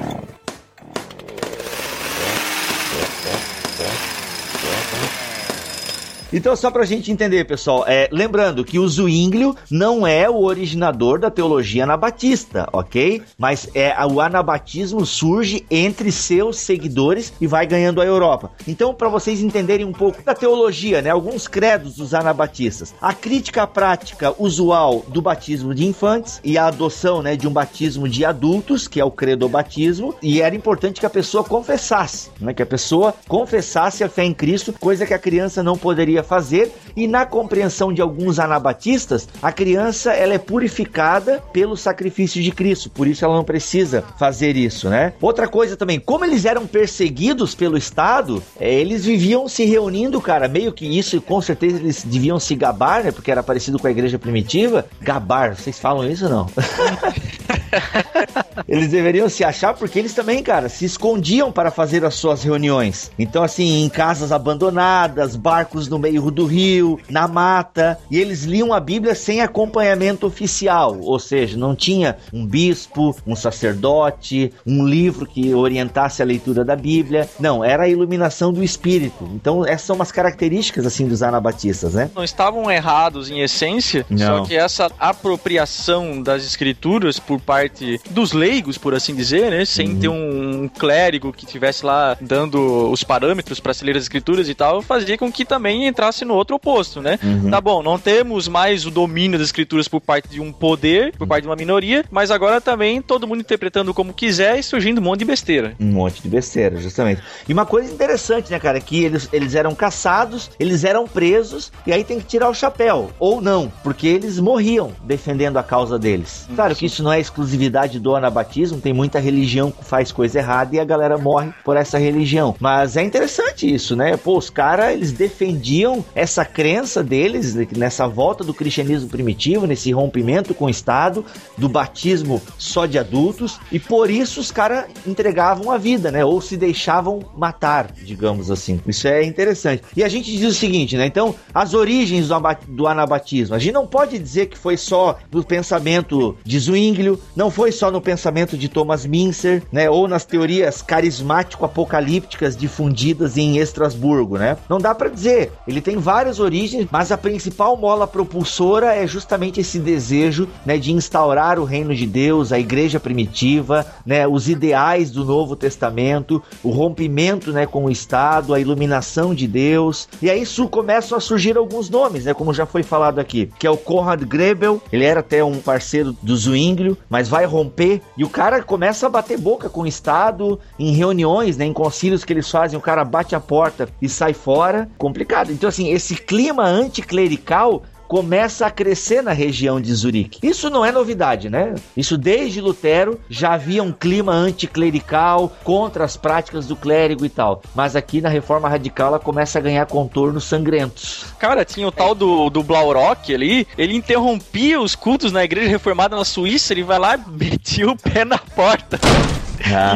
Então, 6.37 6.53
só 6.53 6.69
pra 6.69 6.83
gente 6.83 7.09
entender, 7.13 7.45
pessoal, 7.45 7.85
é, 7.87 8.09
lembrando 8.11 8.65
que 8.65 8.77
o 8.77 8.85
Zwinglio 8.89 9.55
não 9.71 10.05
é 10.05 10.29
o 10.29 10.43
originador 10.43 11.17
da 11.17 11.31
teologia 11.31 11.85
anabatista, 11.85 12.67
ok? 12.73 13.21
Mas 13.37 13.69
é 13.73 13.93
a- 13.93 14.05
o 14.05 14.19
anabatismo 14.19 15.05
surge 15.05 15.65
entre 15.71 16.11
seus 16.11 16.57
seguidores 16.57 17.31
e 17.39 17.47
vai 17.47 17.65
ganhando 17.65 18.01
a 18.01 18.05
Europa. 18.05 18.51
Então, 18.67 18.93
para 18.93 19.07
vocês 19.07 19.39
entenderem 19.41 19.85
um 19.85 19.93
pouco 19.93 20.21
da 20.23 20.35
teologia, 20.35 21.01
né, 21.01 21.09
alguns 21.09 21.47
credos 21.47 21.95
dos 21.95 22.13
anabatistas, 22.13 22.93
a 23.01 23.13
crítica 23.13 23.63
à 23.63 23.67
prática 23.67 24.35
usual 24.37 25.05
do 25.07 25.21
batismo 25.21 25.73
de 25.73 25.85
infantes 25.87 26.41
e 26.43 26.57
a 26.57 26.67
adoção, 26.67 27.21
né, 27.21 27.37
de 27.37 27.47
um 27.47 27.51
batismo 27.51 28.09
de 28.09 28.25
adultos, 28.25 28.89
que 28.89 28.99
é 28.99 29.05
o 29.05 29.09
credobatismo, 29.11 30.13
e 30.21 30.41
era 30.41 30.53
importante 30.53 30.99
que 30.99 31.05
a 31.05 31.09
pessoa 31.09 31.45
confessasse, 31.45 32.29
né, 32.41 32.53
que 32.53 32.61
a 32.61 32.65
pessoa 32.65 33.13
confessasse 33.25 34.03
a 34.03 34.09
fé 34.09 34.25
em 34.25 34.33
Cristo, 34.33 34.73
coisa 34.77 35.05
que 35.05 35.13
a 35.13 35.19
criança 35.19 35.63
não 35.63 35.77
poderia 35.77 36.24
fazer, 36.25 36.71
e 36.95 37.07
na 37.07 37.25
compreensão 37.25 37.93
de 37.93 38.01
alguns 38.01 38.39
anabatistas, 38.39 39.27
a 39.41 39.51
criança 39.51 40.11
ela 40.11 40.33
é 40.33 40.37
purificada 40.37 41.43
pelo 41.53 41.77
sacrifício 41.77 42.41
de 42.41 42.51
Cristo, 42.51 42.89
por 42.89 43.07
isso 43.07 43.23
ela 43.23 43.35
não 43.35 43.43
precisa 43.43 44.03
fazer 44.17 44.57
isso, 44.57 44.89
né? 44.89 45.13
Outra 45.21 45.47
coisa 45.47 45.77
também, 45.77 45.99
como 45.99 46.25
eles 46.25 46.45
eram 46.45 46.65
perseguidos 46.67 47.55
pelo 47.55 47.77
Estado, 47.77 48.41
eh, 48.59 48.73
eles 48.73 49.05
viviam 49.05 49.47
se 49.47 49.65
reunindo, 49.65 50.19
cara, 50.19 50.47
meio 50.47 50.73
que 50.73 50.85
isso, 50.97 51.21
com 51.21 51.41
certeza 51.41 51.77
eles 51.77 52.03
deviam 52.03 52.39
se 52.39 52.55
gabar, 52.55 53.03
né? 53.03 53.11
Porque 53.11 53.31
era 53.31 53.43
parecido 53.43 53.79
com 53.79 53.87
a 53.87 53.91
igreja 53.91 54.17
primitiva. 54.17 54.85
Gabar, 55.01 55.55
vocês 55.55 55.79
falam 55.79 56.09
isso 56.09 56.25
ou 56.25 56.31
não? 56.31 56.47
Eles 58.67 58.89
deveriam 58.89 59.29
se 59.29 59.43
achar 59.43 59.73
porque 59.73 59.99
eles 59.99 60.13
também, 60.13 60.41
cara, 60.41 60.69
se 60.69 60.85
escondiam 60.85 61.51
para 61.51 61.71
fazer 61.71 62.05
as 62.05 62.15
suas 62.15 62.43
reuniões. 62.43 63.11
Então, 63.17 63.43
assim, 63.43 63.83
em 63.83 63.89
casas 63.89 64.31
abandonadas, 64.31 65.35
barcos 65.35 65.87
no 65.87 65.99
meio 65.99 66.29
do 66.31 66.45
rio, 66.45 66.99
na 67.09 67.27
mata, 67.27 67.99
e 68.09 68.19
eles 68.19 68.43
liam 68.43 68.73
a 68.73 68.79
Bíblia 68.79 69.15
sem 69.15 69.41
acompanhamento 69.41 70.25
oficial, 70.25 70.97
ou 71.01 71.19
seja, 71.19 71.57
não 71.57 71.75
tinha 71.75 72.17
um 72.33 72.45
bispo, 72.45 73.15
um 73.25 73.35
sacerdote, 73.35 74.51
um 74.65 74.85
livro 74.85 75.25
que 75.25 75.53
orientasse 75.53 76.21
a 76.21 76.25
leitura 76.25 76.63
da 76.63 76.75
Bíblia. 76.75 77.29
Não, 77.39 77.63
era 77.63 77.83
a 77.83 77.89
iluminação 77.89 78.51
do 78.51 78.63
Espírito. 78.63 79.29
Então, 79.33 79.65
essas 79.65 79.83
são 79.83 79.95
umas 79.95 80.11
características, 80.11 80.85
assim, 80.85 81.07
dos 81.07 81.21
anabatistas, 81.21 81.93
né? 81.93 82.09
Não 82.15 82.23
estavam 82.23 82.69
errados 82.71 83.29
em 83.29 83.41
essência, 83.41 84.05
Não. 84.09 84.39
só 84.39 84.45
que 84.45 84.55
essa 84.55 84.91
apropriação 84.99 86.21
das 86.21 86.43
escrituras 86.43 87.19
por 87.19 87.39
parte 87.39 87.99
dos 88.09 88.31
leigos, 88.31 88.44
por 88.81 88.93
assim 88.93 89.15
dizer, 89.15 89.49
né, 89.51 89.65
sem 89.65 89.89
Uhum. 89.89 89.99
ter 89.99 90.07
um 90.07 90.67
clérigo 90.67 91.31
que 91.33 91.45
tivesse 91.45 91.85
lá 91.85 92.17
dando 92.21 92.89
os 92.91 93.03
parâmetros 93.03 93.59
para 93.59 93.73
se 93.73 93.83
ler 93.83 93.95
as 93.97 94.03
escrituras 94.03 94.47
e 94.49 94.53
tal, 94.55 94.81
fazia 94.81 95.17
com 95.17 95.31
que 95.31 95.45
também 95.45 95.87
entrasse 95.87 96.23
no 96.25 96.33
outro 96.33 96.55
oposto, 96.55 97.01
né? 97.01 97.17
Uhum. 97.23 97.49
Tá 97.49 97.59
bom, 97.61 97.81
não 97.83 97.97
temos 97.97 98.47
mais 98.47 98.85
o 98.85 98.91
domínio 98.91 99.37
das 99.39 99.47
escrituras 99.47 99.87
por 99.87 100.01
parte 100.01 100.29
de 100.29 100.39
um 100.41 100.51
poder, 100.51 101.13
por 101.17 101.27
parte 101.27 101.43
de 101.43 101.47
uma 101.49 101.55
minoria, 101.55 102.03
mas 102.11 102.31
agora 102.31 102.59
também 102.61 103.01
todo 103.01 103.27
mundo 103.27 103.41
interpretando 103.41 103.93
como 103.93 104.13
quiser 104.13 104.57
e 104.59 104.63
surgindo 104.63 104.99
um 104.99 105.03
monte 105.03 105.19
de 105.19 105.25
besteira. 105.25 105.73
Um 105.79 105.91
monte 105.91 106.21
de 106.21 106.27
besteira, 106.29 106.77
justamente. 106.77 107.21
E 107.47 107.53
uma 107.53 107.65
coisa 107.65 107.91
interessante, 107.91 108.51
né, 108.51 108.59
cara, 108.59 108.79
que 108.79 109.03
eles, 109.03 109.29
eles 109.31 109.55
eram 109.55 109.73
caçados, 109.75 110.49
eles 110.59 110.83
eram 110.83 111.07
presos, 111.07 111.71
e 111.85 111.93
aí 111.93 112.03
tem 112.03 112.19
que 112.19 112.25
tirar 112.25 112.49
o 112.49 112.53
chapéu. 112.53 113.11
Ou 113.19 113.41
não, 113.41 113.71
porque 113.83 114.07
eles 114.07 114.39
morriam 114.39 114.91
defendendo 115.03 115.57
a 115.57 115.63
causa 115.63 115.97
deles. 115.99 116.47
Claro 116.55 116.75
que 116.75 116.85
isso 116.85 117.03
não 117.03 117.11
é 117.11 117.19
exclusividade 117.19 117.99
do 117.99 118.15
anabatismo, 118.35 118.81
tem 118.81 118.93
muita 118.93 119.19
religião 119.19 119.71
que 119.71 119.83
faz 119.83 120.11
coisa 120.11 120.39
errada 120.39 120.75
e 120.75 120.79
a 120.79 120.85
galera 120.85 121.17
morre 121.17 121.51
por 121.63 121.77
essa 121.77 121.97
religião. 121.97 122.55
Mas 122.59 122.97
é 122.97 123.03
interessante 123.03 123.73
isso, 123.73 123.95
né? 123.95 124.17
Pô, 124.17 124.37
os 124.37 124.49
caras, 124.49 124.93
eles 124.93 125.11
defendiam 125.13 126.03
essa 126.13 126.43
crença 126.43 127.01
deles 127.01 127.55
nessa 127.71 128.07
volta 128.07 128.43
do 128.43 128.53
cristianismo 128.53 129.09
primitivo, 129.09 129.65
nesse 129.65 129.91
rompimento 129.91 130.53
com 130.53 130.65
o 130.65 130.69
Estado, 130.69 131.25
do 131.57 131.69
batismo 131.69 132.41
só 132.57 132.85
de 132.85 132.99
adultos, 132.99 133.59
e 133.71 133.79
por 133.79 134.09
isso 134.09 134.39
os 134.39 134.51
caras 134.51 134.85
entregavam 135.07 135.71
a 135.71 135.77
vida, 135.77 136.11
né? 136.11 136.25
Ou 136.25 136.41
se 136.41 136.57
deixavam 136.57 137.19
matar, 137.35 137.91
digamos 137.91 138.51
assim. 138.51 138.79
Isso 138.85 139.07
é 139.07 139.23
interessante. 139.23 139.83
E 139.95 140.03
a 140.03 140.09
gente 140.09 140.31
diz 140.31 140.45
o 140.45 140.53
seguinte, 140.53 140.97
né? 140.97 141.05
Então, 141.05 141.35
as 141.53 141.73
origens 141.73 142.27
do, 142.27 142.35
do 142.67 142.87
anabatismo. 142.87 143.55
A 143.55 143.59
gente 143.59 143.73
não 143.73 143.87
pode 143.87 144.19
dizer 144.19 144.47
que 144.47 144.57
foi 144.57 144.75
só 144.75 145.17
no 145.31 145.43
pensamento 145.43 146.35
de 146.43 146.59
Zwinglio, 146.59 147.19
não 147.35 147.49
foi 147.49 147.71
só 147.71 147.89
no 147.89 148.01
pensamento 148.01 148.24
de 148.57 148.69
Thomas 148.69 149.05
Mincer, 149.05 149.63
né? 149.71 149.89
Ou 149.89 150.07
nas 150.07 150.25
teorias 150.25 150.81
carismático-apocalípticas 150.81 152.55
difundidas 152.55 153.37
em 153.37 153.57
Estrasburgo, 153.57 154.37
né? 154.37 154.57
Não 154.69 154.77
dá 154.77 154.93
pra 154.93 155.09
dizer. 155.09 155.51
Ele 155.67 155.81
tem 155.81 155.97
várias 155.97 156.39
origens, 156.39 156.87
mas 156.91 157.11
a 157.11 157.17
principal 157.17 157.77
mola 157.77 158.07
propulsora 158.07 158.93
é 158.95 159.07
justamente 159.07 159.59
esse 159.59 159.79
desejo, 159.79 160.47
né, 160.65 160.77
de 160.77 160.91
instaurar 160.91 161.59
o 161.59 161.63
reino 161.63 161.93
de 161.93 162.05
Deus, 162.05 162.51
a 162.51 162.59
igreja 162.59 162.99
primitiva, 162.99 163.85
né, 164.05 164.27
os 164.27 164.49
ideais 164.49 165.11
do 165.11 165.23
Novo 165.23 165.55
Testamento, 165.55 166.41
o 166.63 166.69
rompimento, 166.69 167.51
né, 167.51 167.65
com 167.65 167.85
o 167.85 167.89
Estado, 167.89 168.53
a 168.53 168.59
iluminação 168.59 169.33
de 169.33 169.47
Deus. 169.47 170.07
E 170.21 170.29
aí 170.29 170.43
começam 170.69 171.17
a 171.17 171.21
surgir 171.21 171.57
alguns 171.57 171.89
nomes, 171.89 172.25
né, 172.25 172.33
como 172.33 172.53
já 172.53 172.65
foi 172.65 172.83
falado 172.83 173.19
aqui, 173.19 173.49
que 173.59 173.67
é 173.67 173.69
o 173.69 173.77
Konrad 173.77 174.21
Grebel, 174.23 174.81
ele 174.91 175.03
era 175.03 175.19
até 175.19 175.43
um 175.43 175.59
parceiro 175.59 176.15
do 176.21 176.35
Zwinglio, 176.35 176.97
mas 177.09 177.27
vai 177.27 177.45
romper, 177.45 178.01
e 178.17 178.23
o 178.23 178.29
cara 178.29 178.61
começa 178.63 179.05
a 179.05 179.09
bater 179.09 179.37
boca 179.37 179.69
com 179.69 179.81
o 179.81 179.87
Estado 179.87 180.59
em 180.79 180.91
reuniões, 180.91 181.57
né, 181.57 181.65
em 181.65 181.73
concílios 181.73 182.23
que 182.23 182.33
eles 182.33 182.49
fazem, 182.49 182.77
o 182.77 182.81
cara 182.81 183.03
bate 183.03 183.35
a 183.35 183.39
porta 183.39 183.89
e 184.01 184.07
sai 184.07 184.33
fora. 184.33 184.89
Complicado. 184.97 185.51
Então, 185.51 185.67
assim, 185.67 185.91
esse 185.91 186.15
clima 186.15 186.63
anticlerical 186.63 187.83
começa 188.07 188.65
a 188.65 188.71
crescer 188.71 189.21
na 189.21 189.31
região 189.31 189.79
de 189.79 189.93
Zurique. 189.93 190.45
Isso 190.45 190.69
não 190.69 190.85
é 190.85 190.91
novidade, 190.91 191.49
né? 191.49 191.75
Isso 191.95 192.17
desde 192.17 192.61
Lutero 192.61 193.19
já 193.29 193.53
havia 193.53 193.83
um 193.83 193.91
clima 193.91 194.33
anticlerical 194.33 195.51
contra 195.63 196.03
as 196.03 196.17
práticas 196.17 196.67
do 196.67 196.75
clérigo 196.75 197.25
e 197.25 197.29
tal. 197.29 197.61
Mas 197.73 197.95
aqui 197.95 198.21
na 198.21 198.29
reforma 198.29 198.69
radical 198.69 199.07
ela 199.07 199.19
começa 199.19 199.59
a 199.59 199.61
ganhar 199.61 199.85
contornos 199.85 200.43
sangrentos. 200.43 201.25
Cara, 201.39 201.65
tinha 201.65 201.87
o 201.87 201.91
tal 201.91 202.15
do, 202.15 202.49
do 202.49 202.63
Blaurock 202.63 203.33
ali, 203.33 203.67
ele 203.77 203.95
interrompia 203.95 204.79
os 204.79 204.95
cultos 204.95 205.31
na 205.31 205.43
igreja 205.43 205.69
reformada 205.69 206.15
na 206.15 206.25
Suíça, 206.25 206.73
ele 206.73 206.83
vai 206.83 206.99
lá 206.99 207.15
e 207.15 207.21
metia 207.31 207.89
o 207.89 207.97
pé 207.97 208.25
na 208.25 208.37
porta. 208.37 208.99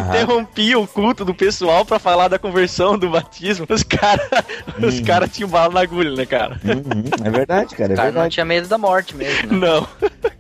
Interrompia 0.10 0.80
o 0.80 0.88
culto 0.88 1.24
do 1.24 1.34
pessoal 1.34 1.86
pra 1.86 2.00
falar 2.00 2.28
da 2.28 2.40
conversão, 2.40 2.98
do 2.98 3.10
batismo. 3.10 3.66
Os 3.70 3.84
caras 3.84 4.28
os 4.82 5.00
cara 5.02 5.28
tinham 5.28 5.50
bala 5.50 5.74
na 5.74 5.82
agulha, 5.82 6.12
né, 6.12 6.26
cara? 6.26 6.60
Uhum, 6.64 7.04
é 7.26 7.30
verdade, 7.30 7.76
cara, 7.76 7.92
é 7.92 7.94
O 7.94 7.98
cara 7.98 8.08
não 8.08 8.14
verdade. 8.14 8.34
tinha 8.34 8.46
medo 8.46 8.68
da 8.68 8.78
morte 8.78 9.16
mesmo. 9.16 9.54
né? 9.54 9.68
Não. 9.68 9.88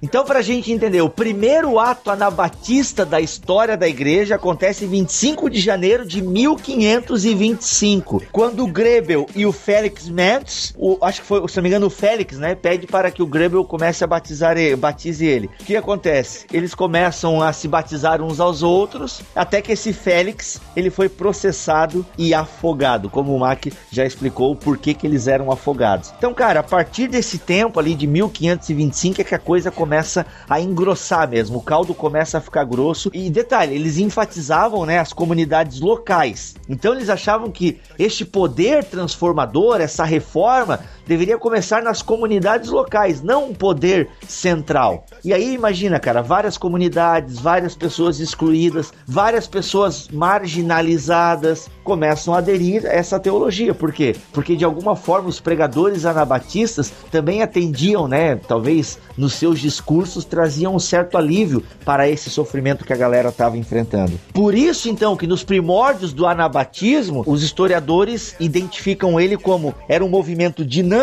Então, 0.01 0.23
pra 0.23 0.41
gente 0.41 0.71
entender, 0.71 1.01
o 1.01 1.09
primeiro 1.09 1.77
ato 1.77 2.09
anabatista 2.09 3.05
da 3.05 3.19
história 3.19 3.75
da 3.75 3.87
igreja 3.87 4.35
acontece 4.35 4.85
em 4.85 4.87
25 4.87 5.49
de 5.49 5.59
janeiro 5.59 6.05
de 6.05 6.21
1525, 6.21 8.23
quando 8.31 8.63
o 8.63 8.67
Grebel 8.67 9.27
e 9.35 9.45
o 9.45 9.51
Félix 9.51 10.09
Metz, 10.09 10.73
o, 10.77 10.97
acho 11.01 11.21
que 11.21 11.27
foi, 11.27 11.45
se 11.47 11.55
não 11.57 11.63
me 11.63 11.69
engano, 11.69 11.87
o 11.87 11.89
Félix, 11.89 12.37
né, 12.37 12.55
pede 12.55 12.87
para 12.87 13.11
que 13.11 13.21
o 13.21 13.27
Grebel 13.27 13.63
comece 13.65 14.03
a 14.03 14.07
batizar 14.07 14.57
ele, 14.57 14.75
batize 14.75 15.25
ele. 15.25 15.49
O 15.59 15.63
que 15.65 15.75
acontece? 15.75 16.45
Eles 16.51 16.73
começam 16.73 17.41
a 17.41 17.51
se 17.53 17.67
batizar 17.67 18.21
uns 18.21 18.39
aos 18.39 18.63
outros, 18.63 19.18
até 19.35 19.61
que 19.61 19.71
esse 19.71 19.93
Félix, 19.93 20.59
ele 20.75 20.89
foi 20.89 21.09
processado 21.09 22.05
e 22.17 22.33
afogado, 22.33 23.09
como 23.09 23.35
o 23.35 23.39
Mac 23.39 23.67
já 23.91 24.05
explicou 24.05 24.51
o 24.51 24.55
porquê 24.55 24.93
que 24.93 25.05
eles 25.05 25.27
eram 25.27 25.51
afogados. 25.51 26.13
Então, 26.17 26.33
cara, 26.33 26.59
a 26.59 26.63
partir 26.63 27.07
desse 27.07 27.37
tempo 27.37 27.79
ali 27.79 27.95
de 27.95 28.07
1525 28.07 29.21
é 29.21 29.23
que 29.23 29.35
a 29.35 29.39
coisa 29.39 29.71
começa 29.71 30.25
a 30.49 30.59
engrossar 30.59 31.29
mesmo, 31.29 31.57
o 31.57 31.61
caldo 31.61 31.93
começa 31.93 32.37
a 32.37 32.41
ficar 32.41 32.63
grosso. 32.63 33.09
E 33.13 33.29
detalhe, 33.29 33.75
eles 33.75 33.97
enfatizavam, 33.97 34.85
né, 34.85 34.99
as 34.99 35.13
comunidades 35.13 35.79
locais. 35.79 36.55
Então 36.67 36.93
eles 36.93 37.09
achavam 37.09 37.51
que 37.51 37.79
este 37.97 38.25
poder 38.25 38.83
transformador, 38.83 39.81
essa 39.81 40.03
reforma, 40.03 40.79
deveria 41.09 41.39
começar 41.39 41.81
nas 41.81 42.03
comunidades 42.03 42.69
locais, 42.69 43.23
não 43.23 43.49
um 43.49 43.53
poder 43.55 44.09
central. 44.27 45.07
E 45.25 45.33
aí 45.33 45.55
imagina, 45.55 45.99
cara, 45.99 46.21
várias 46.21 46.55
comunidades, 46.55 47.39
várias 47.39 47.73
pessoas 47.73 48.19
excluídas, 48.19 48.93
várias 49.07 49.47
pessoas 49.47 50.07
marginalizadas 50.09 51.67
começam 51.83 52.35
a 52.35 52.37
aderir 52.37 52.85
a 52.85 52.89
essa 52.89 53.19
teologia. 53.19 53.73
Por 53.73 53.91
quê? 53.91 54.15
Porque 54.31 54.55
de 54.55 54.63
alguma 54.63 54.95
forma 54.95 55.27
os 55.27 55.39
pregadores 55.39 56.05
anabatistas 56.05 56.93
também 57.09 57.41
atendiam, 57.41 58.07
né, 58.07 58.35
talvez 58.35 58.99
nos 59.17 59.33
seus 59.33 59.59
discursos 59.59 60.23
traziam 60.23 60.75
um 60.75 60.79
certo 60.79 61.17
alívio 61.17 61.63
para 61.83 62.07
esse 62.07 62.29
sofrimento 62.29 62.85
que 62.85 62.93
a 62.93 62.97
galera 62.97 63.29
estava 63.29 63.57
enfrentando. 63.57 64.19
Por 64.31 64.53
isso 64.53 64.87
então 64.87 65.17
que 65.17 65.25
nos 65.25 65.43
primórdios 65.43 66.13
do 66.13 66.27
anabatismo, 66.27 67.23
os 67.25 67.41
historiadores 67.41 68.35
identificam 68.39 69.19
ele 69.19 69.35
como 69.35 69.73
era 69.87 70.05
um 70.05 70.09
movimento 70.09 70.63
dinâmico, 70.63 70.98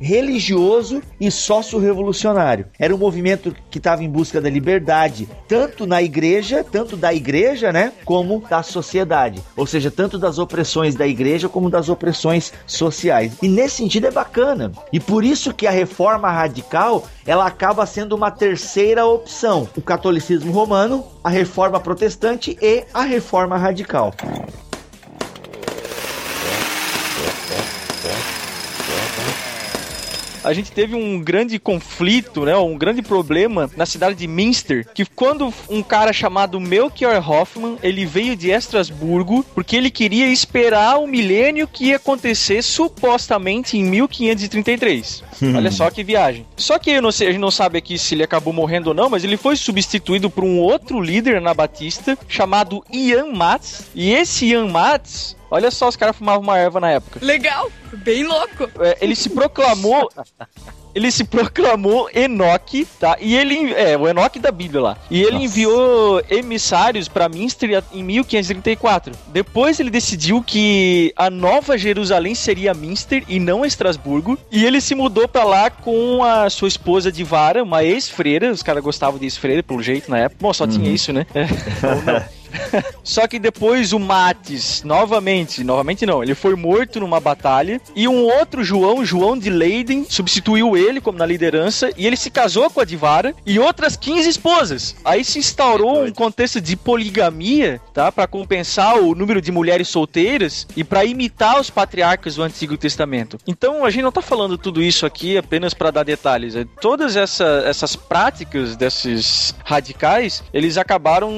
religioso 0.00 1.02
e 1.20 1.30
sócio-revolucionário. 1.30 2.66
Era 2.78 2.94
um 2.94 2.98
movimento 2.98 3.54
que 3.70 3.78
estava 3.78 4.02
em 4.02 4.08
busca 4.08 4.40
da 4.40 4.48
liberdade, 4.48 5.28
tanto 5.46 5.86
na 5.86 6.02
igreja, 6.02 6.64
tanto 6.64 6.96
da 6.96 7.12
igreja, 7.12 7.72
né, 7.72 7.92
como 8.04 8.42
da 8.48 8.62
sociedade. 8.62 9.42
Ou 9.56 9.66
seja, 9.66 9.90
tanto 9.90 10.18
das 10.18 10.38
opressões 10.38 10.94
da 10.94 11.06
igreja 11.06 11.48
como 11.48 11.70
das 11.70 11.88
opressões 11.88 12.52
sociais. 12.66 13.34
E 13.42 13.48
nesse 13.48 13.76
sentido 13.76 14.06
é 14.06 14.10
bacana. 14.10 14.72
E 14.92 15.00
por 15.00 15.24
isso 15.24 15.54
que 15.54 15.66
a 15.66 15.70
reforma 15.70 16.30
radical, 16.30 17.06
ela 17.26 17.46
acaba 17.46 17.86
sendo 17.86 18.14
uma 18.14 18.30
terceira 18.30 19.06
opção. 19.06 19.68
O 19.76 19.82
catolicismo 19.82 20.52
romano, 20.52 21.04
a 21.22 21.30
reforma 21.30 21.80
protestante 21.80 22.56
e 22.60 22.84
a 22.92 23.02
reforma 23.02 23.56
radical. 23.56 24.14
A 30.48 30.54
gente 30.54 30.72
teve 30.72 30.94
um 30.94 31.20
grande 31.20 31.58
conflito, 31.58 32.44
né, 32.44 32.56
um 32.56 32.76
grande 32.76 33.02
problema 33.02 33.70
na 33.76 33.84
cidade 33.84 34.14
de 34.14 34.26
Münster, 34.26 34.86
que 34.94 35.04
quando 35.04 35.52
um 35.68 35.82
cara 35.82 36.10
chamado 36.10 36.58
Melchior 36.58 37.30
Hoffman, 37.30 37.76
ele 37.82 38.06
veio 38.06 38.34
de 38.34 38.50
Estrasburgo, 38.50 39.44
porque 39.54 39.76
ele 39.76 39.90
queria 39.90 40.26
esperar 40.26 40.98
o 40.98 41.06
milênio 41.06 41.68
que 41.68 41.88
ia 41.88 41.96
acontecer 41.96 42.62
supostamente 42.62 43.76
em 43.76 43.84
1533. 43.84 45.22
Olha 45.54 45.70
só 45.70 45.90
que 45.90 46.02
viagem. 46.02 46.46
Só 46.56 46.78
que 46.78 46.98
sei, 47.12 47.28
a 47.28 47.30
gente 47.32 47.40
não 47.40 47.50
sabe 47.50 47.78
aqui 47.78 47.98
se 47.98 48.14
ele 48.14 48.22
acabou 48.22 48.52
morrendo 48.52 48.88
ou 48.88 48.94
não, 48.94 49.10
mas 49.10 49.24
ele 49.24 49.36
foi 49.36 49.54
substituído 49.54 50.30
por 50.30 50.44
um 50.44 50.58
outro 50.58 51.00
líder 51.00 51.36
anabatista 51.36 52.16
chamado 52.26 52.82
Ian 52.90 53.32
Matz, 53.32 53.90
e 53.94 54.12
esse 54.12 54.46
Ian 54.46 54.68
Matz 54.68 55.36
Olha 55.50 55.70
só, 55.70 55.88
os 55.88 55.96
caras 55.96 56.16
fumavam 56.16 56.42
uma 56.42 56.58
erva 56.58 56.80
na 56.80 56.90
época. 56.90 57.20
Legal, 57.24 57.70
bem 57.92 58.24
louco. 58.24 58.68
É, 58.80 58.98
ele 59.00 59.14
se 59.16 59.30
proclamou. 59.30 60.10
Ele 60.94 61.12
se 61.12 61.22
proclamou 61.22 62.08
Enoque, 62.12 62.86
tá? 62.98 63.16
E 63.20 63.36
ele. 63.36 63.72
É, 63.74 63.96
o 63.96 64.08
Enoque 64.08 64.38
da 64.38 64.50
Bíblia 64.50 64.80
lá. 64.80 64.96
E 65.10 65.20
ele 65.22 65.32
Nossa. 65.32 65.44
enviou 65.44 66.22
emissários 66.28 67.06
pra 67.08 67.28
Minster 67.28 67.84
em 67.92 68.02
1534. 68.02 69.12
Depois 69.28 69.78
ele 69.78 69.90
decidiu 69.90 70.42
que 70.42 71.12
a 71.14 71.30
nova 71.30 71.78
Jerusalém 71.78 72.34
seria 72.34 72.74
Minster 72.74 73.22
e 73.28 73.38
não 73.38 73.64
Estrasburgo. 73.64 74.36
E 74.50 74.64
ele 74.64 74.80
se 74.80 74.94
mudou 74.94 75.28
pra 75.28 75.44
lá 75.44 75.70
com 75.70 76.24
a 76.24 76.50
sua 76.50 76.68
esposa 76.68 77.12
de 77.12 77.22
vara, 77.22 77.62
uma 77.62 77.84
ex-freira. 77.84 78.50
Os 78.50 78.62
caras 78.62 78.82
gostavam 78.82 79.18
de 79.20 79.26
ex-freira, 79.26 79.62
pelo 79.62 79.82
jeito, 79.82 80.10
na 80.10 80.18
época. 80.18 80.38
Bom, 80.40 80.52
só 80.52 80.66
tinha 80.66 80.90
isso, 80.90 81.12
né? 81.12 81.26
É. 81.34 82.37
Só 83.04 83.26
que 83.26 83.38
depois 83.38 83.92
o 83.92 83.98
Mates, 83.98 84.82
novamente, 84.82 85.62
novamente 85.64 86.04
não, 86.06 86.22
ele 86.22 86.34
foi 86.34 86.54
morto 86.54 87.00
numa 87.00 87.20
batalha 87.20 87.80
e 87.94 88.06
um 88.08 88.22
outro 88.24 88.62
João, 88.64 89.04
João 89.04 89.38
de 89.38 89.50
Leiden, 89.50 90.06
substituiu 90.08 90.76
ele 90.76 91.00
como 91.00 91.18
na 91.18 91.26
liderança 91.26 91.90
e 91.96 92.06
ele 92.06 92.16
se 92.16 92.30
casou 92.30 92.70
com 92.70 92.80
a 92.80 92.84
Divara 92.84 93.34
e 93.46 93.58
outras 93.58 93.96
15 93.96 94.28
esposas. 94.28 94.96
Aí 95.04 95.24
se 95.24 95.38
instaurou 95.38 96.04
um 96.04 96.12
contexto 96.12 96.60
de 96.60 96.76
poligamia, 96.76 97.80
tá, 97.92 98.12
Pra 98.12 98.26
compensar 98.26 98.98
o 98.98 99.14
número 99.14 99.40
de 99.40 99.52
mulheres 99.52 99.88
solteiras 99.88 100.66
e 100.76 100.82
pra 100.82 101.04
imitar 101.04 101.60
os 101.60 101.70
patriarcas 101.70 102.34
do 102.36 102.42
Antigo 102.42 102.76
Testamento. 102.76 103.38
Então 103.46 103.84
a 103.84 103.90
gente 103.90 104.02
não 104.02 104.10
tá 104.12 104.20
falando 104.22 104.56
tudo 104.58 104.82
isso 104.82 105.06
aqui 105.06 105.36
apenas 105.36 105.72
pra 105.74 105.90
dar 105.90 106.04
detalhes. 106.04 106.56
É, 106.56 106.64
Todas 106.80 107.16
essa- 107.16 107.62
essas 107.66 107.94
práticas 107.94 108.76
desses 108.76 109.54
radicais, 109.64 110.42
eles 110.52 110.76
acabaram 110.78 111.30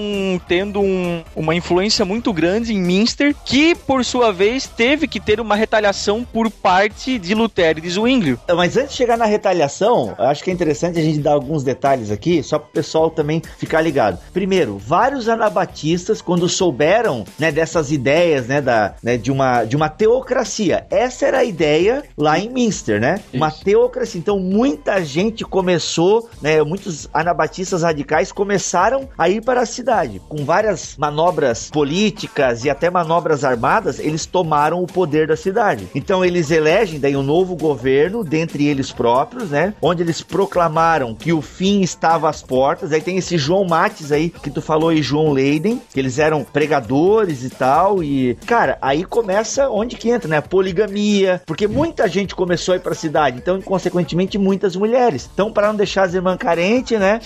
tendo 0.49 0.81
um- 0.81 1.00
uma 1.35 1.55
influência 1.55 2.05
muito 2.05 2.33
grande 2.33 2.73
em 2.75 2.81
Minster, 2.81 3.35
que 3.45 3.75
por 3.75 4.05
sua 4.05 4.33
vez 4.33 4.67
teve 4.67 5.07
que 5.07 5.21
ter 5.21 5.41
uma 5.41 5.55
retaliação 5.55 6.25
por 6.25 6.51
parte 6.51 7.19
de 7.19 7.35
Lutero 7.35 7.79
e 7.79 7.83
de 7.83 7.91
Zwinglio. 7.91 8.39
Mas 8.55 8.77
antes 8.77 8.93
de 8.93 8.97
chegar 8.97 9.17
na 9.17 9.25
retaliação, 9.25 10.15
eu 10.19 10.25
acho 10.27 10.43
que 10.43 10.51
é 10.51 10.53
interessante 10.53 10.99
a 10.99 11.03
gente 11.03 11.19
dar 11.19 11.33
alguns 11.33 11.63
detalhes 11.63 12.11
aqui, 12.11 12.43
só 12.43 12.59
para 12.59 12.69
o 12.69 12.73
pessoal 12.73 13.11
também 13.11 13.43
ficar 13.59 13.81
ligado. 13.81 14.19
Primeiro, 14.33 14.79
vários 14.79 15.29
anabatistas, 15.29 16.21
quando 16.23 16.49
souberam 16.49 17.25
né, 17.39 17.51
dessas 17.53 17.91
ideias 17.91 18.47
né, 18.47 18.61
da, 18.61 18.95
né, 19.03 19.17
de, 19.17 19.31
uma, 19.31 19.65
de 19.65 19.77
uma 19.77 19.89
teocracia, 19.89 20.87
essa 20.91 21.27
era 21.27 21.39
a 21.39 21.45
ideia 21.45 22.05
lá 22.17 22.39
em 22.39 22.49
Minster, 22.49 23.01
né? 23.01 23.21
Uma 23.33 23.49
Isso. 23.49 23.65
teocracia. 23.65 24.19
Então, 24.19 24.39
muita 24.39 25.05
gente 25.05 25.45
começou, 25.45 26.29
né, 26.41 26.63
muitos 26.63 27.09
anabatistas 27.13 27.83
radicais 27.83 28.33
começaram 28.33 29.09
a 29.17 29.29
ir 29.29 29.43
para 29.43 29.63
a 29.63 29.67
cidade. 29.67 30.21
Com 30.29 30.45
várias 30.45 30.90
manobras 30.97 31.71
políticas 31.71 32.65
e 32.65 32.71
até 32.71 32.91
manobras 32.91 33.45
armadas, 33.45 33.99
eles 33.99 34.27
tomaram 34.27 34.83
o 34.83 34.87
poder 34.87 35.27
da 35.27 35.37
cidade. 35.37 35.89
Então, 35.95 36.25
eles 36.25 36.51
elegem 36.51 37.01
daí 37.01 37.17
um 37.17 37.23
novo 37.23 37.57
governo, 37.57 38.25
dentre 38.25 38.67
eles 38.67 38.91
próprios, 38.93 39.51
né? 39.51 39.75
Onde 39.81 40.03
eles 40.03 40.23
proclamaram 40.23 41.15
que 41.15 41.33
o 41.33 41.43
fim 41.43 41.81
estava 41.81 42.29
às 42.29 42.43
portas. 42.43 42.93
Aí 42.93 43.01
tem 43.01 43.17
esse 43.17 43.39
João 43.39 43.65
Mates 43.65 44.13
aí, 44.13 44.31
que 44.31 44.51
tu 44.51 44.63
falou 44.63 44.91
aí, 44.91 45.03
João 45.03 45.33
Leiden, 45.33 45.81
que 45.93 45.99
eles 45.99 46.19
eram 46.19 46.45
pregadores 46.45 47.45
e 47.45 47.51
tal. 47.51 48.03
E, 48.03 48.37
cara, 48.47 48.79
aí 48.81 49.05
começa 49.05 49.69
onde 49.69 49.97
que 49.97 50.11
entra, 50.11 50.29
né? 50.29 50.39
A 50.39 50.43
poligamia, 50.43 51.43
porque 51.47 51.67
muita 51.67 52.09
gente 52.09 52.35
começou 52.35 52.75
a 52.75 52.77
ir 52.77 52.81
pra 52.81 52.95
cidade, 52.95 53.39
então, 53.39 53.61
consequentemente, 53.61 54.39
muitas 54.39 54.77
mulheres. 54.77 55.29
Então, 55.33 55.53
para 55.53 55.69
não 55.69 55.75
deixar 55.75 56.05
as 56.05 56.15
irmãs 56.15 56.37
carentes, 56.37 56.99
né? 56.99 57.21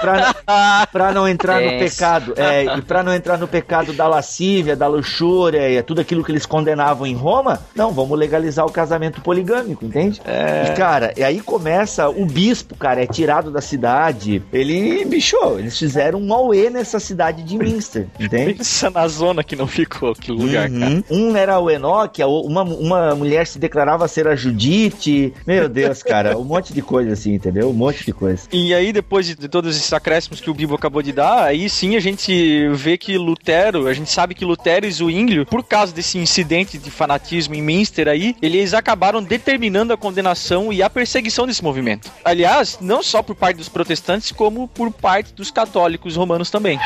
Pra, 0.00 0.86
pra 0.90 1.12
não 1.12 1.28
entrar 1.28 1.60
no 1.60 1.70
pecado, 1.78 2.34
é, 2.36 2.64
e 2.76 2.82
pra 2.82 3.01
não 3.02 3.14
entrar 3.14 3.38
no 3.38 3.48
pecado 3.48 3.92
da 3.92 4.06
lascívia, 4.06 4.76
da 4.76 4.86
luxúria 4.86 5.68
e 5.70 5.82
tudo 5.82 6.00
aquilo 6.00 6.24
que 6.24 6.32
eles 6.32 6.46
condenavam 6.46 7.06
em 7.06 7.14
Roma, 7.14 7.60
não, 7.74 7.92
vamos 7.92 8.18
legalizar 8.18 8.66
o 8.66 8.72
casamento 8.72 9.20
poligâmico, 9.20 9.84
entende? 9.84 10.20
É. 10.24 10.68
E, 10.68 10.76
cara, 10.76 11.12
e 11.16 11.22
aí 11.22 11.40
começa 11.40 12.08
o 12.08 12.24
bispo, 12.26 12.76
cara, 12.76 13.02
é 13.02 13.06
tirado 13.06 13.50
da 13.50 13.60
cidade. 13.60 14.42
Ele, 14.52 15.04
bicho, 15.04 15.36
eles 15.58 15.78
fizeram 15.78 16.20
um 16.20 16.32
auê 16.32 16.70
nessa 16.70 16.98
cidade 16.98 17.42
de 17.42 17.56
Minster, 17.58 18.06
entende? 18.18 18.54
Pensa 18.54 18.90
na 18.90 19.06
zona 19.08 19.42
que 19.44 19.56
não 19.56 19.66
ficou 19.66 20.12
aquele 20.12 20.38
lugar, 20.38 20.70
cara. 20.70 20.86
Uhum. 20.86 21.04
Um 21.10 21.36
era 21.36 21.58
o 21.58 21.70
Enoque, 21.70 22.22
uma, 22.22 22.62
uma 22.62 23.14
mulher 23.14 23.46
se 23.46 23.58
declarava 23.58 24.06
ser 24.08 24.28
a 24.28 24.34
Judite. 24.34 25.32
Meu 25.46 25.68
Deus, 25.68 26.02
cara, 26.02 26.36
um 26.38 26.44
monte 26.44 26.72
de 26.72 26.82
coisa 26.82 27.12
assim, 27.12 27.34
entendeu? 27.34 27.70
Um 27.70 27.74
monte 27.74 28.04
de 28.04 28.12
coisa. 28.12 28.42
E 28.52 28.74
aí, 28.74 28.92
depois 28.92 29.26
de, 29.26 29.34
de 29.34 29.48
todos 29.48 29.76
esses 29.76 29.92
acréscimos 29.92 30.40
que 30.40 30.50
o 30.50 30.54
Bibo 30.54 30.74
acabou 30.74 31.02
de 31.02 31.12
dar, 31.12 31.44
aí 31.44 31.68
sim 31.68 31.96
a 31.96 32.00
gente 32.00 32.68
vê 32.70 32.91
que 32.96 33.16
Lutero, 33.16 33.86
a 33.86 33.94
gente 33.94 34.10
sabe 34.10 34.34
que 34.34 34.44
Lutero 34.44 34.86
e 34.86 34.90
Zwinglio, 34.90 35.46
por 35.46 35.64
causa 35.64 35.92
desse 35.92 36.18
incidente 36.18 36.78
de 36.78 36.90
fanatismo 36.90 37.54
em 37.54 37.62
Münster 37.62 38.08
aí, 38.08 38.36
eles 38.40 38.74
acabaram 38.74 39.22
determinando 39.22 39.92
a 39.92 39.96
condenação 39.96 40.72
e 40.72 40.82
a 40.82 40.90
perseguição 40.90 41.46
desse 41.46 41.62
movimento. 41.62 42.10
Aliás, 42.24 42.78
não 42.80 43.02
só 43.02 43.22
por 43.22 43.34
parte 43.34 43.56
dos 43.56 43.68
protestantes, 43.68 44.32
como 44.32 44.68
por 44.68 44.90
parte 44.90 45.32
dos 45.32 45.50
católicos 45.50 46.16
romanos 46.16 46.50
também. 46.50 46.78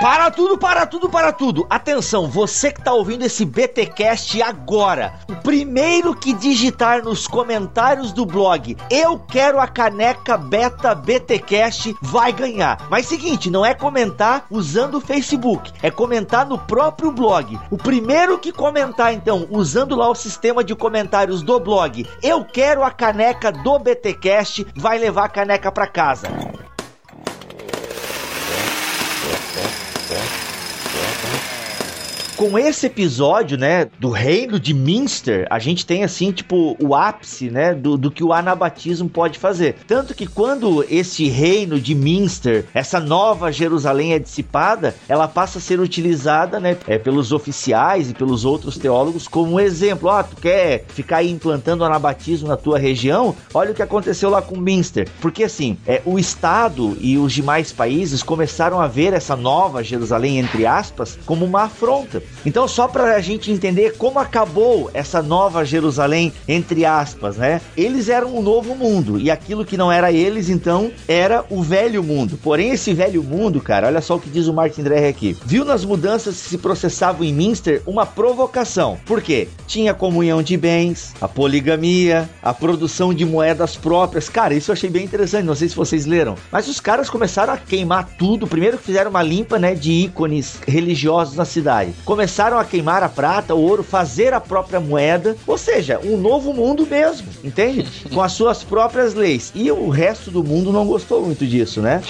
Para 0.00 0.30
tudo, 0.30 0.56
para 0.56 0.86
tudo, 0.86 1.08
para 1.08 1.32
tudo. 1.32 1.66
Atenção, 1.68 2.28
você 2.28 2.70
que 2.70 2.80
tá 2.80 2.92
ouvindo 2.92 3.24
esse 3.24 3.44
BTcast 3.44 4.40
agora, 4.40 5.14
o 5.28 5.34
primeiro 5.34 6.14
que 6.14 6.32
digitar 6.32 7.02
nos 7.02 7.26
comentários 7.26 8.12
do 8.12 8.24
blog 8.24 8.76
eu 8.88 9.18
quero 9.18 9.58
a 9.58 9.66
caneca 9.66 10.38
Beta 10.38 10.94
BTcast 10.94 11.96
vai 12.00 12.32
ganhar. 12.32 12.86
Mas 12.88 13.06
seguinte, 13.06 13.50
não 13.50 13.66
é 13.66 13.74
comentar 13.74 14.46
usando 14.48 14.98
o 14.98 15.00
Facebook, 15.00 15.72
é 15.82 15.90
comentar 15.90 16.46
no 16.46 16.58
próprio 16.60 17.10
blog. 17.10 17.58
O 17.68 17.76
primeiro 17.76 18.38
que 18.38 18.52
comentar 18.52 19.12
então 19.12 19.48
usando 19.50 19.96
lá 19.96 20.08
o 20.08 20.14
sistema 20.14 20.62
de 20.62 20.76
comentários 20.76 21.42
do 21.42 21.58
blog 21.58 22.06
eu 22.22 22.44
quero 22.44 22.84
a 22.84 22.90
caneca 22.92 23.50
do 23.50 23.76
BTcast 23.80 24.64
vai 24.76 24.96
levar 24.96 25.24
a 25.24 25.28
caneca 25.28 25.72
para 25.72 25.88
casa. 25.88 26.28
there. 30.08 30.47
Com 32.38 32.56
esse 32.56 32.86
episódio, 32.86 33.58
né, 33.58 33.88
do 33.98 34.10
reino 34.10 34.60
de 34.60 34.72
Minster, 34.72 35.44
a 35.50 35.58
gente 35.58 35.84
tem 35.84 36.04
assim, 36.04 36.30
tipo, 36.30 36.76
o 36.80 36.94
ápice, 36.94 37.50
né, 37.50 37.74
do, 37.74 37.98
do 37.98 38.12
que 38.12 38.22
o 38.22 38.32
anabatismo 38.32 39.08
pode 39.08 39.40
fazer. 39.40 39.74
Tanto 39.88 40.14
que 40.14 40.24
quando 40.24 40.86
esse 40.88 41.28
reino 41.28 41.80
de 41.80 41.96
Minster, 41.96 42.64
essa 42.72 43.00
nova 43.00 43.50
Jerusalém 43.50 44.12
é 44.12 44.20
dissipada, 44.20 44.94
ela 45.08 45.26
passa 45.26 45.58
a 45.58 45.60
ser 45.60 45.80
utilizada, 45.80 46.60
né, 46.60 46.76
é, 46.86 46.96
pelos 46.96 47.32
oficiais 47.32 48.08
e 48.10 48.14
pelos 48.14 48.44
outros 48.44 48.78
teólogos 48.78 49.26
como 49.26 49.54
um 49.54 49.60
exemplo. 49.60 50.08
Ah, 50.08 50.22
tu 50.22 50.36
quer 50.36 50.84
ficar 50.86 51.16
aí 51.16 51.32
implantando 51.32 51.84
anabatismo 51.84 52.46
na 52.46 52.56
tua 52.56 52.78
região? 52.78 53.34
Olha 53.52 53.72
o 53.72 53.74
que 53.74 53.82
aconteceu 53.82 54.30
lá 54.30 54.40
com 54.40 54.56
Minster. 54.56 55.08
Porque 55.20 55.42
assim, 55.42 55.76
é, 55.84 56.00
o 56.04 56.20
Estado 56.20 56.96
e 57.00 57.18
os 57.18 57.32
demais 57.32 57.72
países 57.72 58.22
começaram 58.22 58.80
a 58.80 58.86
ver 58.86 59.12
essa 59.12 59.34
nova 59.34 59.82
Jerusalém, 59.82 60.38
entre 60.38 60.64
aspas, 60.66 61.18
como 61.26 61.44
uma 61.44 61.62
afronta. 61.62 62.27
Então, 62.46 62.68
só 62.68 62.86
para 62.86 63.16
a 63.16 63.20
gente 63.20 63.50
entender 63.50 63.96
como 63.96 64.18
acabou 64.18 64.90
essa 64.94 65.22
nova 65.22 65.64
Jerusalém, 65.64 66.32
entre 66.46 66.84
aspas, 66.84 67.36
né? 67.36 67.60
Eles 67.76 68.08
eram 68.08 68.36
o 68.36 68.42
novo 68.42 68.74
mundo 68.74 69.18
e 69.18 69.30
aquilo 69.30 69.64
que 69.64 69.76
não 69.76 69.90
era 69.90 70.12
eles, 70.12 70.48
então, 70.48 70.90
era 71.06 71.44
o 71.50 71.62
velho 71.62 72.02
mundo. 72.02 72.38
Porém, 72.42 72.70
esse 72.70 72.94
velho 72.94 73.22
mundo, 73.22 73.60
cara, 73.60 73.88
olha 73.88 74.00
só 74.00 74.16
o 74.16 74.20
que 74.20 74.30
diz 74.30 74.46
o 74.46 74.52
Martin 74.52 74.82
Dreher 74.82 75.10
aqui. 75.10 75.36
Viu 75.44 75.64
nas 75.64 75.84
mudanças 75.84 76.40
que 76.40 76.48
se 76.48 76.58
processavam 76.58 77.24
em 77.24 77.32
Minster 77.32 77.82
uma 77.86 78.06
provocação. 78.06 78.98
Por 79.04 79.20
quê? 79.20 79.48
Tinha 79.66 79.92
comunhão 79.92 80.42
de 80.42 80.56
bens, 80.56 81.14
a 81.20 81.28
poligamia, 81.28 82.28
a 82.42 82.54
produção 82.54 83.12
de 83.12 83.24
moedas 83.24 83.76
próprias. 83.76 84.28
Cara, 84.28 84.54
isso 84.54 84.70
eu 84.70 84.74
achei 84.74 84.90
bem 84.90 85.04
interessante, 85.04 85.44
não 85.44 85.54
sei 85.54 85.68
se 85.68 85.76
vocês 85.76 86.06
leram. 86.06 86.36
Mas 86.52 86.68
os 86.68 86.80
caras 86.80 87.10
começaram 87.10 87.52
a 87.52 87.56
queimar 87.56 88.08
tudo. 88.16 88.46
Primeiro 88.46 88.78
fizeram 88.78 89.10
uma 89.10 89.22
limpa, 89.22 89.58
né, 89.58 89.74
de 89.74 89.92
ícones 89.92 90.58
religiosos 90.66 91.34
na 91.34 91.44
cidade 91.44 91.92
começaram 92.18 92.58
a 92.58 92.64
queimar 92.64 93.00
a 93.04 93.08
prata, 93.08 93.54
o 93.54 93.62
ouro, 93.62 93.84
fazer 93.84 94.34
a 94.34 94.40
própria 94.40 94.80
moeda, 94.80 95.36
ou 95.46 95.56
seja, 95.56 96.00
um 96.02 96.16
novo 96.16 96.52
mundo 96.52 96.84
mesmo, 96.84 97.28
entende? 97.44 97.86
Com 98.12 98.20
as 98.20 98.32
suas 98.32 98.64
próprias 98.64 99.14
leis. 99.14 99.52
E 99.54 99.70
o 99.70 99.88
resto 99.88 100.28
do 100.28 100.42
mundo 100.42 100.72
não 100.72 100.84
gostou 100.84 101.24
muito 101.24 101.46
disso, 101.46 101.80
né? 101.80 102.02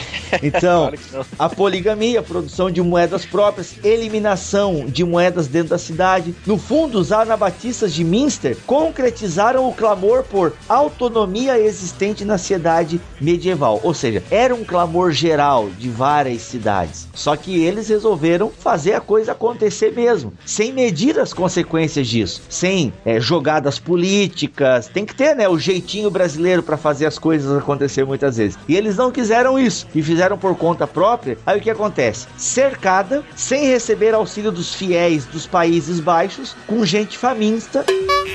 Então, 0.43 0.91
Claro 1.11 1.27
a 1.39 1.49
poligamia, 1.49 2.21
a 2.21 2.23
produção 2.23 2.71
de 2.71 2.81
moedas 2.81 3.27
próprias, 3.27 3.75
eliminação 3.85 4.87
de 4.87 5.05
moedas 5.05 5.47
dentro 5.47 5.71
da 5.71 5.79
cidade. 5.79 6.35
No 6.47 6.57
fundo, 6.57 6.99
os 6.99 7.13
anabatistas 7.13 7.93
de 7.93 8.03
Minster 8.03 8.57
concretizaram 8.67 9.69
o 9.69 9.75
clamor 9.75 10.25
por 10.25 10.55
autonomia 10.69 11.59
existente 11.59 12.25
na 12.25 12.39
sociedade 12.39 13.01
medieval. 13.21 13.81
Ou 13.83 13.93
seja, 13.93 14.23
era 14.31 14.55
um 14.55 14.65
clamor 14.65 15.13
geral 15.13 15.69
de 15.71 15.89
várias 15.89 16.43
cidades. 16.43 17.09
Só 17.13 17.37
que 17.37 17.63
eles 17.63 17.89
resolveram 17.89 18.51
fazer 18.51 18.95
a 18.95 19.01
coisa 19.01 19.33
acontecer 19.33 19.93
mesmo, 19.99 20.33
sem 20.47 20.73
medir 20.73 21.19
as 21.19 21.33
consequências 21.33 22.07
disso, 22.07 22.41
sem 22.49 22.93
é, 23.05 23.19
jogadas 23.19 23.81
políticas. 23.81 24.87
Tem 24.87 25.05
que 25.05 25.13
ter, 25.13 25.35
né, 25.35 25.49
o 25.49 25.59
jeitinho 25.59 26.09
brasileiro 26.09 26.63
para 26.63 26.77
fazer 26.77 27.07
as 27.07 27.19
coisas 27.19 27.59
acontecer 27.59 28.05
muitas 28.07 28.37
vezes. 28.37 28.57
E 28.69 28.77
eles 28.77 28.97
não 28.97 29.11
quiseram 29.11 29.59
isso 29.59 29.89
e 29.93 30.01
fizeram 30.01 30.39
por 30.39 30.55
conta 30.57 30.87
própria. 30.87 31.37
Aí 31.45 31.59
o 31.59 31.61
que 31.61 31.69
acontece? 31.69 32.29
Cercada, 32.37 33.25
sem 33.35 33.67
receber 33.67 34.15
auxílio 34.15 34.53
dos 34.53 34.73
fiéis 34.73 35.25
dos 35.25 35.49
Países 35.49 35.99
Baixos, 35.99 36.55
com 36.69 36.85
gente 36.85 37.19
faminta. 37.19 37.85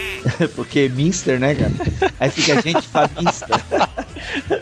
Porque 0.56 0.92
Minster, 0.94 1.40
né, 1.40 1.56
cara? 1.56 1.72
Aí 2.20 2.30
fica 2.30 2.62
gente 2.62 2.86
faminta. 2.88 3.48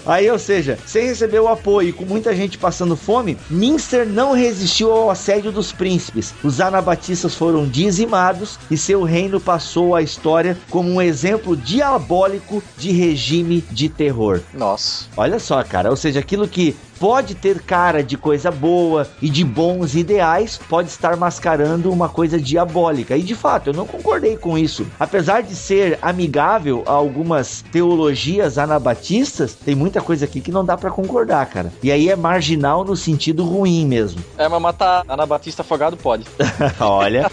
Aí, 0.06 0.30
ou 0.30 0.40
seja, 0.40 0.78
sem 0.86 1.06
receber 1.06 1.40
o 1.40 1.48
apoio 1.48 1.90
e 1.90 1.94
com 1.94 2.06
muita 2.06 2.36
gente 2.36 2.58
passando 2.58 2.96
fome, 2.96 3.38
Minster 3.50 4.08
não 4.08 4.34
resistiu 4.34 4.92
ao 4.92 5.10
assédio 5.10 5.52
dos 5.52 5.72
príncipes. 5.72 6.34
Os 6.44 6.60
anabatistas 6.60 7.36
foram 7.36 7.68
dizimados 7.68 8.60
e 8.70 8.78
seu 8.78 9.04
reino 9.04 9.40
passou 9.40 9.96
à 9.96 10.02
história 10.02 10.58
como 10.70 10.90
um 10.90 11.02
exemplo 11.02 11.56
diabólico 11.56 12.64
de 12.78 12.92
regime 12.92 13.64
de 13.72 13.90
terror. 13.90 14.42
Nossa. 14.54 15.06
Olha 15.16 15.40
só, 15.40 15.64
cara, 15.64 15.90
ou 15.90 15.96
seja, 15.96 16.20
aquilo 16.20 16.48
que 16.48 16.76
pode 17.02 17.34
ter 17.34 17.60
cara 17.64 18.04
de 18.04 18.16
coisa 18.16 18.52
boa 18.52 19.08
e 19.20 19.28
de 19.28 19.44
bons 19.44 19.96
ideais, 19.96 20.60
pode 20.70 20.90
estar 20.90 21.18
mascarando 21.18 21.92
uma 21.92 22.08
coisa 22.08 22.40
diabólica. 22.40 23.18
E 23.18 23.24
de 23.24 23.34
fato, 23.34 23.72
eu 23.72 23.74
não 23.74 23.88
concordei 23.88 24.38
com 24.38 24.56
isso. 24.56 24.86
Apesar 25.00 25.42
de 25.42 25.56
ser 25.56 25.98
amigável 26.00 26.84
a 26.86 26.92
algumas 26.92 27.64
teologias 27.72 28.60
anabatistas, 28.60 29.56
tem 29.56 29.74
muita 29.74 30.00
coisa 30.00 30.26
aqui 30.26 30.40
que 30.40 30.52
não 30.52 30.64
dá 30.64 30.78
pra 30.78 30.92
concordar, 30.92 31.44
cara. 31.48 31.74
E 31.82 31.92
aí 31.92 32.08
é 32.08 32.16
marginal 32.16 32.86
no 32.86 32.96
sentido 32.96 33.44
ruim 33.44 33.84
mesmo. 33.88 34.24
É, 34.38 34.48
mas 34.48 34.62
matar 34.62 35.04
Anabatista 35.08 35.64
afogado 35.64 35.98
pode. 35.98 36.28
olha, 36.80 37.26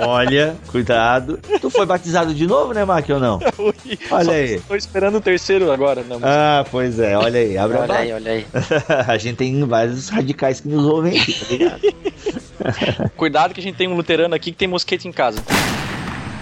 olha, 0.00 0.56
cuidado. 0.66 1.38
Tu 1.60 1.70
foi 1.70 1.86
batizado 1.86 2.34
de 2.34 2.44
novo, 2.44 2.72
né, 2.72 2.84
Mac, 2.84 3.08
ou 3.10 3.20
não? 3.20 3.38
Olha 4.10 4.24
Só 4.24 4.30
aí. 4.32 4.60
Tô 4.60 4.74
esperando 4.74 5.18
o 5.18 5.20
terceiro 5.20 5.70
agora. 5.70 6.02
Não, 6.02 6.18
Ah, 6.22 6.64
pois 6.70 6.98
é, 6.98 7.16
olha 7.16 7.38
aí. 7.38 7.56
Abre 7.56 7.76
a 7.76 7.80
Olha 7.82 7.94
aí, 7.94 8.12
olha 8.12 8.32
aí. 8.32 8.46
a 9.06 9.18
gente 9.18 9.36
tem 9.36 9.64
vários 9.64 10.08
radicais 10.08 10.60
que 10.60 10.68
nos 10.68 10.84
ouvem 10.84 11.18
aqui, 11.18 11.32
tá 11.32 11.46
ligado? 11.50 13.10
Cuidado 13.16 13.54
que 13.54 13.60
a 13.60 13.62
gente 13.62 13.76
tem 13.76 13.88
um 13.88 13.94
luterano 13.94 14.34
aqui 14.34 14.50
que 14.50 14.56
tem 14.56 14.68
mosquete 14.68 15.06
em 15.06 15.12
casa. 15.12 15.42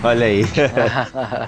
Olha 0.05 0.27
aí. 0.27 0.45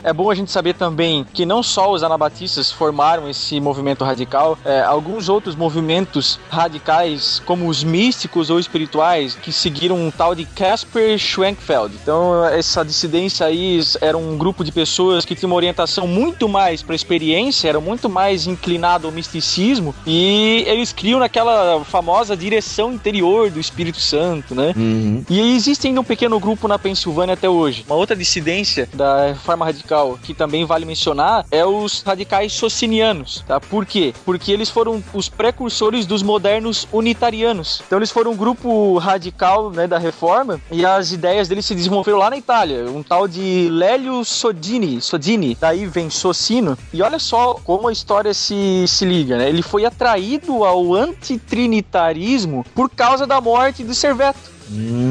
É 0.03 0.13
bom 0.13 0.31
a 0.31 0.35
gente 0.35 0.51
saber 0.51 0.75
também 0.75 1.27
que 1.33 1.45
não 1.45 1.63
só 1.63 1.93
os 1.93 2.03
anabatistas 2.03 2.71
formaram 2.71 3.29
esse 3.29 3.61
movimento 3.61 4.05
radical, 4.05 4.59
é, 4.65 4.81
alguns 4.83 5.29
outros 5.29 5.55
movimentos 5.55 6.39
radicais, 6.49 7.43
como 7.45 7.69
os 7.69 7.83
místicos 7.83 8.51
ou 8.51 8.59
espirituais, 8.59 9.35
que 9.35 9.53
seguiram 9.53 9.97
um 9.97 10.11
tal 10.11 10.35
de 10.35 10.45
Casper 10.45 11.19
Schwenkfeld. 11.19 11.95
Então, 12.01 12.45
essa 12.47 12.85
dissidência 12.85 13.47
aí 13.47 13.81
era 14.01 14.17
um 14.17 14.37
grupo 14.39 14.65
de 14.65 14.73
pessoas 14.73 15.25
que 15.25 15.35
tinham 15.35 15.51
uma 15.51 15.57
orientação 15.57 16.07
muito 16.07 16.49
mais 16.49 16.83
para 16.83 16.95
experiência, 16.95 17.69
era 17.69 17.81
muito 17.81 18.09
mais 18.09 18.47
inclinado 18.47 19.07
ao 19.07 19.13
misticismo, 19.13 19.95
e 20.07 20.65
eles 20.67 20.93
criam 20.93 21.21
naquela 21.21 21.85
famosa 21.85 22.37
direção 22.37 22.93
interior 22.93 23.51
do 23.51 23.61
Espírito 23.61 24.01
Santo, 24.01 24.55
né? 24.55 24.73
Uhum. 24.77 25.25
E 25.29 25.57
existe 25.57 25.89
ainda 25.89 26.01
um 26.01 26.05
pequeno 26.05 26.39
grupo 26.39 26.69
na 26.69 26.79
Pensilvânia 26.79 27.35
até 27.35 27.49
hoje. 27.49 27.85
Uma 27.89 27.97
outra 27.97 28.15
dissidência 28.15 28.46
dissidência 28.47 28.89
da 28.95 29.29
reforma 29.29 29.65
radical, 29.65 30.17
que 30.23 30.33
também 30.33 30.65
vale 30.65 30.85
mencionar, 30.85 31.45
é 31.51 31.67
os 31.67 32.03
radicais 32.03 32.53
socinianos, 32.53 33.45
tá? 33.47 33.61
Por 33.61 33.85
quê? 33.85 34.15
Porque 34.25 34.53
eles 34.53 34.71
foram 34.71 35.03
os 35.13 35.29
precursores 35.29 36.07
dos 36.07 36.23
modernos 36.23 36.87
unitarianos. 36.93 37.83
Então 37.85 37.99
eles 37.99 38.13
foram 38.13 38.31
um 38.31 38.37
grupo 38.37 38.99
radical, 38.99 39.71
né, 39.73 39.89
da 39.89 39.99
reforma, 39.99 40.61
e 40.71 40.87
as 40.87 41.11
ideias 41.11 41.49
deles 41.49 41.67
se 41.67 41.75
desenvolveram 41.75 42.19
lá 42.19 42.31
na 42.31 42.37
Itália, 42.37 42.89
um 42.89 43.03
tal 43.03 43.27
de 43.27 43.69
Lélio 43.69 44.25
Sodini, 44.25 45.01
Sodini, 45.01 45.57
daí 45.61 45.87
vem 45.87 46.09
Socino, 46.09 46.79
e 46.93 47.03
olha 47.03 47.19
só 47.19 47.55
como 47.55 47.89
a 47.89 47.93
história 47.93 48.33
se, 48.33 48.85
se 48.87 49.05
liga, 49.05 49.37
né? 49.37 49.49
Ele 49.49 49.63
foi 49.63 49.85
atraído 49.85 50.65
ao 50.65 50.95
antitrinitarismo 50.95 52.65
por 52.75 52.89
causa 52.89 53.27
da 53.27 53.41
morte 53.41 53.83
de 53.83 53.95
Serveto. 53.95 54.56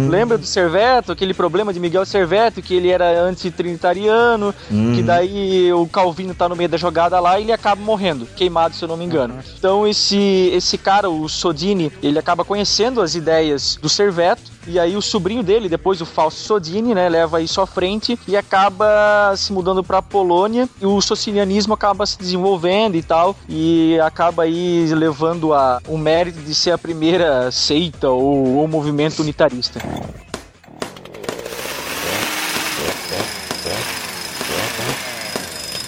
Lembra 0.10 0.38
do 0.38 0.45
Serveto, 0.45 1.12
aquele 1.12 1.34
problema 1.34 1.74
de 1.74 1.80
Miguel 1.80 2.06
Serveto, 2.06 2.62
que 2.62 2.74
ele 2.74 2.89
era 2.89 3.22
antitrinitariano, 3.22 4.53
que 4.95 5.01
daí 5.01 5.72
o 5.74 5.88
Calvino 5.88 6.34
tá 6.34 6.49
no 6.49 6.56
meio 6.56 6.70
da 6.70 6.78
jogada 6.78 7.20
lá 7.20 7.39
e 7.39 7.43
ele 7.43 7.51
acaba 7.51 7.82
morrendo, 7.82 8.26
queimado, 8.36 8.76
se 8.76 8.84
eu 8.84 8.88
não 8.88 8.97
me 8.97 9.06
engano. 9.06 9.36
Então 9.58 9.88
esse, 9.88 10.49
esse 10.53 10.78
cara, 10.78 11.10
o 11.10 11.28
Sodini, 11.30 11.91
ele 12.01 12.20
acaba 12.20 12.43
conhecendo 12.43 13.01
as 13.01 13.16
ideias 13.16 13.78
do 13.82 13.89
Serveto, 13.89 14.43
e 14.68 14.80
aí 14.80 14.95
o 14.95 15.01
sobrinho 15.01 15.43
dele, 15.43 15.70
depois 15.70 16.01
o 16.01 16.05
Fausto 16.05 16.41
Sodini, 16.41 16.93
né, 16.93 17.07
leva 17.09 17.41
isso 17.41 17.61
à 17.61 17.68
frente 17.68 18.18
e 18.28 18.36
acaba 18.36 19.34
se 19.36 19.53
mudando 19.53 19.84
pra 19.84 20.01
Polônia, 20.01 20.68
e 20.82 20.86
o 20.86 21.01
socinianismo 21.01 21.74
acaba 21.74 22.05
se 22.05 22.18
desenvolvendo 22.18 22.95
e 22.95 23.03
tal, 23.03 23.36
e 23.47 23.99
acaba 23.99 24.43
aí 24.43 24.86
levando 24.93 25.53
a, 25.53 25.82
o 25.88 25.97
mérito 25.97 26.39
de 26.39 26.53
ser 26.53 26.72
a 26.72 26.78
primeira 26.78 27.51
seita 27.51 28.09
ou, 28.09 28.57
ou 28.57 28.68
movimento 28.68 29.22
unitarista. 29.22 29.80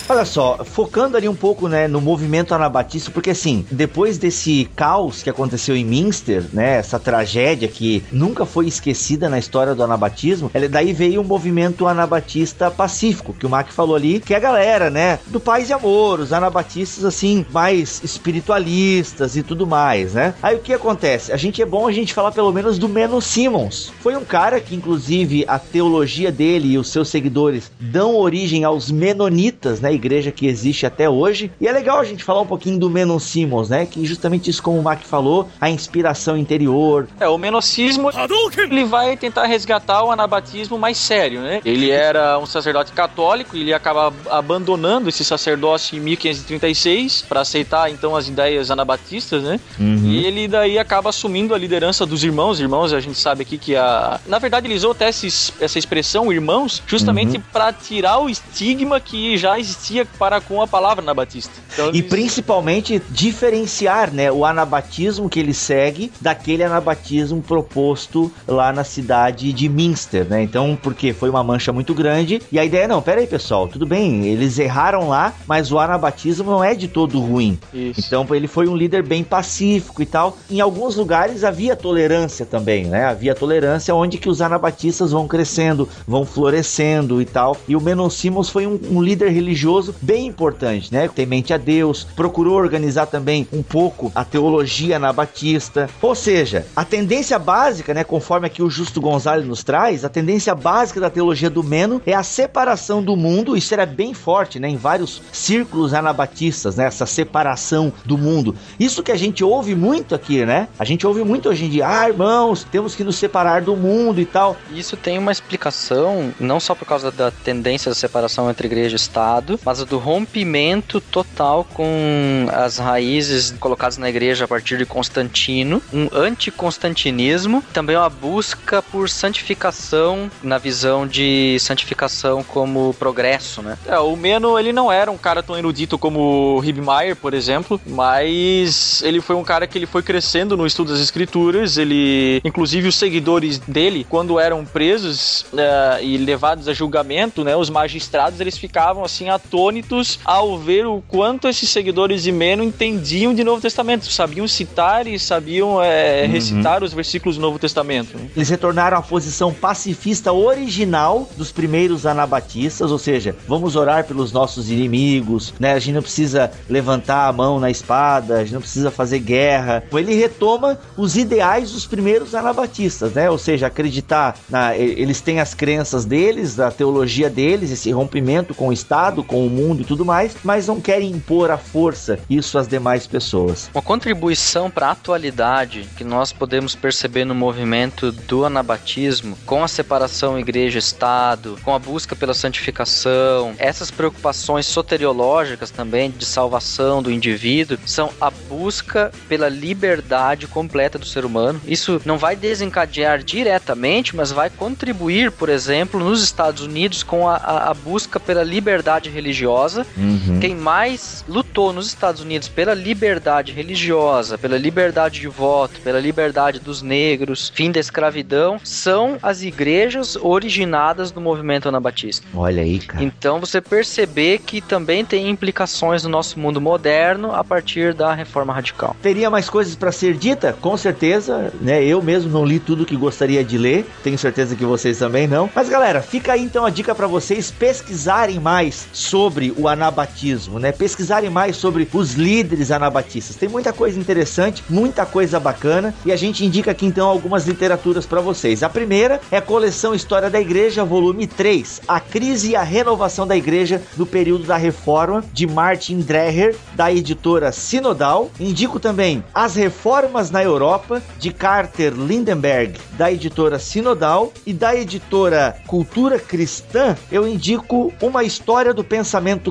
Olha 0.10 0.24
só, 0.24 0.64
focando 0.64 1.18
ali 1.18 1.28
um 1.28 1.36
pouco, 1.36 1.68
né, 1.68 1.86
no 1.86 2.00
movimento 2.00 2.54
anabatista, 2.54 3.12
porque 3.12 3.32
assim, 3.32 3.66
depois 3.70 4.18
desse 4.18 4.70
caos 4.74 5.22
que 5.22 5.30
aconteceu 5.30 5.76
em 5.76 5.84
Minster, 5.84 6.46
né, 6.54 6.78
essa 6.78 6.98
tragédia 6.98 7.68
que 7.68 8.02
nunca 8.10 8.46
foi 8.46 8.68
esquecida 8.68 9.28
na 9.28 9.38
história 9.38 9.76
do 9.76 9.84
anabatismo, 9.84 10.50
ele- 10.56 10.70
daí 10.70 10.94
veio 10.94 11.20
o 11.20 11.26
movimento 11.26 11.86
anabatista 11.88 12.72
pacífico, 12.72 13.34
que 13.34 13.46
o 13.46 13.50
Mac 13.50 13.70
falou 13.70 13.98
ali, 13.98 14.22
que 14.22 14.34
é 14.34 14.38
a 14.38 14.40
galera, 14.40 14.90
né, 14.90 15.20
do 15.28 15.42
paz 15.42 15.70
e 15.70 15.74
amor, 15.74 16.22
os 16.22 16.32
anabatistas 16.32 17.04
assim, 17.04 17.46
mais 17.52 18.02
espiritualistas 18.02 19.36
e 19.36 19.44
tudo 19.44 19.68
mais, 19.68 20.14
né? 20.14 20.34
Aí 20.42 20.56
o 20.56 20.60
que 20.60 20.72
acontece? 20.72 21.34
A 21.34 21.38
gente 21.38 21.62
é 21.62 21.66
bom 21.66 21.86
a 21.86 21.92
gente 21.92 22.14
falar 22.14 22.32
pelo 22.32 22.54
menos 22.54 22.80
do 22.80 22.88
Menno 22.88 23.22
Simmons. 23.22 23.92
Foi 24.00 24.16
um 24.16 24.24
cara 24.24 24.62
que 24.62 24.74
inclusive 24.74 25.44
a 25.50 25.60
teologia 25.60 26.32
dele 26.32 26.70
e 26.70 26.78
os 26.78 26.90
seus 26.90 27.10
seguidores 27.10 27.70
dão 27.78 28.16
origem 28.16 28.64
aos 28.64 28.90
menonitas, 28.90 29.82
né, 29.82 29.97
igreja 29.98 30.32
que 30.32 30.48
existe 30.48 30.86
até 30.86 31.10
hoje. 31.10 31.52
E 31.60 31.68
é 31.68 31.72
legal 31.72 32.00
a 32.00 32.04
gente 32.04 32.24
falar 32.24 32.42
um 32.42 32.46
pouquinho 32.46 32.80
do 32.80 32.90
Menno 32.90 33.20
Simmons, 33.20 33.70
né, 33.70 33.86
que 33.86 34.06
justamente 34.06 34.50
isso 34.50 34.64
como 34.64 34.80
o 34.80 34.84
Mac 34.84 35.02
falou, 35.04 35.50
a 35.60 35.70
inspiração 35.70 36.38
interior. 36.38 37.08
É, 37.20 37.28
o 37.28 37.38
menocismo, 37.38 38.10
ele 38.58 38.86
vai 38.86 39.18
tentar 39.18 39.46
resgatar 39.46 40.04
o 40.04 40.12
anabatismo 40.12 40.78
mais 40.78 40.98
sério, 40.98 41.42
né? 41.42 41.62
Ele 41.66 41.90
era 41.90 42.38
um 42.40 42.46
sacerdote 42.46 42.92
católico, 42.92 43.56
ele 43.56 43.74
acaba 43.74 44.14
abandonando 44.30 45.10
esse 45.10 45.24
sacerdócio 45.24 45.98
em 45.98 46.00
1536 46.00 47.26
para 47.28 47.42
aceitar 47.42 47.90
então 47.90 48.16
as 48.16 48.28
ideias 48.28 48.72
anabatistas, 48.72 49.44
né? 49.44 49.60
E 50.04 50.26
ele 50.26 50.48
daí 50.48 50.78
acaba 50.78 51.10
assumindo 51.10 51.54
a 51.54 51.58
liderança 51.58 52.06
dos 52.06 52.24
irmãos. 52.24 52.60
Irmãos, 52.60 52.94
a 52.94 53.00
gente 53.00 53.18
sabe 53.18 53.42
aqui 53.42 53.58
que 53.58 53.76
a. 53.76 54.20
Na 54.28 54.40
verdade, 54.40 54.68
ele 54.68 54.76
usou 54.76 54.92
até 54.92 55.08
essa 55.08 55.80
expressão, 55.80 56.32
irmãos, 56.32 56.82
justamente 56.86 57.40
para 57.40 57.72
tirar 57.74 58.20
o 58.20 58.30
estigma 58.30 59.00
que 59.00 59.38
já 59.38 59.60
existia 59.60 59.87
para 60.20 60.40
com 60.42 60.62
a 60.62 60.68
palavra 60.68 61.04
anabatista. 61.04 61.52
Então, 61.74 61.88
E 61.88 62.00
eles- 62.00 62.10
principalmente 62.10 63.02
diferenciar, 63.10 64.12
né, 64.14 64.32
o 64.32 64.44
anabatismo 64.46 65.30
que 65.30 65.40
ele 65.40 65.54
segue 65.54 66.12
daquele 66.20 66.64
anabatismo 66.64 67.42
proposto 67.42 68.32
lá 68.48 68.74
na 68.74 68.84
cidade 68.84 69.54
de 69.54 69.70
Minster, 69.70 70.26
né? 70.28 70.42
Então, 70.44 70.78
porque 70.82 71.14
foi 71.14 71.30
uma 71.30 71.44
mancha 71.44 71.72
muito 71.72 71.94
grande 71.94 72.42
e 72.52 72.58
a 72.60 72.66
ideia 72.66 72.88
não, 72.88 73.02
pera 73.02 73.22
aí, 73.22 73.28
pessoal, 73.28 73.68
tudo 73.68 73.86
bem, 73.86 74.26
eles 74.26 74.58
erraram 74.60 75.08
lá, 75.08 75.34
mas 75.48 75.72
o 75.72 75.80
anabatismo 75.80 76.50
não 76.50 76.64
é 76.64 76.74
de 76.76 76.88
todo 76.88 77.20
ruim. 77.20 77.60
Isso. 77.74 78.02
Então, 78.06 78.26
ele 78.32 78.48
foi 78.48 78.68
um 78.68 78.76
líder 78.76 79.04
bem 79.04 79.24
pacífico 79.24 80.02
e 80.02 80.06
tal. 80.06 80.38
Em 80.50 80.60
alguns 80.60 80.96
lugares 80.96 81.44
havia 81.44 81.76
tolerância 81.76 82.46
também, 82.46 82.86
né? 82.86 83.06
Havia 83.06 83.36
tolerância 83.36 83.94
onde 83.96 84.18
que 84.18 84.30
os 84.30 84.42
anabatistas 84.42 85.12
vão 85.12 85.28
crescendo, 85.28 85.88
vão 86.08 86.26
florescendo 86.26 87.22
e 87.22 87.26
tal. 87.26 87.56
E 87.68 87.76
o 87.76 87.82
Menon 87.82 88.10
Simons 88.10 88.50
foi 88.50 88.66
um, 88.66 88.80
um 88.92 89.02
líder 89.02 89.30
religioso 89.30 89.77
bem 90.02 90.28
importante, 90.28 90.94
né? 90.94 91.08
Temente 91.08 91.54
a 91.54 91.58
Deus, 91.58 92.06
procurou 92.16 92.56
organizar 92.56 93.06
também 93.06 93.48
um 93.52 93.64
pouco 93.64 94.12
a 94.14 94.24
teologia 94.24 94.98
anabatista. 94.98 95.90
Ou 96.02 96.16
seja, 96.16 96.66
a 96.76 96.84
tendência 96.84 97.38
básica, 97.40 97.94
né? 97.94 98.04
Conforme 98.04 98.48
aqui 98.48 98.62
o 98.62 98.70
Justo 98.70 99.02
Gonzalez 99.02 99.46
nos 99.46 99.64
traz, 99.64 100.04
a 100.04 100.10
tendência 100.10 100.54
básica 100.56 101.00
da 101.00 101.10
teologia 101.10 101.50
do 101.50 101.64
Meno 101.64 102.02
é 102.06 102.14
a 102.14 102.24
separação 102.24 103.04
do 103.04 103.16
mundo. 103.16 103.56
Isso 103.56 103.74
era 103.74 103.86
bem 103.86 104.14
forte, 104.14 104.60
né? 104.60 104.68
Em 104.68 104.78
vários 104.78 105.22
círculos 105.32 105.94
anabatistas, 105.94 106.76
né? 106.76 106.86
Essa 106.86 107.06
separação 107.06 107.92
do 108.06 108.18
mundo. 108.18 108.56
Isso 108.80 109.04
que 109.04 109.12
a 109.12 109.18
gente 109.18 109.44
ouve 109.44 109.76
muito 109.76 110.16
aqui, 110.16 110.46
né? 110.46 110.68
A 110.78 110.86
gente 110.86 111.06
ouve 111.06 111.24
muito 111.24 111.50
hoje 111.50 111.66
em 111.66 111.70
dia, 111.70 111.88
ah, 111.88 112.08
irmãos, 112.08 112.66
temos 112.72 112.96
que 112.96 113.04
nos 113.04 113.16
separar 113.16 113.62
do 113.62 113.76
mundo 113.76 114.20
e 114.20 114.26
tal. 114.26 114.58
Isso 114.72 114.96
tem 114.98 115.18
uma 115.18 115.32
explicação, 115.32 116.34
não 116.40 116.60
só 116.60 116.74
por 116.74 116.86
causa 116.86 117.12
da 117.12 117.32
tendência 117.32 117.90
da 117.90 117.96
separação 117.96 118.50
entre 118.50 118.68
igreja 118.68 118.96
e 118.96 118.98
Estado, 118.98 119.60
mas 119.68 119.84
do 119.84 119.98
rompimento 119.98 121.02
total 121.02 121.68
com 121.74 122.48
as 122.54 122.78
raízes 122.78 123.54
colocadas 123.60 123.98
na 123.98 124.08
igreja 124.08 124.46
a 124.46 124.48
partir 124.48 124.78
de 124.78 124.86
Constantino, 124.86 125.84
um 125.92 126.08
anticonstantinismo, 126.14 127.62
também 127.74 127.98
uma 127.98 128.10
busca 128.10 128.82
por 128.82 129.10
santificação 129.10 130.32
na 130.42 130.58
visão 130.58 131.06
de 131.06 131.58
santificação 131.60 132.46
como 132.46 132.94
progresso, 132.94 133.62
né? 133.62 133.78
É, 133.86 134.00
o 134.00 134.16
Meno, 134.16 134.58
ele 134.58 134.72
não 134.72 134.90
era 134.90 135.12
um 135.12 135.18
cara 135.18 135.44
tão 135.44 135.58
erudito 135.58 135.98
como 135.98 136.58
o 136.58 136.64
Hibmaier, 136.64 137.18
por 137.18 137.34
exemplo, 137.34 137.82
mas 137.86 139.02
ele 139.04 139.20
foi 139.20 139.36
um 139.36 139.44
cara 139.44 139.68
que 139.68 139.78
ele 139.78 139.86
foi 139.86 140.02
crescendo 140.02 140.56
no 140.56 140.66
estudo 140.66 140.94
das 140.94 141.02
escrituras, 141.02 141.78
ele, 141.78 142.40
inclusive 142.46 142.88
os 142.88 142.96
seguidores 142.96 143.60
dele, 143.60 144.08
quando 144.10 144.40
eram 144.40 144.64
presos 144.64 145.46
eh, 145.58 146.00
e 146.04 146.18
levados 146.18 146.70
a 146.70 146.74
julgamento, 146.74 147.44
né, 147.44 147.54
os 147.54 147.70
magistrados, 147.70 148.40
eles 148.40 148.58
ficavam 148.58 149.04
assim 149.04 149.28
atônitos 149.58 150.20
ao 150.24 150.60
ver 150.60 150.86
o 150.86 151.02
quanto 151.08 151.48
esses 151.48 151.70
seguidores 151.70 152.22
de 152.22 152.32
Meno 152.32 152.64
entendiam 152.64 153.34
de 153.34 153.44
Novo 153.44 153.60
Testamento, 153.60 154.06
sabiam 154.12 154.48
citar 154.48 155.08
e 155.08 155.18
sabiam 155.18 155.82
eh, 155.82 156.28
recitar 156.28 156.84
os 156.84 156.94
versículos 156.94 157.38
do 157.38 157.42
Novo 157.42 157.58
Testamento. 157.58 158.16
né? 158.18 158.28
Eles 158.36 158.50
retornaram 158.50 158.98
à 158.98 159.02
posição 159.02 159.52
pacifista 159.52 160.32
original 160.32 161.28
dos 161.36 161.52
primeiros 161.52 162.06
anabatistas, 162.06 162.92
ou 162.92 163.00
seja, 163.00 163.36
vamos 163.48 163.76
orar 163.76 164.06
pelos 164.06 164.32
nossos 164.32 164.70
inimigos, 164.70 165.54
né? 165.60 165.74
A 165.74 165.80
gente 165.80 165.96
não 165.96 166.04
precisa 166.04 166.52
levantar 166.70 167.28
a 167.28 167.34
mão 167.34 167.60
na 167.60 167.72
espada, 167.72 168.36
a 168.36 168.44
gente 168.44 168.54
não 168.54 168.62
precisa 168.62 168.92
fazer 168.92 169.20
guerra. 169.20 169.84
Ele 169.92 170.14
retoma 170.14 170.78
os 170.96 171.18
ideais 171.18 171.72
dos 171.72 171.88
primeiros 171.88 172.36
anabatistas, 172.36 173.14
né? 173.14 173.28
Ou 173.30 173.40
seja, 173.40 173.68
acreditar 173.68 174.38
na 174.50 174.78
eles 174.78 175.20
têm 175.20 175.40
as 175.40 175.56
crenças 175.56 176.06
deles, 176.06 176.60
a 176.60 176.70
teologia 176.70 177.30
deles, 177.30 177.72
esse 177.72 177.92
rompimento 177.92 178.54
com 178.54 178.68
o 178.68 178.74
Estado, 178.74 179.24
com 179.24 179.47
o 179.48 179.50
mundo 179.50 179.82
e 179.82 179.86
tudo 179.86 180.06
mais, 180.06 180.36
mas 180.44 180.68
não 180.68 180.80
querem 180.82 181.10
impor 181.12 181.50
à 181.52 181.58
força 181.58 182.20
isso 182.30 182.58
às 182.58 182.68
demais 182.68 183.08
pessoas. 183.08 183.70
Uma 183.74 183.82
contribuição 183.82 184.70
para 184.70 184.88
a 184.88 184.92
atualidade 184.92 185.88
que 185.98 186.04
nós 186.04 186.32
podemos 186.34 186.76
perceber 186.76 187.26
no 187.26 187.34
movimento 187.36 188.12
do 188.12 188.46
anabatismo, 188.46 189.38
com 189.46 189.64
a 189.64 189.68
separação 189.68 190.38
igreja-estado, 190.40 191.58
com 191.64 191.74
a 191.74 191.80
busca 191.80 192.16
pela 192.16 192.34
santificação, 192.34 193.54
essas 193.58 193.90
preocupações 193.90 194.66
soteriológicas 194.66 195.72
também 195.72 196.12
de 196.12 196.26
salvação 196.26 197.02
do 197.02 197.12
indivíduo, 197.12 197.78
são 197.86 198.12
a 198.20 198.30
busca 198.30 199.12
pela 199.28 199.50
liberdade 199.50 200.48
completa 200.48 201.00
do 201.00 201.06
ser 201.06 201.26
humano. 201.26 201.62
Isso 201.66 202.02
não 202.06 202.18
vai 202.18 202.36
desencadear 202.36 203.24
diretamente, 203.24 204.16
mas 204.16 204.32
vai 204.32 204.50
contribuir, 204.50 205.32
por 205.32 205.50
exemplo, 205.50 206.00
nos 206.00 206.22
Estados 206.24 206.62
Unidos 206.64 207.04
com 207.04 207.28
a, 207.28 207.36
a- 207.38 207.70
a 207.72 207.74
busca 207.74 208.20
pela 208.20 208.44
liberdade 208.44 209.10
religiosa 209.10 209.37
religiosa. 209.38 209.86
Uhum. 209.96 210.40
Quem 210.40 210.56
mais 210.56 211.24
lutou 211.28 211.72
nos 211.72 211.88
Estados 211.88 212.22
Unidos 212.22 212.48
pela 212.48 212.74
liberdade 212.74 213.52
religiosa, 213.52 214.38
pela 214.38 214.58
liberdade 214.58 215.20
de 215.20 215.28
voto, 215.28 215.80
pela 215.82 216.00
liberdade 216.00 216.60
dos 216.60 216.82
negros, 216.82 217.52
fim 217.54 217.72
da 217.72 217.80
escravidão, 217.80 218.60
são 218.64 219.18
as 219.22 219.44
igrejas 219.44 220.16
originadas 220.16 221.12
do 221.12 221.22
movimento 221.22 221.70
anabatista. 221.70 222.26
Olha 222.34 222.64
aí, 222.64 222.80
cara. 222.80 223.04
Então 223.04 223.40
você 223.40 223.62
perceber 223.62 224.40
que 224.40 224.62
também 224.62 225.06
tem 225.06 225.30
implicações 225.30 226.04
no 226.04 226.10
nosso 226.10 226.40
mundo 226.40 226.60
moderno 226.60 227.34
a 227.34 227.44
partir 227.44 227.94
da 227.94 228.14
reforma 228.14 228.54
radical. 228.54 228.96
Teria 229.02 229.30
mais 229.30 229.50
coisas 229.50 229.76
pra 229.76 229.92
ser 229.92 230.16
dita? 230.16 230.54
Com 230.62 230.76
certeza, 230.78 231.54
né? 231.62 231.84
Eu 231.84 232.02
mesmo 232.02 232.32
não 232.32 232.46
li 232.46 232.60
tudo 232.60 232.86
que 232.86 232.96
gostaria 232.96 233.44
de 233.44 233.58
ler, 233.58 233.86
tenho 234.04 234.18
certeza 234.18 234.56
que 234.56 234.66
vocês 234.66 234.98
também 234.98 235.28
não. 235.28 235.50
Mas 235.54 235.70
galera, 235.70 236.02
fica 236.02 236.34
aí 236.34 236.44
então 236.44 236.66
a 236.66 236.70
dica 236.70 236.96
pra 236.96 237.08
vocês 237.08 237.52
pesquisarem 237.52 238.40
mais 238.40 238.88
sobre 238.94 239.17
o 239.58 239.68
anabatismo, 239.68 240.60
né? 240.60 240.72
Pesquisarem 240.72 241.30
mais 241.30 241.56
sobre 241.56 241.88
os 241.92 242.14
líderes 242.14 242.70
anabatistas. 242.70 243.36
Tem 243.36 243.50
muita 243.50 243.74
coisa 243.74 244.00
interessante, 244.00 244.64
muita 244.70 245.08
coisa 245.08 245.40
bacana 245.40 245.94
e 246.06 246.12
a 246.12 246.16
gente 246.16 246.46
indica 246.46 246.70
aqui 246.70 246.86
então 246.86 247.10
algumas 247.10 247.48
literaturas 247.48 248.06
pra 248.06 248.22
vocês. 248.22 248.62
A 248.62 248.70
primeira 248.70 249.20
é 249.32 249.38
a 249.38 249.42
coleção 249.42 249.96
História 249.96 250.30
da 250.30 250.40
Igreja, 250.40 250.86
volume 250.86 251.26
3, 251.26 251.82
A 251.88 252.00
Crise 252.00 252.52
e 252.52 252.56
a 252.56 252.62
Renovação 252.62 253.26
da 253.26 253.36
Igreja 253.36 253.82
no 253.98 254.06
período 254.06 254.44
da 254.44 254.56
Reforma, 254.56 255.24
de 255.34 255.48
Martin 255.48 256.00
Dreher, 256.00 256.56
da 256.76 256.92
editora 256.92 257.52
Sinodal. 257.52 258.30
Indico 258.40 258.80
também 258.80 259.24
As 259.34 259.56
Reformas 259.56 260.30
na 260.30 260.44
Europa, 260.44 261.02
de 261.18 261.32
Carter 261.32 261.94
Lindenberg, 261.94 262.80
da 262.94 263.12
editora 263.12 263.58
Sinodal, 263.58 264.32
e 264.46 264.54
da 264.54 264.76
editora 264.76 265.56
Cultura 265.66 266.20
Cristã, 266.20 266.96
eu 267.12 267.28
indico 267.28 267.92
Uma 268.00 268.24
História 268.24 268.74
do 268.74 268.84
Pensamento 268.84 269.07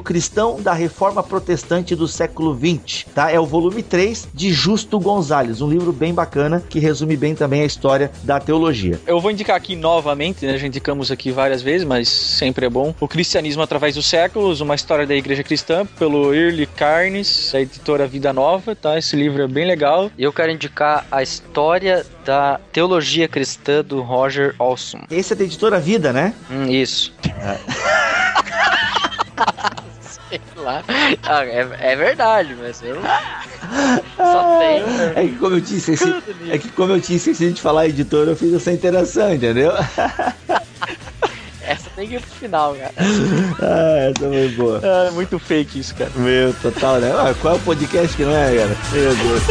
Cristão 0.06 0.60
da 0.60 0.72
Reforma 0.72 1.22
Protestante 1.22 1.94
do 1.94 2.06
século 2.06 2.56
XX, 2.56 3.04
tá? 3.14 3.30
É 3.30 3.40
o 3.40 3.46
volume 3.46 3.82
3 3.82 4.28
de 4.32 4.52
Justo 4.52 5.00
Gonzalez, 5.00 5.60
um 5.60 5.68
livro 5.68 5.92
bem 5.92 6.14
bacana 6.14 6.62
que 6.68 6.78
resume 6.78 7.16
bem 7.16 7.34
também 7.34 7.62
a 7.62 7.64
história 7.64 8.10
da 8.22 8.38
teologia. 8.38 9.00
Eu 9.06 9.20
vou 9.20 9.30
indicar 9.30 9.56
aqui 9.56 9.74
novamente, 9.74 10.46
né, 10.46 10.58
já 10.58 10.66
indicamos 10.66 11.10
aqui 11.10 11.30
várias 11.30 11.62
vezes, 11.62 11.86
mas 11.86 12.08
sempre 12.08 12.66
é 12.66 12.70
bom. 12.70 12.94
O 13.00 13.08
Cristianismo 13.08 13.62
através 13.62 13.94
dos 13.94 14.06
séculos, 14.06 14.60
uma 14.60 14.74
história 14.74 15.06
da 15.06 15.14
Igreja 15.14 15.42
Cristã, 15.42 15.86
pelo 15.98 16.34
Early 16.34 16.66
Carnes, 16.66 17.50
da 17.52 17.60
editora 17.60 18.06
Vida 18.06 18.32
Nova, 18.32 18.74
tá? 18.74 18.96
Esse 18.96 19.16
livro 19.16 19.42
é 19.42 19.48
bem 19.48 19.66
legal. 19.66 20.10
E 20.16 20.22
eu 20.22 20.32
quero 20.32 20.52
indicar 20.52 21.06
a 21.10 21.22
história 21.22 22.06
da 22.24 22.60
teologia 22.72 23.28
cristã 23.28 23.82
do 23.82 24.02
Roger 24.02 24.54
Olson. 24.58 25.00
Esse 25.10 25.32
é 25.32 25.36
da 25.36 25.44
editora 25.44 25.80
Vida, 25.80 26.12
né? 26.12 26.34
Hum, 26.50 26.66
isso. 26.70 27.12
Sei 30.28 30.40
lá. 30.56 30.82
Ah, 31.24 31.44
é, 31.44 31.68
é 31.92 31.96
verdade, 31.96 32.56
mas 32.60 32.82
eu 32.82 33.00
só 34.16 34.58
tenho. 34.58 34.86
É 35.14 35.28
que 35.28 35.36
como 35.36 35.56
eu 35.56 35.60
tinha 35.60 35.78
esquecido, 35.78 36.22
é 36.50 36.58
que 36.58 36.68
como 36.70 36.92
eu 36.92 37.00
tinha 37.00 37.16
esquecido 37.16 37.54
de 37.54 37.60
falar 37.62 37.86
editora, 37.86 38.30
eu 38.30 38.36
fiz 38.36 38.52
essa 38.52 38.72
interação, 38.72 39.32
entendeu? 39.32 39.72
Essa 41.66 41.90
tem 41.96 42.06
que 42.06 42.14
ir 42.14 42.20
pro 42.20 42.30
final, 42.30 42.76
cara. 42.76 42.92
ah, 43.60 43.96
essa 44.08 44.20
foi 44.28 44.48
boa. 44.50 44.80
É 44.84 45.10
muito 45.10 45.36
fake 45.36 45.80
isso, 45.80 45.96
cara. 45.96 46.12
Meu, 46.14 46.54
total, 46.54 47.00
né? 47.00 47.10
Ah, 47.10 47.34
qual 47.40 47.54
é 47.54 47.56
o 47.56 47.60
podcast 47.60 48.16
que 48.16 48.22
não 48.24 48.36
é, 48.36 48.54
cara? 48.56 48.76
Meu 48.92 49.16
Deus. 49.16 49.42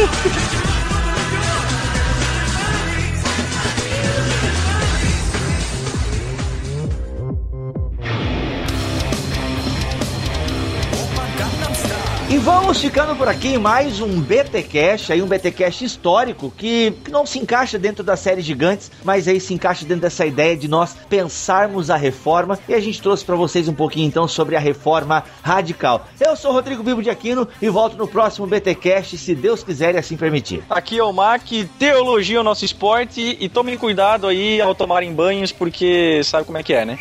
Vamos 12.66 12.82
ficando 12.82 13.14
por 13.14 13.28
aqui 13.28 13.56
mais 13.56 14.00
um 14.00 14.20
BTcast, 14.20 15.12
aí 15.12 15.22
um 15.22 15.28
BTcast 15.28 15.84
histórico 15.84 16.50
que 16.50 16.90
que 17.04 17.12
não 17.12 17.24
se 17.24 17.38
encaixa 17.38 17.78
dentro 17.78 18.02
da 18.02 18.16
série 18.16 18.42
Gigantes, 18.42 18.90
mas 19.04 19.28
aí 19.28 19.38
se 19.38 19.54
encaixa 19.54 19.84
dentro 19.84 20.02
dessa 20.02 20.26
ideia 20.26 20.56
de 20.56 20.66
nós 20.66 20.96
pensarmos 21.08 21.90
a 21.90 21.96
reforma 21.96 22.58
e 22.68 22.74
a 22.74 22.80
gente 22.80 23.00
trouxe 23.00 23.24
para 23.24 23.36
vocês 23.36 23.68
um 23.68 23.72
pouquinho 23.72 24.08
então 24.08 24.26
sobre 24.26 24.56
a 24.56 24.58
reforma 24.58 25.22
radical. 25.42 26.08
Eu 26.18 26.34
sou 26.34 26.50
Rodrigo 26.50 26.82
Bibo 26.82 27.04
de 27.04 27.08
Aquino 27.08 27.46
e 27.62 27.68
volto 27.68 27.96
no 27.96 28.08
próximo 28.08 28.48
BTcast, 28.48 29.16
se 29.16 29.32
Deus 29.36 29.62
quiser 29.62 29.94
e 29.94 29.98
assim 29.98 30.16
permitir. 30.16 30.64
Aqui 30.68 30.98
é 30.98 31.04
o 31.04 31.12
Mac, 31.12 31.44
teologia 31.78 32.38
é 32.38 32.40
o 32.40 32.44
nosso 32.44 32.64
esporte 32.64 33.36
e 33.38 33.48
tomem 33.48 33.78
cuidado 33.78 34.26
aí 34.26 34.60
ao 34.60 34.74
tomarem 34.74 35.14
banhos, 35.14 35.52
porque 35.52 36.20
sabe 36.24 36.44
como 36.44 36.58
é 36.58 36.64
que 36.64 36.72
é, 36.72 36.84
né? 36.84 36.98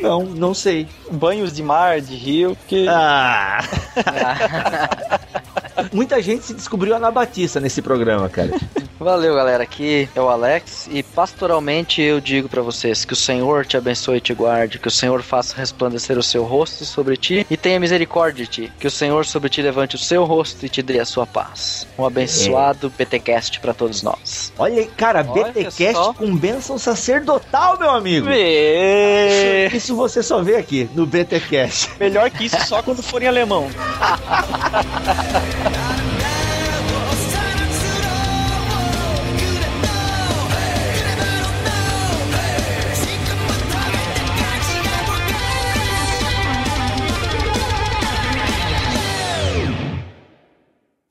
Não, 0.00 0.24
não 0.24 0.54
sei. 0.54 0.86
Banhos 1.10 1.52
de 1.52 1.62
mar, 1.62 2.00
de 2.00 2.14
rio, 2.14 2.56
porque. 2.56 2.86
Ah. 2.88 3.60
Muita 5.92 6.20
gente 6.22 6.44
se 6.44 6.54
descobriu 6.54 6.94
anabatista 6.94 7.60
nesse 7.60 7.82
programa, 7.82 8.28
cara. 8.28 8.50
Valeu, 8.98 9.34
galera. 9.34 9.62
Aqui 9.62 10.08
é 10.14 10.20
o 10.20 10.28
Alex 10.28 10.88
e 10.92 11.02
pastoralmente 11.02 12.02
eu 12.02 12.20
digo 12.20 12.48
pra 12.48 12.60
vocês 12.60 13.04
que 13.04 13.14
o 13.14 13.16
Senhor 13.16 13.64
te 13.64 13.76
abençoe 13.76 14.18
e 14.18 14.20
te 14.20 14.34
guarde, 14.34 14.78
que 14.78 14.88
o 14.88 14.90
Senhor 14.90 15.22
faça 15.22 15.56
resplandecer 15.56 16.18
o 16.18 16.22
seu 16.22 16.44
rosto 16.44 16.84
sobre 16.84 17.16
ti 17.16 17.46
e 17.50 17.56
tenha 17.56 17.80
misericórdia 17.80 18.44
de 18.44 18.50
ti, 18.50 18.72
que 18.78 18.86
o 18.86 18.90
Senhor 18.90 19.24
sobre 19.24 19.48
ti 19.48 19.62
levante 19.62 19.96
o 19.96 19.98
seu 19.98 20.24
rosto 20.24 20.66
e 20.66 20.68
te 20.68 20.82
dê 20.82 21.00
a 21.00 21.04
sua 21.06 21.26
paz. 21.26 21.86
Um 21.98 22.04
abençoado 22.04 22.90
PTcast 22.90 23.60
pra 23.60 23.72
todos 23.72 24.02
nós. 24.02 24.52
Olha 24.58 24.80
aí, 24.80 24.86
cara, 24.86 25.26
Olha 25.26 25.44
BTcast 25.52 25.94
só. 25.94 26.12
com 26.12 26.36
bênção 26.36 26.78
sacerdotal, 26.78 27.78
meu 27.78 27.90
amigo. 27.90 28.28
Isso, 28.28 29.76
isso 29.76 29.96
você 29.96 30.22
só 30.22 30.42
vê 30.42 30.56
aqui 30.56 30.88
no 30.94 31.06
BTcast. 31.06 31.92
Melhor 31.98 32.30
que 32.30 32.44
isso 32.44 32.60
só 32.66 32.82
quando 32.82 33.02
for 33.02 33.22
em 33.22 33.28
alemão. 33.28 33.68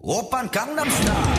오빤 0.02 0.50
강남스타 0.50 1.39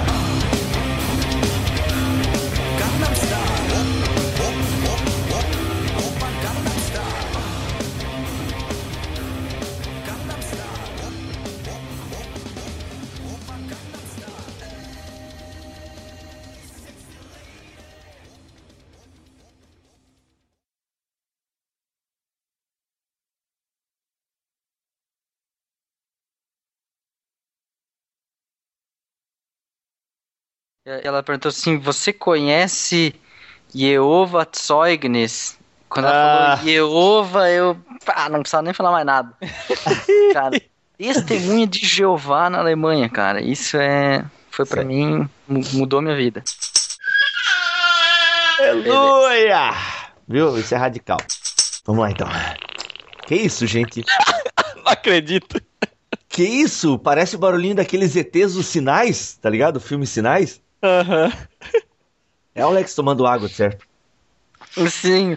Ela 30.85 31.23
perguntou 31.23 31.51
assim: 31.51 31.79
Você 31.79 32.13
conhece 32.13 33.15
Jehovah 33.75 34.47
Zeugnis? 34.57 35.59
Quando 35.89 36.07
ela 36.07 36.53
Ah. 36.53 36.57
falou 36.57 36.71
Jeová, 36.73 37.51
eu 37.51 37.77
pá, 38.05 38.29
não 38.29 38.41
precisava 38.41 38.63
nem 38.63 38.73
falar 38.73 38.93
mais 38.93 39.05
nada. 39.07 39.35
cara, 40.33 40.61
testemunha 40.97 41.67
de 41.67 41.85
Jeová 41.85 42.49
na 42.49 42.59
Alemanha, 42.61 43.09
cara. 43.09 43.41
Isso 43.43 43.77
é. 43.77 44.25
Foi 44.51 44.65
pra 44.65 44.77
Certo. 44.83 44.87
mim, 44.89 45.29
mu- 45.47 45.63
mudou 45.75 46.01
minha 46.01 46.17
vida. 46.17 46.43
Aleluia! 48.59 49.73
Viu? 50.29 50.59
Isso 50.59 50.75
é 50.75 50.79
radical. 50.79 51.19
Vamos 51.85 52.03
lá 52.03 52.11
então. 52.11 52.29
Que 53.27 53.35
isso, 53.35 53.67
gente? 53.67 54.05
Não 54.77 54.93
acredito. 54.93 55.61
Que 56.29 56.43
isso? 56.45 56.99
Parece 56.99 57.37
o 57.37 57.39
barulhinho 57.39 57.75
daqueles 57.77 58.15
ETs 58.17 58.55
dos 58.55 58.67
sinais, 58.67 59.37
tá 59.41 59.49
ligado? 59.51 59.77
O 59.77 59.81
filme 59.81 60.07
Sinais. 60.07 60.61
Aham. 60.83 61.33
É 62.55 62.65
o 62.65 62.69
Alex 62.69 62.95
tomando 62.95 63.27
água, 63.27 63.49
certo? 63.49 63.87
Sim. 64.91 65.37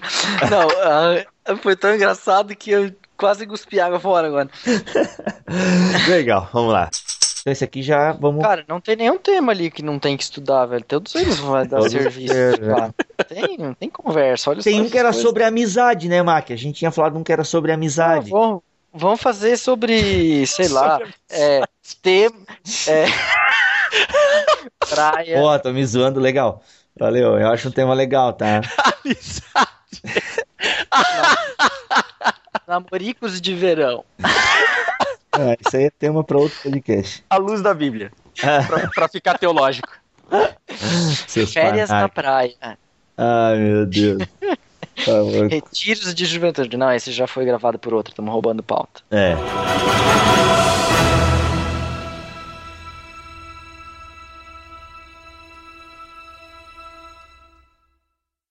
Não, 0.49 0.67
ah, 0.81 1.55
foi 1.61 1.75
tão 1.75 1.95
engraçado 1.95 2.55
que 2.55 2.71
eu 2.71 2.93
quase 3.17 3.45
cuspi 3.47 3.79
água 3.79 3.99
fora 3.99 4.27
agora. 4.27 4.49
Legal, 6.07 6.49
vamos 6.51 6.73
lá. 6.73 6.89
Então 7.41 7.51
esse 7.51 7.63
aqui 7.63 7.81
já 7.83 8.13
vamos. 8.13 8.41
Cara, 8.41 8.63
não 8.67 8.79
tem 8.79 8.95
nenhum 8.95 9.17
tema 9.17 9.51
ali 9.51 9.69
que 9.69 9.83
não 9.83 9.99
tem 9.99 10.15
que 10.15 10.23
estudar, 10.23 10.65
velho. 10.65 10.83
Todos 10.83 11.13
eles 11.15 11.37
vão 11.39 11.65
dar 11.67 11.89
serviço. 11.89 12.33
cara. 12.33 12.95
Tem, 13.27 13.73
tem 13.73 13.89
conversa. 13.89 14.49
Olha 14.49 14.63
Tem 14.63 14.77
só 14.79 14.85
um 14.85 14.89
que 14.89 14.97
era 14.97 15.09
essas 15.09 15.21
sobre 15.21 15.43
amizade, 15.43 16.07
né, 16.07 16.21
Mac? 16.21 16.51
A 16.51 16.55
gente 16.55 16.79
tinha 16.79 16.91
falado 16.91 17.17
um 17.17 17.23
que 17.23 17.33
era 17.33 17.43
sobre 17.43 17.71
coisas. 17.71 17.99
amizade. 17.99 18.31
Não, 18.31 18.39
vamos, 18.39 18.61
vamos 18.93 19.21
fazer 19.21 19.57
sobre, 19.57 20.47
sei 20.47 20.69
lá, 20.69 20.99
é, 21.29 21.63
tema. 22.01 22.35
É, 22.87 23.05
praia. 24.89 25.39
Ó, 25.39 25.57
tô 25.59 25.71
me 25.71 25.85
zoando 25.85 26.19
legal. 26.19 26.63
Valeu, 26.97 27.39
eu 27.39 27.49
acho 27.49 27.67
um 27.69 27.71
tema 27.71 27.93
legal, 27.93 28.33
tá? 28.33 28.61
Não, 32.67 32.83
Namoricos 32.83 33.41
de 33.41 33.53
verão. 33.55 34.03
É, 35.35 35.57
isso 35.65 35.75
aí 35.75 35.85
é 35.85 35.89
tema 35.89 36.23
pra 36.23 36.37
outro 36.37 36.55
podcast. 36.61 37.25
A 37.27 37.37
luz 37.37 37.59
da 37.59 37.73
Bíblia. 37.73 38.11
Pra, 38.39 38.87
pra 38.93 39.07
ficar 39.07 39.35
teológico. 39.35 39.89
Seus 41.27 41.51
Férias 41.51 41.89
na 41.89 42.07
praia. 42.07 42.53
Ai, 43.17 43.57
meu 43.57 43.83
Deus. 43.87 44.21
Tá. 44.39 45.47
Retiros 45.49 46.13
de 46.13 46.25
juventude. 46.25 46.77
Não, 46.77 46.93
esse 46.93 47.11
já 47.11 47.25
foi 47.25 47.45
gravado 47.45 47.79
por 47.79 47.95
outro, 47.95 48.11
estamos 48.11 48.31
roubando 48.31 48.61
pauta. 48.61 49.01
É. 49.09 49.35